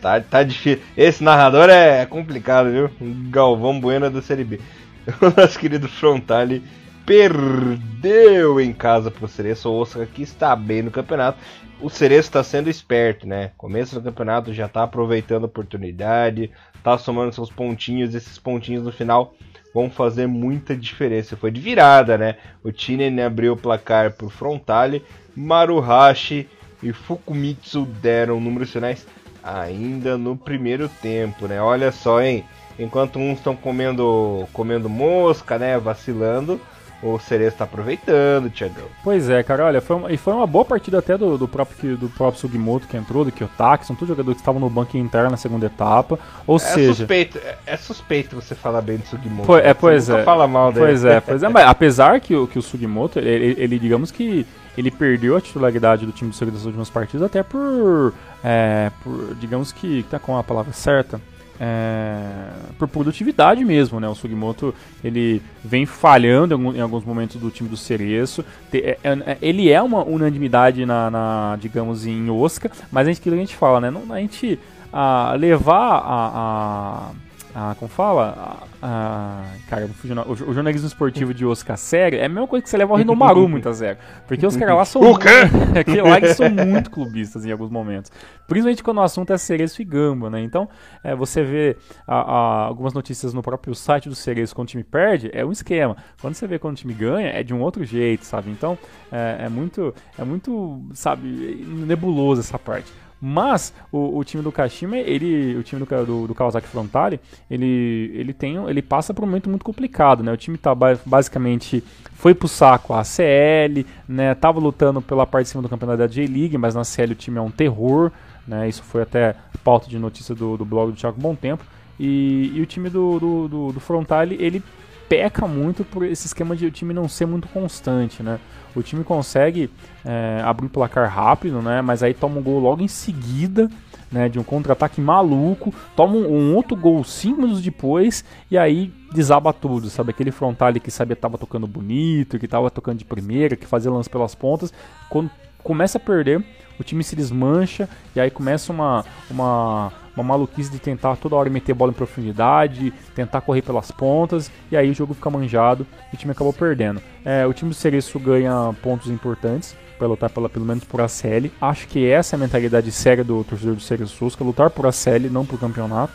Tá, 0.00 0.20
tá 0.20 0.42
difícil. 0.42 0.82
Esse 0.96 1.22
narrador 1.22 1.70
é 1.70 2.04
complicado, 2.06 2.70
viu? 2.70 2.90
Galvão 3.30 3.78
Bueno 3.78 4.10
da 4.10 4.20
Série 4.20 4.42
B. 4.42 4.60
O 5.20 5.40
nosso 5.40 5.58
querido 5.58 5.88
Frontale 5.88 6.62
perdeu 7.06 8.60
em 8.60 8.72
casa 8.72 9.10
pro 9.10 9.28
Cereço. 9.28 9.70
O 9.70 9.80
Osaka 9.80 10.06
que 10.06 10.22
está 10.22 10.54
bem 10.56 10.82
no 10.82 10.90
campeonato. 10.90 11.38
O 11.80 11.88
Cereço 11.88 12.28
está 12.28 12.42
sendo 12.42 12.68
esperto, 12.68 13.26
né? 13.26 13.52
Começo 13.56 13.94
do 13.94 14.02
campeonato 14.02 14.52
já 14.52 14.66
está 14.66 14.82
aproveitando 14.82 15.44
a 15.44 15.46
oportunidade, 15.46 16.50
está 16.74 16.98
somando 16.98 17.32
seus 17.32 17.50
pontinhos. 17.50 18.14
Esses 18.14 18.38
pontinhos 18.38 18.84
no 18.84 18.92
final 18.92 19.34
vão 19.74 19.90
fazer 19.90 20.26
muita 20.26 20.76
diferença. 20.76 21.36
Foi 21.36 21.50
de 21.50 21.60
virada, 21.60 22.18
né? 22.18 22.36
O 22.62 22.72
Tinen 22.72 23.22
abriu 23.22 23.52
o 23.52 23.56
placar 23.56 24.12
pro 24.12 24.28
Frontale, 24.28 25.04
Maruhashi 25.34 26.48
e 26.82 26.92
Fukumitsu 26.92 27.84
deram 27.84 28.40
números 28.40 28.70
finais 28.70 29.06
ainda 29.42 30.18
no 30.18 30.36
primeiro 30.36 30.88
tempo, 30.88 31.46
né? 31.46 31.60
Olha 31.60 31.92
só, 31.92 32.22
hein? 32.22 32.44
Enquanto 32.78 33.18
uns 33.18 33.38
estão 33.38 33.54
comendo, 33.54 34.48
comendo 34.52 34.88
mosca, 34.88 35.58
né? 35.58 35.78
Vacilando, 35.78 36.60
o 37.02 37.18
Cerezo 37.18 37.50
está 37.52 37.64
aproveitando, 37.64 38.50
Thiagão. 38.50 38.84
Pois 39.02 39.30
é, 39.30 39.42
cara, 39.42 39.64
olha, 39.64 39.80
foi 39.80 39.96
uma, 39.96 40.12
e 40.12 40.16
foi 40.16 40.34
uma 40.34 40.46
boa 40.46 40.64
partida 40.64 40.98
até 40.98 41.16
do, 41.16 41.38
do, 41.38 41.48
próprio, 41.48 41.96
do 41.96 42.08
próprio 42.10 42.40
Sugimoto 42.40 42.86
que 42.86 42.96
entrou, 42.96 43.24
do 43.24 43.32
Kiyotaki, 43.32 43.86
são 43.86 43.96
todos 43.96 44.08
jogadores 44.08 44.36
que 44.36 44.42
estavam 44.42 44.60
no 44.60 44.68
banco 44.68 44.96
interno 44.96 45.30
na 45.30 45.36
segunda 45.36 45.66
etapa, 45.66 46.18
ou 46.46 46.56
é 46.56 46.58
seja... 46.58 46.94
Suspeito, 46.94 47.38
é, 47.38 47.56
é, 47.66 47.76
suspeito 47.76 48.36
você 48.36 48.54
falar 48.54 48.82
bem 48.82 48.98
do 48.98 49.06
Sugimoto. 49.06 49.46
Pois, 49.46 49.64
é, 49.64 49.74
pois 49.74 50.10
é. 50.10 50.22
fala 50.22 50.46
mal 50.46 50.72
dele. 50.72 50.86
Pois 50.86 51.04
é, 51.04 51.20
pois 51.20 51.42
é, 51.42 51.48
mas 51.48 51.64
apesar 51.68 52.20
que, 52.20 52.46
que 52.48 52.58
o 52.58 52.62
Sugimoto, 52.62 53.18
ele, 53.18 53.54
ele, 53.58 53.78
digamos 53.78 54.10
que 54.10 54.46
ele 54.76 54.90
perdeu 54.90 55.36
a 55.36 55.40
titularidade 55.40 56.04
do 56.04 56.12
time 56.12 56.30
do 56.30 56.36
Segredo 56.36 56.54
das 56.54 56.66
últimas 56.66 56.90
partidas 56.90 57.22
até 57.22 57.42
por, 57.42 58.12
é, 58.44 58.90
por 59.02 59.34
digamos 59.36 59.72
que, 59.72 60.04
tá 60.10 60.18
com 60.18 60.36
a 60.36 60.44
palavra 60.44 60.72
certa, 60.72 61.20
é, 61.60 62.48
por 62.78 62.88
produtividade 62.88 63.62
mesmo, 63.64 64.00
né? 64.00 64.08
O 64.08 64.14
Sugimoto 64.14 64.74
ele 65.04 65.42
vem 65.62 65.84
falhando 65.84 66.54
em, 66.74 66.80
alguns 66.80 67.04
momentos 67.04 67.36
do 67.36 67.50
time 67.50 67.68
do 67.68 67.76
Cereço. 67.76 68.42
É, 68.72 68.98
é, 69.04 69.38
ele 69.42 69.70
é 69.70 69.82
uma 69.82 70.02
unanimidade 70.02 70.86
na, 70.86 71.10
na, 71.10 71.58
digamos, 71.60 72.06
em 72.06 72.30
Oscar, 72.30 72.72
mas 72.90 73.06
a 73.06 73.10
gente, 73.10 73.20
que 73.20 73.28
a 73.28 73.36
gente 73.36 73.54
fala, 73.54 73.78
né? 73.78 73.90
Não, 73.90 74.10
a 74.10 74.18
gente 74.18 74.58
a 74.92 75.34
levar 75.38 75.98
a, 75.98 76.30
a 76.34 77.10
a, 77.54 77.74
como 77.74 77.88
fala? 77.88 78.66
A, 78.80 78.86
a, 78.86 79.44
cara, 79.68 79.86
o, 79.86 80.30
o, 80.30 80.54
jornalismo 80.54 80.86
esportivo 80.86 81.34
de 81.34 81.44
Oscar 81.44 81.76
sério 81.76 82.18
é 82.18 82.26
a 82.26 82.28
mesma 82.28 82.46
coisa 82.46 82.62
que 82.62 82.70
você 82.70 82.76
leva 82.76 82.92
o 82.92 82.96
Rinomaru 82.96 83.48
muito 83.48 83.68
a 83.68 83.74
sério. 83.74 83.98
Porque 84.26 84.46
os 84.46 84.56
caras 84.56 84.76
lá 84.76 84.84
são. 84.84 85.02
O 85.02 85.18
quê? 85.18 85.28
Aquele 85.78 86.02
lá 86.02 86.18
eles 86.18 86.36
são 86.36 86.48
muito 86.48 86.90
clubistas 86.90 87.44
em 87.44 87.50
alguns 87.50 87.70
momentos. 87.70 88.12
Principalmente 88.46 88.82
quando 88.82 88.98
o 88.98 89.02
assunto 89.02 89.32
é 89.32 89.38
Cereço 89.38 89.82
e 89.82 89.84
Gamba, 89.84 90.30
né? 90.30 90.40
Então, 90.40 90.68
é, 91.02 91.14
você 91.14 91.42
vê 91.42 91.76
a, 92.06 92.66
algumas 92.66 92.92
notícias 92.92 93.34
no 93.34 93.42
próprio 93.42 93.74
site 93.74 94.08
do 94.08 94.14
Cereço 94.14 94.54
quando 94.54 94.68
o 94.68 94.70
time 94.70 94.84
perde, 94.84 95.30
é 95.32 95.44
um 95.44 95.52
esquema. 95.52 95.96
Quando 96.20 96.34
você 96.34 96.46
vê 96.46 96.58
quando 96.58 96.74
o 96.74 96.76
time 96.76 96.94
ganha, 96.94 97.28
é 97.28 97.42
de 97.42 97.52
um 97.52 97.60
outro 97.60 97.84
jeito, 97.84 98.24
sabe? 98.24 98.50
Então, 98.50 98.78
é, 99.10 99.46
é 99.46 99.48
muito, 99.48 99.94
é 100.16 100.24
muito, 100.24 100.82
sabe, 100.94 101.26
nebuloso 101.66 102.40
essa 102.40 102.58
parte. 102.58 102.92
Mas 103.20 103.72
o, 103.92 104.18
o, 104.18 104.24
time 104.24 104.42
do 104.42 104.50
Kashima, 104.50 104.96
ele, 104.96 105.54
o 105.56 105.62
time 105.62 105.84
do, 105.84 106.06
do, 106.06 106.26
do, 106.28 106.34
Kawasaki 106.34 106.66
Frontale, 106.66 107.20
ele, 107.50 108.10
ele 108.14 108.32
tem, 108.32 108.56
ele 108.68 108.80
passa 108.80 109.12
por 109.12 109.22
um 109.22 109.26
momento 109.26 109.50
muito 109.50 109.64
complicado, 109.64 110.22
né? 110.22 110.32
O 110.32 110.36
time 110.38 110.56
tá 110.56 110.74
basicamente 110.74 111.84
foi 112.14 112.34
pro 112.34 112.48
saco 112.48 112.94
a 112.94 113.04
CL, 113.04 113.84
né? 114.08 114.34
Tava 114.34 114.58
lutando 114.58 115.02
pela 115.02 115.26
parte 115.26 115.44
de 115.44 115.50
cima 115.50 115.62
do 115.62 115.68
campeonato 115.68 115.98
da 115.98 116.06
J-League, 116.06 116.56
mas 116.56 116.74
na 116.74 116.82
CL 116.82 117.12
o 117.12 117.16
time 117.16 117.38
é 117.38 117.42
um 117.42 117.50
terror, 117.50 118.10
né? 118.46 118.68
Isso 118.68 118.82
foi 118.82 119.02
até 119.02 119.34
pauta 119.62 119.88
de 119.88 119.98
notícia 119.98 120.34
do, 120.34 120.56
do 120.56 120.64
blog 120.64 120.90
do 120.90 120.96
Thiago 120.96 121.20
Bom 121.20 121.34
Tempo. 121.34 121.64
E, 121.98 122.52
e 122.54 122.60
o 122.62 122.66
time 122.66 122.88
do, 122.88 123.18
do, 123.18 123.48
do, 123.48 123.72
do 123.72 123.80
Frontale, 123.80 124.34
ele 124.40 124.62
peca 125.10 125.44
muito 125.48 125.84
por 125.84 126.04
esse 126.04 126.28
esquema 126.28 126.54
de 126.54 126.64
o 126.64 126.70
time 126.70 126.94
não 126.94 127.08
ser 127.08 127.26
muito 127.26 127.48
constante, 127.48 128.22
né? 128.22 128.38
O 128.76 128.80
time 128.80 129.02
consegue 129.02 129.68
é, 130.04 130.40
abrir 130.44 130.66
o 130.66 130.70
placar 130.70 131.12
rápido, 131.12 131.60
né? 131.60 131.82
Mas 131.82 132.00
aí 132.04 132.14
toma 132.14 132.38
um 132.38 132.42
gol 132.42 132.60
logo 132.60 132.80
em 132.80 132.86
seguida, 132.86 133.68
né? 134.12 134.28
De 134.28 134.38
um 134.38 134.44
contra-ataque 134.44 135.00
maluco, 135.00 135.74
toma 135.96 136.14
um, 136.14 136.54
outro 136.54 136.76
gol 136.76 137.02
cinco 137.02 137.42
minutos 137.42 137.60
depois 137.60 138.24
e 138.48 138.56
aí 138.56 138.92
desaba 139.12 139.52
tudo, 139.52 139.90
sabe? 139.90 140.10
Aquele 140.10 140.30
frontal 140.30 140.72
que 140.74 140.92
sabia 140.92 141.16
que 141.16 141.22
tava 141.22 141.36
tocando 141.36 141.66
bonito, 141.66 142.38
que 142.38 142.46
tava 142.46 142.70
tocando 142.70 142.98
de 142.98 143.04
primeira, 143.04 143.56
que 143.56 143.66
fazia 143.66 143.90
lance 143.90 144.08
pelas 144.08 144.36
pontas, 144.36 144.72
quando 145.08 145.28
começa 145.64 145.98
a 145.98 146.00
perder, 146.00 146.40
o 146.78 146.84
time 146.84 147.02
se 147.02 147.16
desmancha 147.16 147.88
e 148.14 148.20
aí 148.20 148.30
começa 148.30 148.72
uma, 148.72 149.04
uma 149.28 149.92
uma 150.14 150.24
maluquice 150.24 150.70
de 150.70 150.78
tentar 150.78 151.16
toda 151.16 151.36
hora 151.36 151.48
meter 151.48 151.74
bola 151.74 151.90
em 151.90 151.94
profundidade, 151.94 152.92
tentar 153.14 153.40
correr 153.40 153.62
pelas 153.62 153.90
pontas, 153.90 154.50
e 154.70 154.76
aí 154.76 154.90
o 154.90 154.94
jogo 154.94 155.14
fica 155.14 155.30
manjado 155.30 155.86
e 156.12 156.16
o 156.16 156.18
time 156.18 156.32
acabou 156.32 156.52
perdendo. 156.52 157.00
É, 157.24 157.46
o 157.46 157.52
time 157.52 157.70
do 157.70 157.74
Cereço 157.74 158.18
ganha 158.18 158.74
pontos 158.82 159.08
importantes 159.08 159.76
para 159.98 160.08
lutar 160.08 160.30
pela, 160.30 160.48
pelo 160.48 160.64
menos 160.64 160.82
por 160.82 161.00
ACL. 161.00 161.50
Acho 161.60 161.86
que 161.86 162.08
essa 162.08 162.34
é 162.34 162.36
a 162.36 162.40
mentalidade 162.40 162.90
séria 162.90 163.22
do 163.22 163.44
torcedor 163.44 163.74
do 163.74 163.82
Cereço 163.82 164.16
Susca, 164.16 164.42
lutar 164.42 164.70
por 164.70 164.86
ACL, 164.86 165.30
não 165.30 165.44
por 165.44 165.60
campeonato. 165.60 166.14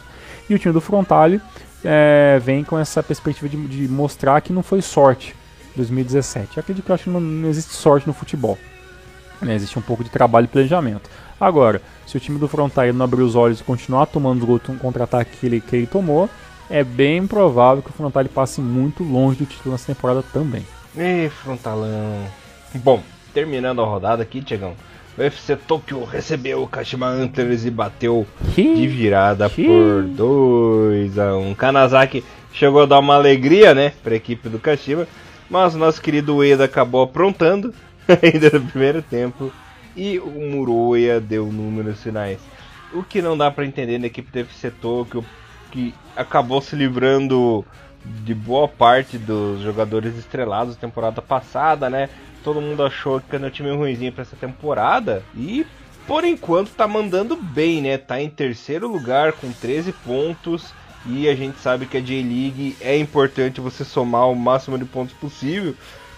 E 0.49 0.55
o 0.55 0.59
time 0.59 0.73
do 0.73 0.81
Frontale 0.81 1.39
é, 1.83 2.39
vem 2.43 2.63
com 2.63 2.77
essa 2.77 3.03
perspectiva 3.03 3.47
de, 3.47 3.57
de, 3.67 3.87
mostrar 3.87 4.41
que 4.41 4.51
não 4.51 4.63
foi 4.63 4.81
sorte 4.81 5.35
2017. 5.75 6.57
Eu 6.57 6.61
acredito 6.61 6.83
que 6.83 6.91
eu 6.91 6.95
acho 6.95 7.03
que 7.05 7.09
não, 7.11 7.21
não 7.21 7.47
existe 7.47 7.73
sorte 7.73 8.07
no 8.07 8.13
futebol. 8.13 8.57
Né? 9.41 9.53
Existe 9.53 9.77
um 9.77 9.81
pouco 9.81 10.03
de 10.03 10.09
trabalho 10.09 10.45
e 10.45 10.47
planejamento. 10.47 11.09
Agora, 11.39 11.81
se 12.05 12.15
o 12.15 12.19
time 12.19 12.39
do 12.39 12.47
Frontale 12.47 12.93
não 12.93 13.05
abrir 13.05 13.21
os 13.21 13.35
olhos 13.35 13.59
e 13.59 13.63
continuar 13.63 14.05
tomando 14.05 14.39
os 14.39 14.45
gols 14.45 14.69
um 14.69 14.77
contra-ataque 14.77 15.37
que 15.37 15.45
ele, 15.45 15.61
que 15.61 15.75
ele 15.75 15.87
tomou, 15.87 16.29
é 16.69 16.83
bem 16.83 17.27
provável 17.27 17.83
que 17.83 17.89
o 17.89 17.93
Frontale 17.93 18.29
passe 18.29 18.61
muito 18.61 19.03
longe 19.03 19.39
do 19.39 19.45
título 19.45 19.73
nessa 19.73 19.93
temporada 19.93 20.23
também. 20.33 20.65
Ih, 20.95 21.29
Frontalão. 21.29 22.25
Bom, 22.75 23.01
terminando 23.33 23.81
a 23.81 23.85
rodada 23.85 24.23
aqui, 24.23 24.41
Tiagão. 24.41 24.73
O 25.17 25.21
UFC 25.21 25.55
Tokyo 25.55 26.03
recebeu 26.03 26.63
o 26.63 26.67
Kashima 26.67 27.07
Antlers 27.07 27.65
e 27.65 27.71
bateu 27.71 28.27
de 28.53 28.87
virada 28.87 29.49
por 29.49 30.03
2 30.03 31.17
a 31.17 31.35
1 31.37 31.49
um. 31.49 31.55
Kanazaki 31.55 32.23
chegou 32.51 32.83
a 32.83 32.85
dar 32.85 32.99
uma 32.99 33.15
alegria, 33.15 33.73
né, 33.73 33.93
para 34.03 34.13
a 34.13 34.17
equipe 34.17 34.49
do 34.49 34.59
Kashima, 34.59 35.07
mas 35.49 35.75
o 35.75 35.77
nosso 35.77 36.01
querido 36.01 36.35
Ueda 36.37 36.65
acabou 36.65 37.03
aprontando 37.03 37.73
ainda 38.07 38.57
no 38.57 38.65
primeiro 38.65 39.01
tempo 39.01 39.51
e 39.95 40.19
o 40.19 40.29
Muroya 40.29 41.19
deu 41.19 41.45
números 41.47 42.01
finais. 42.01 42.39
O 42.93 43.03
que 43.03 43.21
não 43.21 43.37
dá 43.37 43.49
para 43.49 43.65
entender 43.65 43.97
na 43.97 44.07
equipe 44.07 44.31
do 44.31 44.39
FC 44.39 44.71
Tokyo, 44.71 45.25
que 45.71 45.93
acabou 46.15 46.61
se 46.61 46.75
livrando 46.75 47.65
de 48.23 48.33
boa 48.33 48.67
parte 48.67 49.17
dos 49.17 49.61
jogadores 49.61 50.15
estrelados 50.17 50.75
da 50.75 50.81
temporada 50.81 51.21
passada, 51.21 51.89
né? 51.89 52.09
Todo 52.43 52.61
mundo 52.61 52.83
achou 52.83 53.19
que 53.19 53.35
era 53.35 53.47
um 53.47 53.49
time 53.49 53.75
ruimzinho 53.75 54.11
para 54.11 54.21
essa 54.21 54.35
temporada 54.35 55.23
e 55.35 55.65
por 56.05 56.23
enquanto 56.23 56.69
tá 56.69 56.87
mandando 56.87 57.35
bem, 57.35 57.81
né? 57.81 57.97
Tá 57.97 58.21
em 58.21 58.29
terceiro 58.29 58.87
lugar 58.87 59.33
com 59.33 59.51
13 59.51 59.91
pontos 59.91 60.71
e 61.07 61.27
a 61.27 61.35
gente 61.35 61.59
sabe 61.59 61.87
que 61.87 61.97
a 61.97 62.01
J-League 62.01 62.77
é 62.79 62.97
importante 62.97 63.59
você 63.59 63.83
somar 63.83 64.29
o 64.29 64.35
máximo 64.35 64.77
de 64.77 64.85
pontos 64.85 65.15
possível 65.15 65.75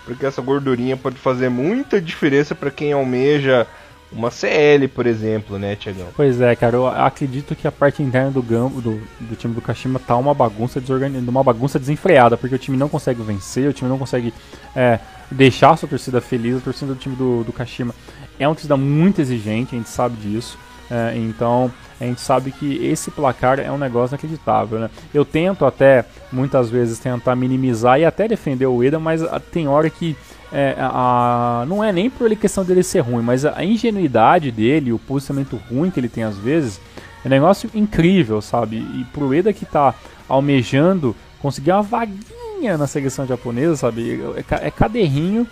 porque 0.07 0.25
essa 0.25 0.41
gordurinha 0.41 0.95
pode 0.95 1.17
fazer 1.17 1.49
muita 1.49 1.99
diferença 1.99 2.55
para 2.55 2.71
quem 2.71 2.93
almeja 2.93 3.67
uma 4.09 4.31
CL, 4.31 4.87
por 4.87 5.05
exemplo, 5.05 5.59
né, 5.59 5.75
Tiagão? 5.75 6.07
Pois 6.15 6.39
é, 6.39 6.55
cara, 6.55 6.77
eu 6.77 6.87
acredito 6.87 7.53
que 7.53 7.67
a 7.67 7.71
parte 7.71 8.01
interna 8.01 8.31
do 8.31 8.41
Gambo, 8.41 8.81
do, 8.81 9.01
do 9.19 9.35
time 9.35 9.53
do 9.53 9.61
Kashima 9.61 9.99
tá 9.99 10.15
uma 10.15 10.33
bagunça 10.33 10.79
desorganizada, 10.79 11.29
uma 11.29 11.43
bagunça 11.43 11.77
desenfreada, 11.77 12.37
porque 12.37 12.55
o 12.55 12.57
time 12.57 12.77
não 12.77 12.87
consegue 12.87 13.21
vencer, 13.21 13.69
o 13.69 13.73
time 13.73 13.89
não 13.89 13.97
consegue 13.97 14.33
é, 14.73 14.97
deixar 15.29 15.71
a 15.71 15.75
sua 15.75 15.89
torcida 15.89 16.21
feliz, 16.21 16.55
a 16.55 16.61
torcida 16.61 16.93
do 16.93 16.99
time 16.99 17.17
do, 17.17 17.43
do 17.43 17.51
Kashima 17.51 17.93
é 18.39 18.47
uma 18.47 18.55
torcida 18.55 18.77
muito 18.77 19.19
exigente, 19.19 19.75
a 19.75 19.77
gente 19.77 19.89
sabe 19.89 20.15
disso. 20.15 20.57
É, 20.89 21.13
então 21.17 21.71
a 21.99 22.03
gente 22.05 22.21
sabe 22.21 22.51
que 22.51 22.85
esse 22.85 23.11
placar 23.11 23.59
é 23.59 23.71
um 23.71 23.77
negócio 23.77 24.13
inacreditável. 24.13 24.79
Né? 24.79 24.89
Eu 25.13 25.25
tento 25.25 25.65
até 25.65 26.05
muitas 26.31 26.69
vezes 26.69 26.99
tentar 26.99 27.35
minimizar 27.35 27.99
e 27.99 28.05
até 28.05 28.27
defender 28.27 28.67
o 28.67 28.83
Eda, 28.83 28.99
mas 28.99 29.21
tem 29.51 29.67
hora 29.67 29.89
que 29.89 30.15
é, 30.51 30.75
a, 30.77 31.65
não 31.67 31.83
é 31.83 31.91
nem 31.91 32.09
por 32.09 32.33
questão 32.35 32.63
dele 32.63 32.83
ser 32.83 32.99
ruim, 32.99 33.23
mas 33.23 33.45
a 33.45 33.63
ingenuidade 33.63 34.51
dele, 34.51 34.93
o 34.93 34.99
posicionamento 34.99 35.59
ruim 35.69 35.91
que 35.91 35.99
ele 35.99 36.09
tem 36.09 36.23
às 36.23 36.37
vezes, 36.37 36.79
é 37.23 37.27
um 37.27 37.31
negócio 37.31 37.69
incrível, 37.73 38.41
sabe? 38.41 38.77
E 38.77 39.05
pro 39.11 39.33
Eda 39.33 39.51
que 39.51 39.65
tá 39.65 39.93
almejando 40.29 41.15
conseguir 41.41 41.71
uma 41.71 41.81
vaguinha 41.81 42.77
na 42.77 42.87
seleção 42.87 43.25
japonesa, 43.25 43.75
sabe? 43.75 44.21
É, 44.35 44.67
é 44.67 44.71
caderrinho 44.71 45.47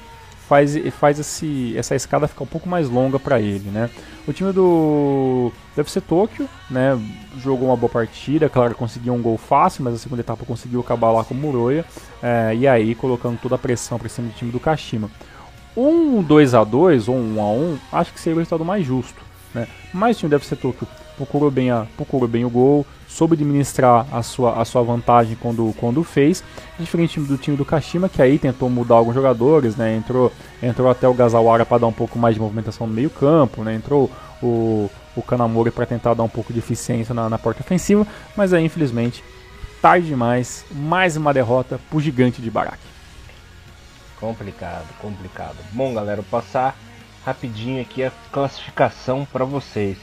faz, 0.48 0.76
faz 0.94 1.20
esse, 1.20 1.76
essa 1.78 1.96
escada 1.96 2.28
ficar 2.28 2.44
um 2.44 2.48
pouco 2.48 2.70
mais 2.70 2.90
longa 2.90 3.20
para 3.20 3.40
ele, 3.40 3.70
né? 3.70 3.90
O 4.28 4.34
time 4.34 4.52
do 4.52 5.52
deve 5.76 5.92
ser 5.92 6.02
Tóquio, 6.02 6.48
né? 6.70 7.00
Jogou 7.38 7.70
uma 7.70 7.78
boa 7.78 7.92
partida, 7.92 8.50
claro, 8.50 8.76
conseguiu 8.76 9.14
um 9.14 9.22
gol 9.22 9.38
fácil, 9.38 9.84
mas 9.84 9.96
a 9.96 9.98
segunda 9.98 10.22
etapa 10.22 10.46
conseguiu 10.46 10.80
acabar 10.80 11.12
lá 11.12 11.24
com 11.24 11.34
o 11.34 11.38
Muroya, 11.38 11.86
é, 12.22 12.56
e 12.56 12.68
aí 12.68 12.96
colocando 12.96 13.40
toda 13.40 13.56
a 13.56 13.60
pressão 13.60 13.98
para 13.98 14.10
cima 14.10 14.28
do 14.28 14.34
time 14.34 14.52
do 14.52 14.60
Kashima. 14.60 15.10
Um 15.76 16.24
2 16.24 16.54
a 16.54 16.64
2 16.64 17.10
ou 17.10 17.16
um 17.16 17.38
1 17.38 17.42
a 17.42 17.52
1 17.52 17.78
acho 17.92 18.14
que 18.14 18.20
seria 18.20 18.36
o 18.36 18.40
resultado 18.40 18.64
mais 18.64 18.86
justo, 18.86 19.22
né? 19.54 19.68
Mas 19.94 20.16
o 20.16 20.20
time 20.20 20.30
deve 20.30 20.46
ser 20.46 20.56
Tóquio 20.56 20.88
procurou 21.16 21.50
bem, 21.50 21.72
a, 21.72 21.86
procurou 21.96 22.28
bem 22.28 22.46
o 22.46 22.50
gol, 22.50 22.86
soube 23.08 23.34
administrar 23.34 24.06
a 24.12 24.22
sua, 24.22 24.62
a 24.62 24.66
sua 24.66 24.84
vantagem 24.84 25.36
quando, 25.40 25.74
quando 25.78 26.04
fez, 26.04 26.44
diferente 26.80 27.20
do 27.20 27.38
time 27.38 27.56
do 27.56 27.66
Kashima, 27.66 28.10
que 28.10 28.22
aí 28.22 28.38
tentou 28.38 28.70
mudar 28.70 28.96
alguns 28.96 29.16
jogadores, 29.16 29.76
né? 29.76 29.96
Entrou, 29.96 30.32
entrou 30.62 30.90
até 30.90 31.08
o 31.08 31.14
Gazawara 31.14 31.66
para 31.66 31.80
dar 31.80 31.88
um 31.88 31.94
pouco 31.94 32.20
mais 32.20 32.36
de 32.36 32.42
movimentação 32.42 32.88
no 32.88 32.94
meio 32.94 33.10
campo, 33.10 33.64
né? 33.64 33.76
Entrou 33.76 34.12
o, 34.42 34.90
o 35.16 35.22
Kanamori 35.22 35.72
para 35.72 35.86
tentar 35.86 36.14
dar 36.14 36.24
um 36.24 36.30
pouco 36.30 36.52
de 36.52 36.60
eficiência 36.60 37.14
na, 37.14 37.30
na 37.30 37.38
porta 37.38 37.62
ofensiva, 37.62 38.06
mas 38.36 38.54
aí 38.54 38.66
infelizmente 38.66 39.24
tarde 39.82 40.08
demais, 40.08 40.66
mais 40.72 41.16
uma 41.16 41.32
derrota 41.32 41.80
pro 41.90 42.00
gigante 42.00 42.42
de 42.42 42.50
Barak. 42.50 42.80
Complicado, 44.20 44.88
complicado. 45.00 45.58
Bom, 45.72 45.94
galera, 45.94 46.24
vou 46.24 46.26
passar 46.42 46.76
rapidinho 47.24 47.82
aqui 47.82 48.04
a 48.04 48.12
classificação 48.32 49.28
para 49.32 49.46
vocês. 49.46 49.98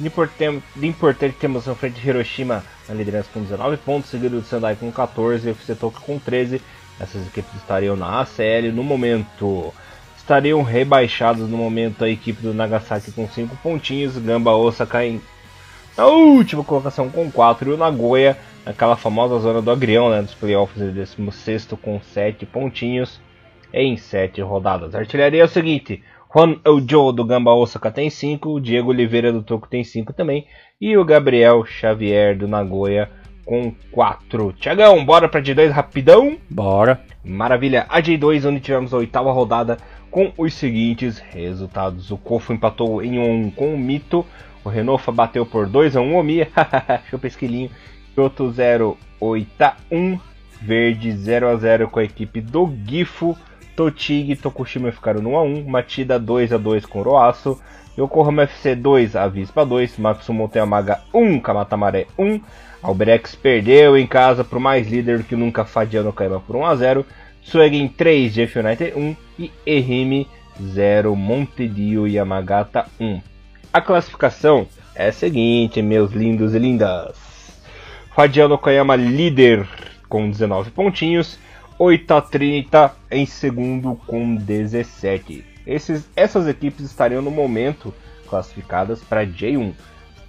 De 0.00 0.86
importante 0.86 1.36
temos 1.40 1.66
na 1.66 1.74
frente 1.74 2.06
Hiroshima 2.06 2.64
na 2.88 2.94
liderança 2.94 3.28
com 3.34 3.42
19 3.42 3.78
pontos, 3.78 4.10
seguido 4.10 4.40
do 4.40 4.46
Sendai 4.46 4.76
com 4.76 4.92
14 4.92 5.46
e 5.46 5.50
o 5.50 5.52
FC 5.52 5.74
Tokyo 5.74 6.00
com 6.02 6.18
13. 6.18 6.62
Essas 7.00 7.26
equipes 7.26 7.52
estariam 7.54 7.96
na 7.96 8.20
ACL 8.20 8.72
no 8.72 8.84
momento. 8.84 9.74
Estariam 10.16 10.62
rebaixados 10.62 11.48
no 11.48 11.56
momento 11.56 12.04
a 12.04 12.08
equipe 12.08 12.40
do 12.42 12.54
Nagasaki 12.54 13.10
com 13.10 13.28
5 13.28 13.56
pontinhos, 13.56 14.16
Gamba 14.18 14.54
Osaka 14.54 15.04
em 15.04 15.20
na 15.96 16.06
última 16.06 16.62
colocação 16.62 17.10
com 17.10 17.28
4 17.28 17.70
e 17.70 17.74
o 17.74 17.76
Nagoya 17.76 18.38
naquela 18.64 18.94
famosa 18.94 19.40
zona 19.40 19.60
do 19.60 19.68
agrião 19.68 20.10
né, 20.10 20.22
dos 20.22 20.32
playoffs, 20.32 20.80
16 20.92 21.70
com 21.82 22.00
7 22.00 22.46
pontinhos 22.46 23.20
em 23.72 23.96
7 23.96 24.40
rodadas. 24.42 24.94
A 24.94 24.98
artilharia 24.98 25.42
é 25.42 25.44
o 25.44 25.48
seguinte: 25.48 26.04
Juan 26.30 26.56
Eujo 26.62 27.10
do 27.10 27.24
Gamba 27.24 27.54
Osaka 27.54 27.90
tem 27.90 28.10
5, 28.10 28.50
o 28.50 28.60
Diego 28.60 28.90
Oliveira 28.90 29.32
do 29.32 29.42
Toco 29.42 29.66
tem 29.66 29.82
5 29.82 30.12
também, 30.12 30.46
e 30.78 30.94
o 30.96 31.04
Gabriel 31.04 31.64
Xavier 31.64 32.36
do 32.36 32.46
Nagoya 32.46 33.10
com 33.46 33.74
4. 33.90 34.52
Tiagão, 34.52 35.02
bora 35.06 35.26
pra 35.26 35.40
J2 35.40 35.70
rapidão? 35.70 36.36
Bora. 36.50 37.00
Maravilha, 37.24 37.86
a 37.88 38.02
J2 38.02 38.46
onde 38.46 38.60
tivemos 38.60 38.92
a 38.92 38.98
oitava 38.98 39.32
rodada 39.32 39.78
com 40.10 40.30
os 40.36 40.52
seguintes 40.52 41.18
resultados. 41.18 42.10
O 42.10 42.18
Kofo 42.18 42.52
empatou 42.52 43.02
em 43.02 43.18
1 43.18 43.30
um 43.30 43.50
com 43.50 43.74
o 43.74 43.78
Mito, 43.78 44.24
o 44.62 44.68
Renofa 44.68 45.10
bateu 45.10 45.46
por 45.46 45.66
2 45.66 45.96
a 45.96 46.02
1 46.02 46.04
um, 46.04 46.18
o 46.18 46.22
Mia, 46.22 46.48
chupa 47.08 47.26
esquilinho, 47.26 47.70
Kyoto 48.14 48.50
0 48.50 48.98
8 49.18 49.62
a 49.62 49.76
1, 49.90 50.18
Verde 50.60 51.10
0 51.10 51.48
a 51.48 51.56
0 51.56 51.88
com 51.88 52.00
a 52.00 52.04
equipe 52.04 52.42
do 52.42 52.70
Gifo, 52.86 53.34
Totig 53.78 54.32
e 54.32 54.34
Tokushima 54.34 54.90
ficaram 54.90 55.22
no 55.22 55.30
1x1, 55.30 55.64
Matida 55.68 56.18
2x2 56.18 56.84
com 56.84 57.00
Roaço, 57.00 57.62
Yokohama 57.96 58.42
FC 58.42 58.74
2, 58.74 59.14
Avispa 59.14 59.64
2, 59.64 59.98
Matsumoto 59.98 60.58
Yamaga 60.58 61.00
1, 61.14 61.38
Kamatamare 61.38 62.08
1, 62.18 62.40
Alberex 62.82 63.36
perdeu 63.36 63.96
em 63.96 64.04
casa 64.04 64.42
para 64.42 64.58
o 64.58 64.60
mais 64.60 64.88
líder 64.88 65.18
do 65.18 65.24
que 65.24 65.36
nunca 65.36 65.64
Fadiano 65.64 66.12
Kaiba 66.12 66.40
por 66.40 66.56
1x0, 66.56 67.04
Suegen 67.40 67.86
3, 67.86 68.34
Jeff 68.34 68.58
United 68.58 68.94
1 68.96 69.16
e 69.38 69.52
Ehime 69.64 70.26
0, 70.60 71.14
Montedio 71.14 72.08
Yamagata 72.08 72.84
1. 72.98 73.20
A 73.72 73.80
classificação 73.80 74.66
é 74.92 75.06
a 75.06 75.12
seguinte, 75.12 75.80
meus 75.82 76.10
lindos 76.10 76.52
e 76.52 76.58
lindas. 76.58 77.16
Fadiano 78.12 78.58
Kayama 78.58 78.96
líder 78.96 79.68
com 80.08 80.28
19 80.28 80.72
pontinhos, 80.72 81.38
8 81.78 82.14
a 82.14 82.20
30 82.20 82.96
em 83.10 83.24
segundo 83.24 83.94
com 84.06 84.34
17. 84.34 85.44
Esses, 85.64 86.08
essas 86.16 86.48
equipes 86.48 86.84
estariam 86.84 87.22
no 87.22 87.30
momento 87.30 87.94
classificadas 88.28 89.00
para 89.00 89.24
J1. 89.24 89.72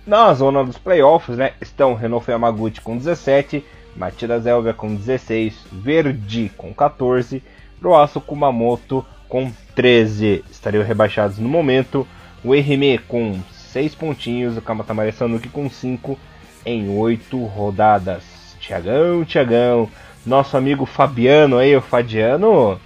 Na 0.06 0.34
zona 0.34 0.64
dos 0.64 0.78
playoffs 0.78 1.38
né, 1.38 1.54
estão 1.60 1.96
Renault 1.96 2.30
Yamaguchi 2.30 2.82
com 2.82 2.98
17, 2.98 3.66
Matidas 3.96 4.46
Elvia 4.46 4.74
com 4.74 4.96
16, 4.96 5.66
Verdi 5.72 6.52
com 6.56 6.74
14, 6.74 7.44
Roaço 7.82 8.22
Kumamoto 8.22 9.06
com 9.28 9.52
13. 9.76 10.44
Estariam 10.52 10.84
rebaixados 10.84 11.40
no 11.40 11.50
momento. 11.50 12.08
O 12.44 12.54
Erime 12.54 12.98
com 12.98 13.40
6 13.52 13.96
pontinhos, 13.96 14.58
o 14.58 14.62
Kamatamare 14.62 15.12
Sanuki 15.12 15.50
com 15.50 15.70
5 15.70 16.18
em 16.66 16.96
8 16.98 17.44
rodadas. 17.46 18.24
Tiagão, 18.60 19.26
Tiagão, 19.26 19.90
nosso 20.26 20.58
amigo 20.58 20.86
Fabiano 20.86 21.58
aí, 21.58 21.76
o 21.76 21.82
Fadiano, 21.82 22.80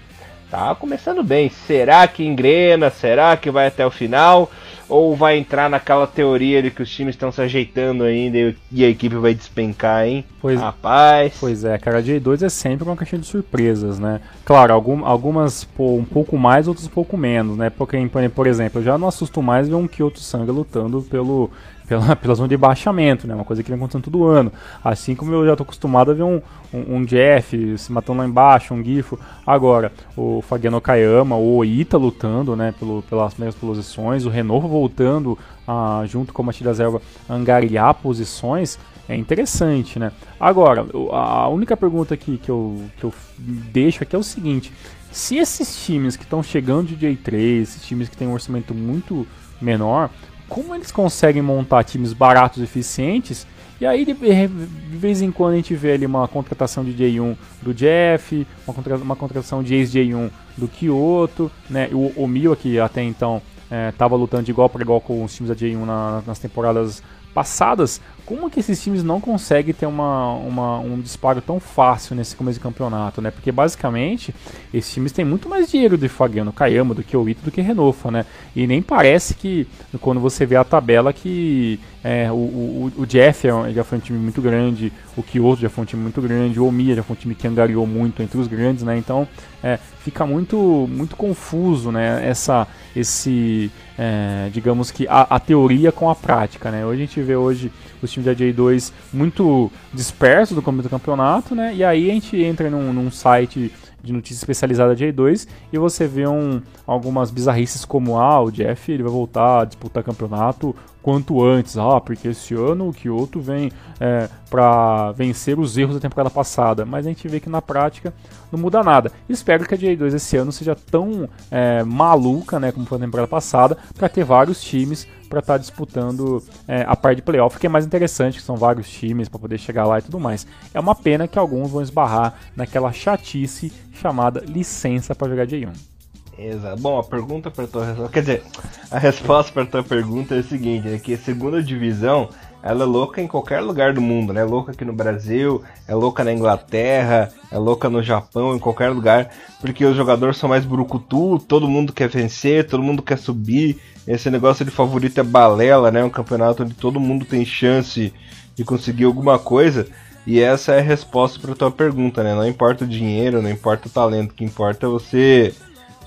tá 0.50 0.76
começando 0.76 1.24
bem. 1.24 1.50
Será 1.50 2.08
que 2.08 2.24
engrena? 2.24 2.90
Será 2.90 3.36
que 3.36 3.50
vai 3.50 3.68
até 3.68 3.86
o 3.86 3.92
final? 3.92 4.52
Ou 4.88 5.16
vai 5.16 5.38
entrar 5.38 5.70
naquela 5.70 6.06
teoria 6.06 6.62
de 6.62 6.70
que 6.70 6.84
os 6.84 6.90
times 6.92 7.16
estão 7.16 7.32
se 7.32 7.42
ajeitando 7.42 8.04
ainda 8.04 8.54
e 8.72 8.86
a 8.86 8.90
equipe 8.90 9.16
vai 9.16 9.34
despencar, 9.34 10.06
hein? 10.06 10.24
Pois, 10.40 10.60
Rapaz. 10.60 11.34
Pois 11.40 11.64
é, 11.64 11.78
cara, 11.80 11.98
a 11.98 12.04
J2 12.04 12.44
é 12.44 12.50
sempre 12.50 12.84
uma 12.84 12.96
caixinha 12.96 13.20
de 13.20 13.26
surpresas, 13.26 13.98
né? 13.98 14.20
Claro, 14.46 14.74
algum, 14.74 15.04
algumas 15.06 15.64
pô, 15.64 15.96
um 15.96 16.06
pouco 16.06 16.38
mais, 16.38 16.68
outras 16.68 16.86
um 16.86 16.92
pouco 16.92 17.18
menos, 17.18 17.58
né? 17.58 17.72
Porque, 17.72 17.98
por 18.36 18.46
exemplo, 18.46 18.82
eu 18.82 18.86
já 18.86 18.98
não 18.98 19.08
assusto 19.08 19.42
mais 19.42 19.68
ver 19.68 19.76
um 19.76 19.88
Kyoto 19.88 20.20
Sanga 20.20 20.52
lutando 20.52 21.02
pelo 21.02 21.50
pela, 21.94 22.16
pela 22.18 22.36
zona 22.36 22.50
de 22.50 22.58
baixamento, 22.58 23.28
né? 23.28 23.36
Uma 23.36 23.46
coisa 23.46 23.62
que 23.62 23.70
vem 23.70 23.78
acontecendo 23.78 24.04
todo 24.04 24.26
ano. 24.26 24.52
Assim 24.84 25.16
como 25.16 25.32
eu 25.34 25.46
já 25.46 25.54
estou 25.54 25.64
acostumado 25.64 26.12
a 26.12 26.14
ver 26.14 26.24
um, 26.24 26.42
um, 26.74 26.96
um, 26.96 27.06
Jeff 27.06 27.78
se 27.78 27.92
matando 27.92 28.20
lá 28.20 28.26
embaixo, 28.26 28.74
um 28.74 28.84
Gifo. 28.84 29.20
Agora, 29.46 29.92
o 30.18 30.42
Fagiano 30.42 30.82
Kayama, 30.82 31.36
o 31.36 31.58
Oita 31.58 31.98
lutando, 31.98 32.56
né? 32.56 32.74
Pelo, 32.80 33.04
pelas 33.04 33.34
primeiras 33.34 33.56
posições, 33.56 34.26
o 34.26 34.30
Renovo 34.30 34.68
voltando 34.68 35.38
ah, 35.68 36.04
junto 36.08 36.34
com 36.34 36.42
a 36.42 36.46
Matilda 36.46 36.74
Zelva 36.74 37.02
angariar 37.30 37.94
posições. 37.96 38.80
É 39.08 39.16
interessante, 39.16 40.00
né? 40.00 40.14
Agora, 40.40 40.86
a 41.12 41.50
única 41.50 41.76
pergunta 41.76 42.14
aqui 42.14 42.38
que 42.38 42.50
eu, 42.50 42.82
que 42.98 43.04
eu 43.04 43.14
deixo 43.38 44.02
aqui 44.02 44.16
é 44.16 44.20
o 44.20 44.24
seguinte: 44.24 44.72
se 45.12 45.38
esses 45.38 45.86
times 45.86 46.16
que 46.16 46.24
estão 46.24 46.42
chegando 46.42 46.88
de 46.88 46.96
J3, 46.96 47.62
esses 47.62 47.86
times 47.86 48.08
que 48.08 48.16
têm 48.16 48.30
um 48.30 48.34
orçamento 48.34 48.74
muito 48.74 49.28
menor, 49.62 50.10
como 50.54 50.76
eles 50.76 50.92
conseguem 50.92 51.42
montar 51.42 51.84
times 51.84 52.14
baratos 52.14 52.60
e 52.60 52.64
eficientes. 52.64 53.48
E 53.82 53.88
aí, 53.88 54.06
de, 54.06 54.14
vez 54.14 55.20
em 55.20 55.32
quando, 55.32 55.54
a 55.54 55.56
gente 55.56 55.74
vê 55.74 55.94
ali 55.94 56.06
uma 56.06 56.28
contratação 56.28 56.86
de 56.86 56.94
J1 56.94 57.36
do 57.60 57.74
Jeff, 57.74 58.46
uma, 58.68 58.74
contra, 58.74 58.96
uma 58.98 59.16
contratação 59.16 59.64
de 59.64 59.74
ex-J1 59.74 60.30
do 60.56 60.68
Kyoto, 60.68 61.52
né? 61.68 61.90
O, 61.92 62.14
o 62.16 62.28
Mio, 62.28 62.56
que 62.56 62.80
até 62.80 63.02
então 63.02 63.42
estava 63.90 64.16
é, 64.16 64.18
lutando 64.18 64.44
de 64.44 64.52
igual 64.52 64.70
para 64.70 64.84
igual 64.84 65.02
com 65.02 65.24
os 65.24 65.36
times 65.36 65.50
da 65.50 65.56
J1 65.56 65.86
na, 65.86 66.22
nas 66.26 66.38
temporadas 66.38 67.02
passadas, 67.34 68.00
como 68.26 68.50
que 68.50 68.60
esses 68.60 68.82
times 68.82 69.04
não 69.04 69.20
conseguem 69.20 69.74
ter 69.74 69.86
uma, 69.86 70.34
uma, 70.34 70.80
um 70.80 71.00
disparo 71.00 71.42
tão 71.42 71.60
fácil 71.60 72.16
nesse 72.16 72.36
começo 72.36 72.58
de 72.58 72.64
campeonato, 72.64 73.22
né? 73.22 73.32
Porque 73.32 73.52
basicamente 73.52 74.34
esses 74.74 74.94
times 74.94 75.12
têm 75.12 75.26
muito 75.26 75.50
mais 75.50 75.70
dinheiro 75.70 75.98
de 75.98 76.08
Fagiano 76.08 76.54
Kayama 76.54 76.94
do 76.94 77.04
que 77.04 77.16
o 77.18 77.28
Ito 77.28 77.44
do 77.44 77.52
que 77.52 77.62
Renofa, 77.62 78.10
né? 78.12 78.26
E 78.56 78.66
nem 78.66 78.82
parece 78.82 79.34
que 79.34 79.68
quando 80.00 80.20
você 80.20 80.46
vê 80.46 80.56
a 80.56 80.64
tabela 80.64 81.12
que 81.12 81.80
é, 82.04 82.30
o, 82.32 82.36
o, 82.36 82.92
o, 82.98 83.06
Jeff 83.06 83.48
é 83.48 83.72
já 83.72 83.84
foi 83.84 83.98
um 83.98 84.02
time 84.02 84.20
muito 84.20 84.42
grande, 84.42 84.92
o 85.16 85.24
Kyoto 85.24 85.62
já 85.62 85.70
foi 85.70 85.84
um 85.84 85.86
time 85.86 86.02
muito 86.02 86.22
grande, 86.22 86.60
o 86.60 86.66
Omiya 86.66 86.96
já 86.96 87.04
foi 87.04 87.16
um 87.16 87.20
time 87.20 87.34
que 87.34 87.48
angariou 87.48 87.88
muito 87.88 88.22
entre 88.22 88.38
os 88.38 88.48
grandes, 88.48 88.84
né? 88.84 88.98
Então 88.98 89.26
é, 89.64 89.80
fica 90.04 90.26
muito, 90.26 90.58
muito 90.92 91.16
confuso, 91.16 91.92
né? 91.92 92.28
Essa, 92.28 92.68
esse, 92.94 93.72
é, 93.98 94.50
digamos 94.52 94.92
que 94.92 95.08
a, 95.08 95.22
a, 95.22 95.40
teoria 95.40 95.94
com 95.94 96.10
a 96.10 96.16
prática, 96.16 96.70
né? 96.70 96.86
Hoje 96.86 97.04
a 97.04 97.06
gente 97.06 97.22
vê 97.22 97.38
hoje 97.38 97.72
os 98.02 98.12
times 98.14 98.26
da 98.26 98.36
J2 98.36 98.92
muito 99.12 99.72
dispersos 99.94 100.56
do 100.56 100.62
começo 100.62 100.88
do 100.88 100.92
campeonato, 100.92 101.56
né? 101.56 101.74
E 101.76 101.84
aí 101.84 102.10
a 102.10 102.14
gente 102.14 102.38
entra 102.38 102.70
num, 102.70 102.94
num 102.94 103.12
site 103.12 103.72
de 104.04 104.12
notícia 104.12 104.42
especializada 104.42 104.94
de 104.96 105.06
A2 105.06 105.48
e 105.72 105.78
você 105.78 106.06
vê 106.06 106.28
um, 106.28 106.62
algumas 106.86 107.32
bizarrices 107.32 107.86
como 107.86 108.20
ah, 108.20 108.42
o 108.42 108.52
Jeff 108.52 108.92
ele 108.92 109.02
vai 109.02 109.12
voltar 109.12 109.62
a 109.62 109.66
disputar 109.66 110.04
campeonato 110.04 110.76
quanto 111.04 111.44
antes, 111.44 111.78
ah, 111.78 112.00
porque 112.00 112.30
esse 112.30 112.56
ano 112.56 112.88
o 112.88 112.94
Kyoto 112.94 113.42
vem 113.42 113.70
é, 114.00 114.30
para 114.50 115.12
vencer 115.12 115.60
os 115.60 115.78
erros 115.78 115.96
da 115.96 116.02
temporada 116.02 116.30
passada, 116.30 116.86
mas 116.86 117.06
a 117.06 117.10
gente 117.10 117.28
vê 117.28 117.42
que 117.42 117.50
na 117.50 117.62
prática 117.62 118.14
não 118.50 118.58
muda 118.58 118.82
nada. 118.82 119.12
Espero 119.28 119.68
que 119.68 119.76
a 119.76 119.78
J2 119.78 120.16
esse 120.16 120.38
ano 120.38 120.52
seja 120.52 120.76
tão 120.76 121.30
é, 121.52 121.84
maluca, 121.84 122.58
né, 122.58 122.72
como 122.72 122.86
foi 122.86 122.98
a 122.98 123.02
temporada 123.02 123.28
passada, 123.28 123.78
para 123.96 124.08
ter 124.08 124.24
vários 124.24 124.64
times 124.64 125.06
para 125.30 125.40
estar 125.40 125.54
tá 125.54 125.58
disputando 125.58 126.42
é, 126.68 126.86
a 126.88 126.96
parte 126.96 127.18
de 127.18 127.24
playoff, 127.24 127.60
que 127.60 127.66
é 127.66 127.70
mais 127.70 127.86
interessante, 127.86 128.38
que 128.38 128.44
são 128.44 128.56
vários 128.56 128.90
times 128.90 129.28
para 129.28 129.40
poder 129.40 129.58
chegar 129.58 129.86
lá 129.86 130.00
e 130.00 130.02
tudo 130.04 130.20
mais. 130.20 130.48
É 130.74 130.80
uma 130.80 130.96
pena 130.96 131.28
que 131.28 131.38
alguns 131.38 131.70
vão 131.70 131.82
esbarrar 131.82 132.36
naquela 132.56 132.94
chatice 132.94 133.74
chamada 133.92 134.42
licença 134.48 135.14
para 135.14 135.30
jogar 135.30 135.48
J1. 135.48 135.93
Exato. 136.38 136.82
Bom, 136.82 136.98
a 136.98 137.04
pergunta 137.04 137.52
para 137.52 137.68
tua 137.68 137.86
resposta, 137.86 138.12
quer 138.12 138.20
dizer, 138.22 138.44
a 138.90 138.98
resposta 138.98 139.52
para 139.52 139.66
tua 139.66 139.84
pergunta 139.84 140.36
é 140.36 140.40
a 140.40 140.44
seguinte, 140.44 140.88
é 140.88 140.98
que 140.98 141.14
a 141.14 141.18
segunda 141.18 141.62
divisão, 141.62 142.30
ela 142.64 142.84
é 142.84 142.88
louca 142.88 143.22
em 143.22 143.28
qualquer 143.28 143.60
lugar 143.60 143.94
do 143.94 144.02
mundo, 144.02 144.34
né? 144.34 144.42
É 144.42 144.44
louca 144.44 144.72
aqui 144.72 144.84
no 144.84 144.94
Brasil, 144.94 145.62
é 145.88 145.94
louca 145.94 146.24
na 146.24 146.34
Inglaterra, 146.34 147.32
é 147.52 147.58
louca 147.58 147.90
no 147.90 148.02
Japão, 148.02 148.56
em 148.56 148.60
qualquer 148.60 148.90
lugar, 148.90 149.30
porque 149.62 149.86
os 149.86 149.96
jogadores 149.96 150.38
são 150.38 150.50
mais 150.50 150.66
brucutu, 150.66 151.38
todo 151.40 151.68
mundo 151.68 151.94
quer 151.94 152.10
vencer, 152.10 152.66
todo 152.68 152.82
mundo 152.82 153.04
quer 153.04 153.18
subir. 153.18 153.80
Esse 154.08 154.30
negócio 154.30 154.66
de 154.66 154.72
favorito 154.72 155.20
é 155.20 155.24
balela, 155.24 155.92
né? 155.92 156.04
Um 156.04 156.10
campeonato 156.10 156.64
onde 156.64 156.74
todo 156.74 157.00
mundo 157.00 157.26
tem 157.26 157.46
chance 157.46 158.12
de 158.56 158.64
conseguir 158.64 159.06
alguma 159.06 159.38
coisa. 159.38 159.88
E 160.26 160.40
essa 160.40 160.74
é 160.74 160.80
a 160.80 160.84
resposta 160.84 161.40
para 161.40 161.54
tua 161.54 161.70
pergunta, 161.70 162.24
né? 162.24 162.34
Não 162.34 162.48
importa 162.48 162.86
o 162.86 162.88
dinheiro, 162.88 163.42
não 163.42 163.50
importa 163.50 163.88
o 163.88 163.92
talento, 163.92 164.32
o 164.32 164.34
que 164.34 164.44
importa 164.44 164.86
é 164.86 164.90
você 164.90 165.54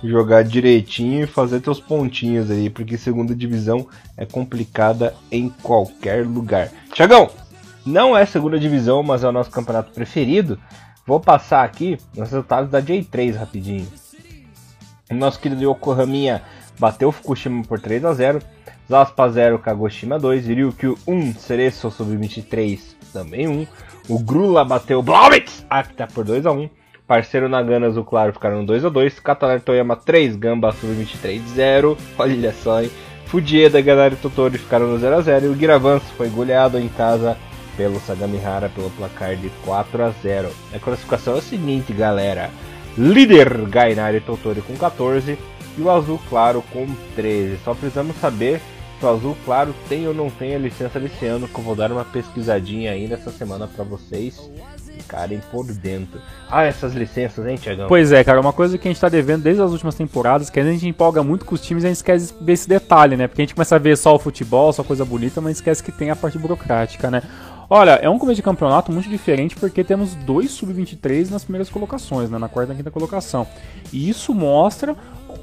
jogar 0.03 0.45
direitinho 0.45 1.25
e 1.25 1.27
fazer 1.27 1.61
teus 1.61 1.81
pontinhos 1.81 2.51
aí, 2.51 2.71
porque 2.71 2.99
segunda 2.99 3.35
divisão 3.35 3.87
é 4.17 4.27
complicada 4.27 5.15
em 5.31 5.49
qualquer 5.49 6.27
lugar. 6.27 6.71
Tiagão, 6.93 7.31
não 7.85 8.17
é 8.17 8.27
segunda 8.27 8.59
divisão, 8.59 9.03
mas 9.03 9.23
é 9.25 9.29
o 9.29 9.33
nosso 9.33 9.51
campeonato 9.51 9.93
preferido. 9.93 10.59
Vou 11.07 11.21
passar 11.21 11.65
aqui 11.65 11.97
os 12.13 12.31
resultados 12.31 12.71
da 12.71 12.83
J3 12.83 13.37
rapidinho. 13.37 13.87
Nosso 15.11 15.39
querido 15.39 15.63
Yokohama 15.63 16.43
bateu 16.79 17.13
Fukushima 17.13 17.63
por 17.63 17.79
3 17.79 18.05
a 18.05 18.13
0 18.13 18.43
Zaspa 18.89 19.29
0, 19.29 19.59
Kagoshima 19.59 20.19
2, 20.19 20.47
Ryukyu 20.47 20.97
1, 21.07 21.35
Cereço 21.35 21.91
sub-23 21.91 22.79
também 23.13 23.49
1. 23.49 23.67
O 24.09 24.19
Grula 24.21 24.65
bateu 24.65 25.01
o 25.01 25.03
Blauwitz, 25.03 25.67
Acta 25.69 26.07
por 26.07 26.25
2 26.25 26.47
a 26.47 26.53
1 26.53 26.71
Parceiro 27.07 27.49
Nagana 27.49 27.87
Azul 27.87 28.05
Claro 28.05 28.33
ficaram 28.33 28.67
2x2. 28.67 29.21
Catalar 29.23 29.61
Toyama 29.61 29.95
3, 29.95 30.35
Gamba 30.35 30.73
Sub-23 30.73 31.41
0. 31.55 31.97
Olha 32.19 32.53
só, 32.53 32.83
hein? 32.83 32.91
Fudieda 33.27 33.81
Ganari 33.81 34.17
Totori 34.17 34.59
ficaram 34.59 34.89
no 34.89 34.99
0x0. 34.99 35.45
E 35.45 35.47
o 35.47 35.57
Giravans 35.57 36.03
foi 36.17 36.29
goleado 36.29 36.79
em 36.79 36.89
casa 36.89 37.37
pelo 37.77 38.01
Sagamihara 38.01 38.69
pelo 38.69 38.91
placar 38.91 39.37
de 39.37 39.51
4 39.65 40.05
a 40.05 40.11
0. 40.11 40.49
A 40.75 40.79
classificação 40.79 41.35
é 41.35 41.39
o 41.39 41.43
seguinte, 41.43 41.93
galera. 41.93 42.51
Líder 42.99 43.67
Gainari 43.69 44.21
Totori 44.21 44.61
com 44.63 44.75
14 44.77 45.39
e 45.79 45.81
o 45.81 45.91
Azul 45.91 46.21
Claro 46.29 46.65
com 46.73 46.87
13. 47.15 47.59
Só 47.65 47.75
precisamos 47.75 48.17
saber 48.17 48.61
se 48.99 49.05
o 49.05 49.09
Azul 49.09 49.37
Claro 49.45 49.75
tem 49.89 50.09
ou 50.09 50.15
não 50.15 50.29
tem 50.29 50.57
a 50.57 50.59
licença 50.59 50.99
desse 50.99 51.25
ano, 51.27 51.47
que 51.47 51.57
eu 51.57 51.63
vou 51.63 51.77
dar 51.77 51.93
uma 51.93 52.05
pesquisadinha 52.05 52.91
ainda 52.91 53.15
essa 53.15 53.31
semana 53.31 53.69
para 53.69 53.85
vocês 53.85 54.51
ficarem 54.97 55.41
por 55.51 55.67
dentro. 55.67 56.21
Ah, 56.51 56.65
essas 56.65 56.95
licenças, 56.95 57.47
hein, 57.47 57.57
Tiagão? 57.57 57.89
Pois 57.89 58.13
é, 58.13 58.25
cara, 58.25 58.41
uma 58.41 58.53
coisa 58.53 58.79
que 58.79 58.89
a 58.89 58.91
gente 58.91 59.01
tá 59.01 59.09
devendo 59.09 59.43
desde 59.43 59.63
as 59.63 59.71
últimas 59.71 59.95
temporadas, 59.95 60.51
que 60.51 60.59
a 60.59 60.65
gente 60.65 60.87
empolga 60.87 61.23
muito 61.23 61.45
com 61.45 61.55
os 61.55 61.61
times 61.61 61.85
e 61.85 61.87
a 61.87 61.91
gente 61.91 61.97
esquece 61.97 62.35
desse 62.41 62.69
detalhe, 62.69 63.17
né? 63.17 63.27
Porque 63.27 63.43
a 63.43 63.45
gente 63.45 63.55
começa 63.55 63.77
a 63.77 63.79
ver 63.79 63.97
só 63.97 64.15
o 64.15 64.19
futebol, 64.19 64.73
só 64.73 64.83
coisa 64.83 65.05
bonita, 65.05 65.41
mas 65.41 65.57
esquece 65.57 65.83
que 65.83 65.93
tem 65.93 66.11
a 66.11 66.17
parte 66.17 66.39
burocrática, 66.39 67.11
né? 67.11 67.23
Olha, 67.69 67.93
é 68.01 68.09
um 68.09 68.17
começo 68.17 68.37
de 68.37 68.43
campeonato 68.43 68.93
muito 68.93 69.09
diferente 69.09 69.57
porque 69.57 69.83
temos 69.83 70.15
dois 70.15 70.53
sub-23 70.53 71.31
nas 71.31 71.43
primeiras 71.43 71.69
colocações, 71.69 72.31
né, 72.31 72.39
na 72.39 72.49
quarta 72.49 72.73
e 72.73 72.77
quinta 72.77 72.93
colocação. 72.93 73.45
E 73.93 74.09
isso 74.09 74.33
mostra 74.33 74.95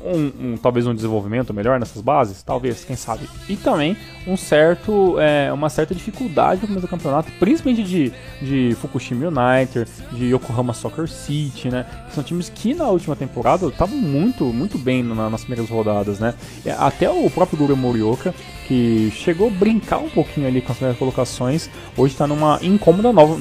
um, 0.03 0.53
um, 0.53 0.57
talvez 0.57 0.85
um 0.85 0.93
desenvolvimento 0.93 1.53
melhor 1.53 1.79
nessas 1.79 2.01
bases, 2.01 2.43
talvez, 2.43 2.83
quem 2.83 2.95
sabe. 2.95 3.27
E 3.47 3.55
também 3.55 3.95
um 4.27 4.35
certo, 4.35 5.19
é, 5.19 5.51
uma 5.51 5.69
certa 5.69 5.95
dificuldade 5.95 6.61
no 6.61 6.67
começo 6.67 6.85
do 6.85 6.89
campeonato, 6.89 7.31
principalmente 7.39 7.83
de, 7.83 8.11
de 8.41 8.75
Fukushima 8.75 9.27
United, 9.27 9.89
de 10.11 10.33
Yokohama 10.33 10.73
Soccer 10.73 11.07
City, 11.07 11.69
né? 11.69 11.85
São 12.13 12.23
times 12.23 12.49
que 12.49 12.73
na 12.73 12.87
última 12.87 13.15
temporada 13.15 13.67
estavam 13.67 13.97
muito, 13.97 14.45
muito 14.45 14.77
bem 14.77 15.03
na, 15.03 15.29
nas 15.29 15.41
primeiras 15.41 15.69
rodadas, 15.69 16.19
né? 16.19 16.33
Até 16.77 17.09
o 17.09 17.29
próprio 17.29 17.57
Guru 17.57 17.77
Morioka, 17.77 18.33
que 18.67 19.11
chegou 19.11 19.47
a 19.47 19.51
brincar 19.51 19.97
um 19.97 20.09
pouquinho 20.09 20.47
ali 20.47 20.61
com 20.61 20.71
as 20.71 20.77
primeiras 20.77 20.99
colocações, 20.99 21.69
hoje 21.97 22.13
está 22.13 22.27
numa 22.27 22.59
incômoda 22.61 23.11
nova, 23.11 23.37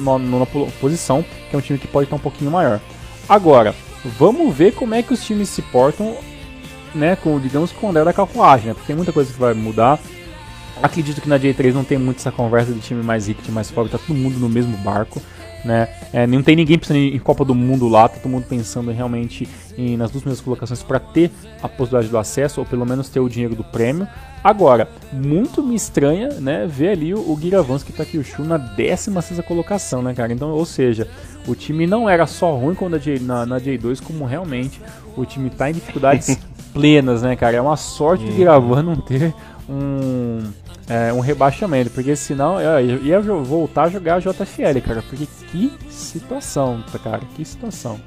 posição, 0.79 1.23
que 1.49 1.55
é 1.55 1.59
um 1.59 1.61
time 1.61 1.79
que 1.79 1.87
pode 1.87 2.05
estar 2.05 2.15
um 2.15 2.19
pouquinho 2.19 2.51
maior. 2.51 2.79
Agora, 3.27 3.73
vamos 4.17 4.53
ver 4.53 4.73
como 4.73 4.93
é 4.93 5.01
que 5.01 5.13
os 5.13 5.23
times 5.23 5.49
se 5.49 5.61
portam 5.61 6.17
né, 6.93 7.15
com, 7.15 7.39
digamos, 7.39 7.71
com 7.71 7.87
o 7.87 7.89
andar 7.89 8.05
da 8.05 8.13
carruagem, 8.13 8.67
né? 8.67 8.73
Porque 8.73 8.87
tem 8.87 8.95
muita 8.95 9.11
coisa 9.11 9.31
que 9.31 9.39
vai 9.39 9.53
mudar. 9.53 9.99
Acredito 10.81 11.21
que 11.21 11.29
na 11.29 11.39
J3 11.39 11.73
não 11.73 11.83
tem 11.83 11.97
muito 11.97 12.17
essa 12.17 12.31
conversa 12.31 12.73
de 12.73 12.79
time 12.79 13.03
mais 13.03 13.27
rico, 13.27 13.41
time 13.41 13.55
mais 13.55 13.71
pobre, 13.71 13.91
tá 13.91 13.97
todo 13.97 14.15
mundo 14.15 14.39
no 14.39 14.49
mesmo 14.49 14.75
barco, 14.77 15.21
né? 15.63 15.87
É, 16.11 16.27
não 16.27 16.43
tem 16.43 16.55
ninguém 16.55 16.77
pensando 16.77 16.97
em 16.97 17.19
Copa 17.19 17.45
do 17.45 17.55
Mundo 17.55 17.87
lá, 17.87 18.09
tá 18.09 18.17
todo 18.17 18.31
mundo 18.31 18.45
pensando 18.47 18.91
realmente 18.91 19.47
em, 19.77 19.95
nas 19.95 20.11
duas 20.11 20.23
primeiras 20.23 20.41
colocações 20.41 20.83
para 20.83 20.99
ter 20.99 21.31
a 21.61 21.69
possibilidade 21.69 22.09
do 22.09 22.17
acesso, 22.17 22.59
ou 22.59 22.65
pelo 22.65 22.85
menos 22.85 23.07
ter 23.07 23.19
o 23.19 23.29
dinheiro 23.29 23.55
do 23.55 23.63
prêmio. 23.63 24.07
Agora, 24.43 24.89
muito 25.11 25.63
me 25.63 25.73
estranha, 25.73 26.29
né, 26.33 26.67
ver 26.67 26.89
ali 26.89 27.13
o, 27.13 27.19
o 27.19 27.39
Giravansky 27.39 27.93
Takiyushu 27.93 28.43
na 28.43 28.57
16 28.57 29.39
colocação, 29.45 30.01
né, 30.01 30.13
cara? 30.13 30.33
Então, 30.33 30.49
ou 30.49 30.65
seja, 30.65 31.07
o 31.47 31.55
time 31.55 31.87
não 31.87 32.09
era 32.09 32.27
só 32.27 32.53
ruim 32.57 32.75
quando 32.75 32.99
J, 32.99 33.19
na, 33.19 33.45
na 33.45 33.57
J2, 33.57 34.01
como 34.01 34.25
realmente 34.25 34.81
o 35.15 35.25
time 35.25 35.49
tá 35.49 35.69
em 35.69 35.73
dificuldades 35.73 36.37
plenas, 36.73 37.21
né, 37.21 37.35
cara? 37.35 37.57
É 37.57 37.61
uma 37.61 37.77
sorte 37.77 38.25
de 38.25 38.35
Giravan 38.35 38.83
não 38.83 38.95
ter 38.95 39.33
um, 39.69 40.39
é, 40.87 41.13
um 41.13 41.19
rebaixamento, 41.19 41.91
porque 41.91 42.15
senão 42.15 42.59
eu 42.59 43.03
ia 43.03 43.21
voltar 43.21 43.83
a 43.83 43.89
jogar 43.89 44.15
a 44.15 44.19
JFL, 44.19 44.81
cara. 44.85 45.01
Porque 45.01 45.27
que 45.51 45.71
situação, 45.89 46.83
cara, 47.03 47.21
que 47.35 47.45
situação. 47.45 47.99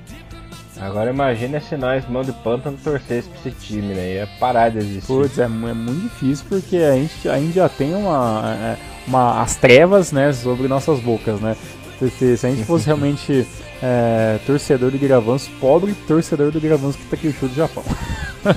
Agora 0.78 1.08
imagina 1.08 1.58
se 1.58 1.74
nós, 1.76 2.06
mão 2.06 2.22
de 2.22 2.32
pântano, 2.32 2.76
torcesse 2.82 3.28
pra 3.28 3.50
esse 3.50 3.66
time, 3.66 3.94
né? 3.94 4.14
Ia 4.14 4.28
parar 4.38 4.68
de 4.68 4.78
existir. 4.78 5.06
Putz, 5.06 5.38
é, 5.38 5.44
é 5.44 5.48
muito 5.48 6.02
difícil 6.02 6.44
porque 6.48 6.76
a 6.76 6.92
gente, 6.92 7.28
a 7.28 7.38
gente 7.38 7.54
já 7.54 7.68
tem 7.68 7.94
uma, 7.94 8.54
é, 8.60 8.76
uma, 9.06 9.40
as 9.40 9.56
trevas, 9.56 10.12
né, 10.12 10.32
sobre 10.32 10.68
nossas 10.68 11.00
bocas, 11.00 11.40
né? 11.40 11.56
Se, 11.98 12.36
se 12.36 12.46
a 12.46 12.50
gente 12.50 12.64
fosse 12.64 12.86
realmente 12.86 13.46
é, 13.82 14.38
torcedor 14.46 14.90
do 14.90 14.98
Giravanço, 14.98 15.50
pobre 15.60 15.94
torcedor 16.06 16.50
do 16.50 16.60
Giravanço 16.60 16.98
que 16.98 17.04
tá 17.06 17.16
aqui 17.16 17.28
o 17.28 17.32
show 17.32 17.48
do 17.48 17.54
Japão. 17.54 17.84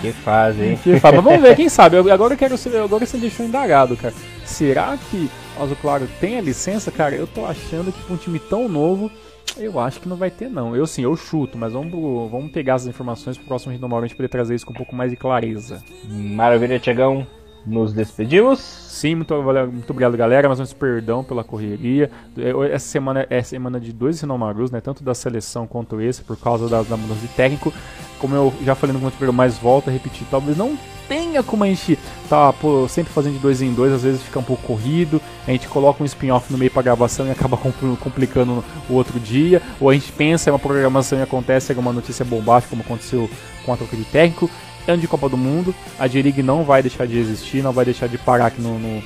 Que 0.00 0.12
fase, 0.12 0.62
hein? 0.62 0.78
Que 0.82 0.98
fase. 1.00 1.16
Mas 1.16 1.24
vamos 1.24 1.42
ver, 1.42 1.56
quem 1.56 1.68
sabe. 1.68 1.96
Eu, 1.96 2.12
agora 2.12 2.34
eu 2.34 2.38
quero 2.38 2.56
ser, 2.56 2.76
agora 2.76 3.04
você 3.04 3.18
deixou 3.18 3.44
indagado, 3.44 3.96
cara. 3.96 4.14
Será 4.44 4.96
que 4.96 5.28
o 5.58 5.62
Azul 5.62 5.76
Claro 5.80 6.08
tem 6.20 6.38
a 6.38 6.40
licença, 6.40 6.90
cara? 6.90 7.14
Eu 7.16 7.26
tô 7.26 7.44
achando 7.44 7.92
que 7.92 8.00
pra 8.02 8.14
um 8.14 8.16
time 8.16 8.38
tão 8.38 8.68
novo, 8.68 9.10
eu 9.56 9.78
acho 9.80 10.00
que 10.00 10.08
não 10.08 10.16
vai 10.16 10.30
ter, 10.30 10.48
não. 10.48 10.74
Eu 10.74 10.86
sim, 10.86 11.02
eu 11.02 11.16
chuto, 11.16 11.58
mas 11.58 11.72
vamos, 11.72 11.90
vamos 12.30 12.52
pegar 12.52 12.74
as 12.74 12.86
informações 12.86 13.36
pro 13.36 13.46
próximo 13.46 13.72
Rinomauro 13.72 14.04
a 14.04 14.08
gente 14.08 14.16
poder 14.16 14.28
trazer 14.28 14.54
isso 14.54 14.64
com 14.64 14.72
um 14.72 14.76
pouco 14.76 14.94
mais 14.94 15.10
de 15.10 15.16
clareza. 15.16 15.82
Maravilha, 16.08 16.78
Tiagão. 16.78 17.26
Nos 17.68 17.92
despedimos. 17.92 18.58
Sim, 18.58 19.16
muito, 19.16 19.34
muito 19.34 19.90
obrigado, 19.90 20.16
galera. 20.16 20.48
Mas 20.48 20.72
perdão 20.72 21.22
pela 21.22 21.44
correria. 21.44 22.10
É, 22.36 22.74
essa 22.74 22.88
semana 22.88 23.26
é 23.28 23.42
semana 23.42 23.78
de 23.78 23.92
dois 23.92 24.20
Rinomarus, 24.20 24.70
né? 24.70 24.80
Tanto 24.80 25.04
da 25.04 25.14
seleção 25.14 25.66
quanto 25.66 26.00
esse, 26.00 26.22
por 26.22 26.36
causa 26.36 26.68
da, 26.68 26.82
da 26.82 26.96
mudança 26.96 27.20
de 27.20 27.28
técnico. 27.28 27.72
Como 28.18 28.34
eu 28.34 28.52
já 28.64 28.74
falei 28.74 28.96
no 28.96 29.10
programa, 29.10 29.44
mas 29.44 29.58
volto 29.58 29.88
a 29.88 29.92
repetir, 29.92 30.26
talvez 30.30 30.56
não 30.56 30.76
tenha 31.08 31.42
como 31.42 31.64
a 31.64 31.66
gente 31.66 31.98
tá 32.28 32.52
pô, 32.52 32.86
sempre 32.86 33.12
fazendo 33.12 33.34
de 33.34 33.38
dois 33.38 33.62
em 33.62 33.72
dois, 33.72 33.92
às 33.92 34.02
vezes 34.02 34.22
fica 34.22 34.38
um 34.38 34.42
pouco 34.42 34.62
corrido, 34.64 35.22
a 35.46 35.50
gente 35.50 35.66
coloca 35.66 36.02
um 36.02 36.06
spin-off 36.06 36.52
no 36.52 36.58
meio 36.58 36.70
para 36.70 36.82
gravação 36.82 37.26
e 37.26 37.30
acaba 37.30 37.56
complicando 37.98 38.62
o 38.90 38.92
outro 38.92 39.18
dia, 39.18 39.62
ou 39.80 39.88
a 39.88 39.94
gente 39.94 40.12
pensa 40.12 40.50
em 40.50 40.52
uma 40.52 40.58
programação 40.58 41.18
e 41.18 41.22
acontece 41.22 41.72
alguma 41.72 41.92
notícia 41.92 42.24
bombástica, 42.24 42.70
como 42.70 42.82
aconteceu 42.82 43.30
com 43.64 43.72
a 43.72 43.76
troca 43.76 43.96
de 43.96 44.04
técnico. 44.04 44.50
Ano 44.88 45.00
de 45.00 45.08
Copa 45.08 45.28
do 45.28 45.36
Mundo, 45.36 45.74
a 45.98 46.06
J-League 46.06 46.42
não 46.42 46.64
vai 46.64 46.82
deixar 46.82 47.06
de 47.06 47.18
existir, 47.18 47.62
não 47.62 47.72
vai 47.72 47.84
deixar 47.84 48.08
de 48.08 48.16
parar 48.18 48.46
aqui 48.46 48.60
no, 48.60 48.78
no 48.78 49.02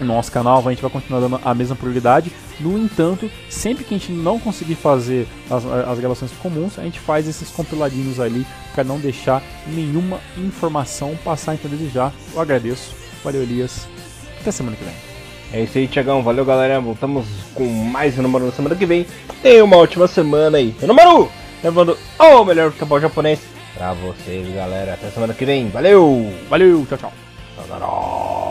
no 0.00 0.06
nosso 0.06 0.30
canal, 0.30 0.66
a 0.66 0.70
gente 0.70 0.82
vai 0.82 0.90
continuar 0.90 1.20
dando 1.20 1.40
a 1.42 1.54
mesma 1.54 1.76
prioridade. 1.76 2.32
No 2.60 2.78
entanto, 2.78 3.30
sempre 3.48 3.84
que 3.84 3.94
a 3.94 3.98
gente 3.98 4.12
não 4.12 4.38
conseguir 4.38 4.74
fazer 4.74 5.26
as, 5.50 5.64
as 5.64 5.98
gravações 5.98 6.30
comuns, 6.42 6.78
a 6.78 6.82
gente 6.82 7.00
faz 7.00 7.26
esses 7.26 7.50
compiladinhos 7.50 8.20
ali 8.20 8.46
para 8.74 8.84
não 8.84 8.98
deixar 8.98 9.42
nenhuma 9.66 10.20
informação 10.36 11.16
passar 11.24 11.54
então 11.54 11.70
já. 11.92 12.12
Eu 12.34 12.40
agradeço. 12.40 12.94
Valeu, 13.24 13.42
Elias. 13.42 13.86
Até 14.40 14.50
semana 14.50 14.76
que 14.76 14.84
vem. 14.84 14.94
É 15.52 15.62
isso 15.62 15.78
aí, 15.78 15.86
Tiagão. 15.86 16.22
Valeu, 16.22 16.44
galera. 16.44 16.80
Voltamos 16.80 17.26
com 17.54 17.64
mais 17.64 18.18
um 18.18 18.22
número 18.22 18.46
na 18.46 18.52
semana 18.52 18.74
que 18.74 18.86
vem. 18.86 19.06
Tenha 19.42 19.64
uma 19.64 19.76
ótima 19.76 20.06
semana 20.08 20.58
aí. 20.58 20.74
Número 20.82 21.30
levando 21.62 21.96
o 22.18 22.44
melhor 22.44 22.72
futebol 22.72 23.00
japonês 23.00 23.38
pra 23.82 23.94
vocês, 23.94 24.54
galera. 24.54 24.94
Até 24.94 25.10
semana 25.10 25.34
que 25.34 25.44
vem. 25.44 25.68
Valeu! 25.68 26.32
Valeu, 26.48 26.86
tchau, 26.86 26.98
tchau. 26.98 27.12
tchau, 27.56 27.78
tchau. 27.78 28.41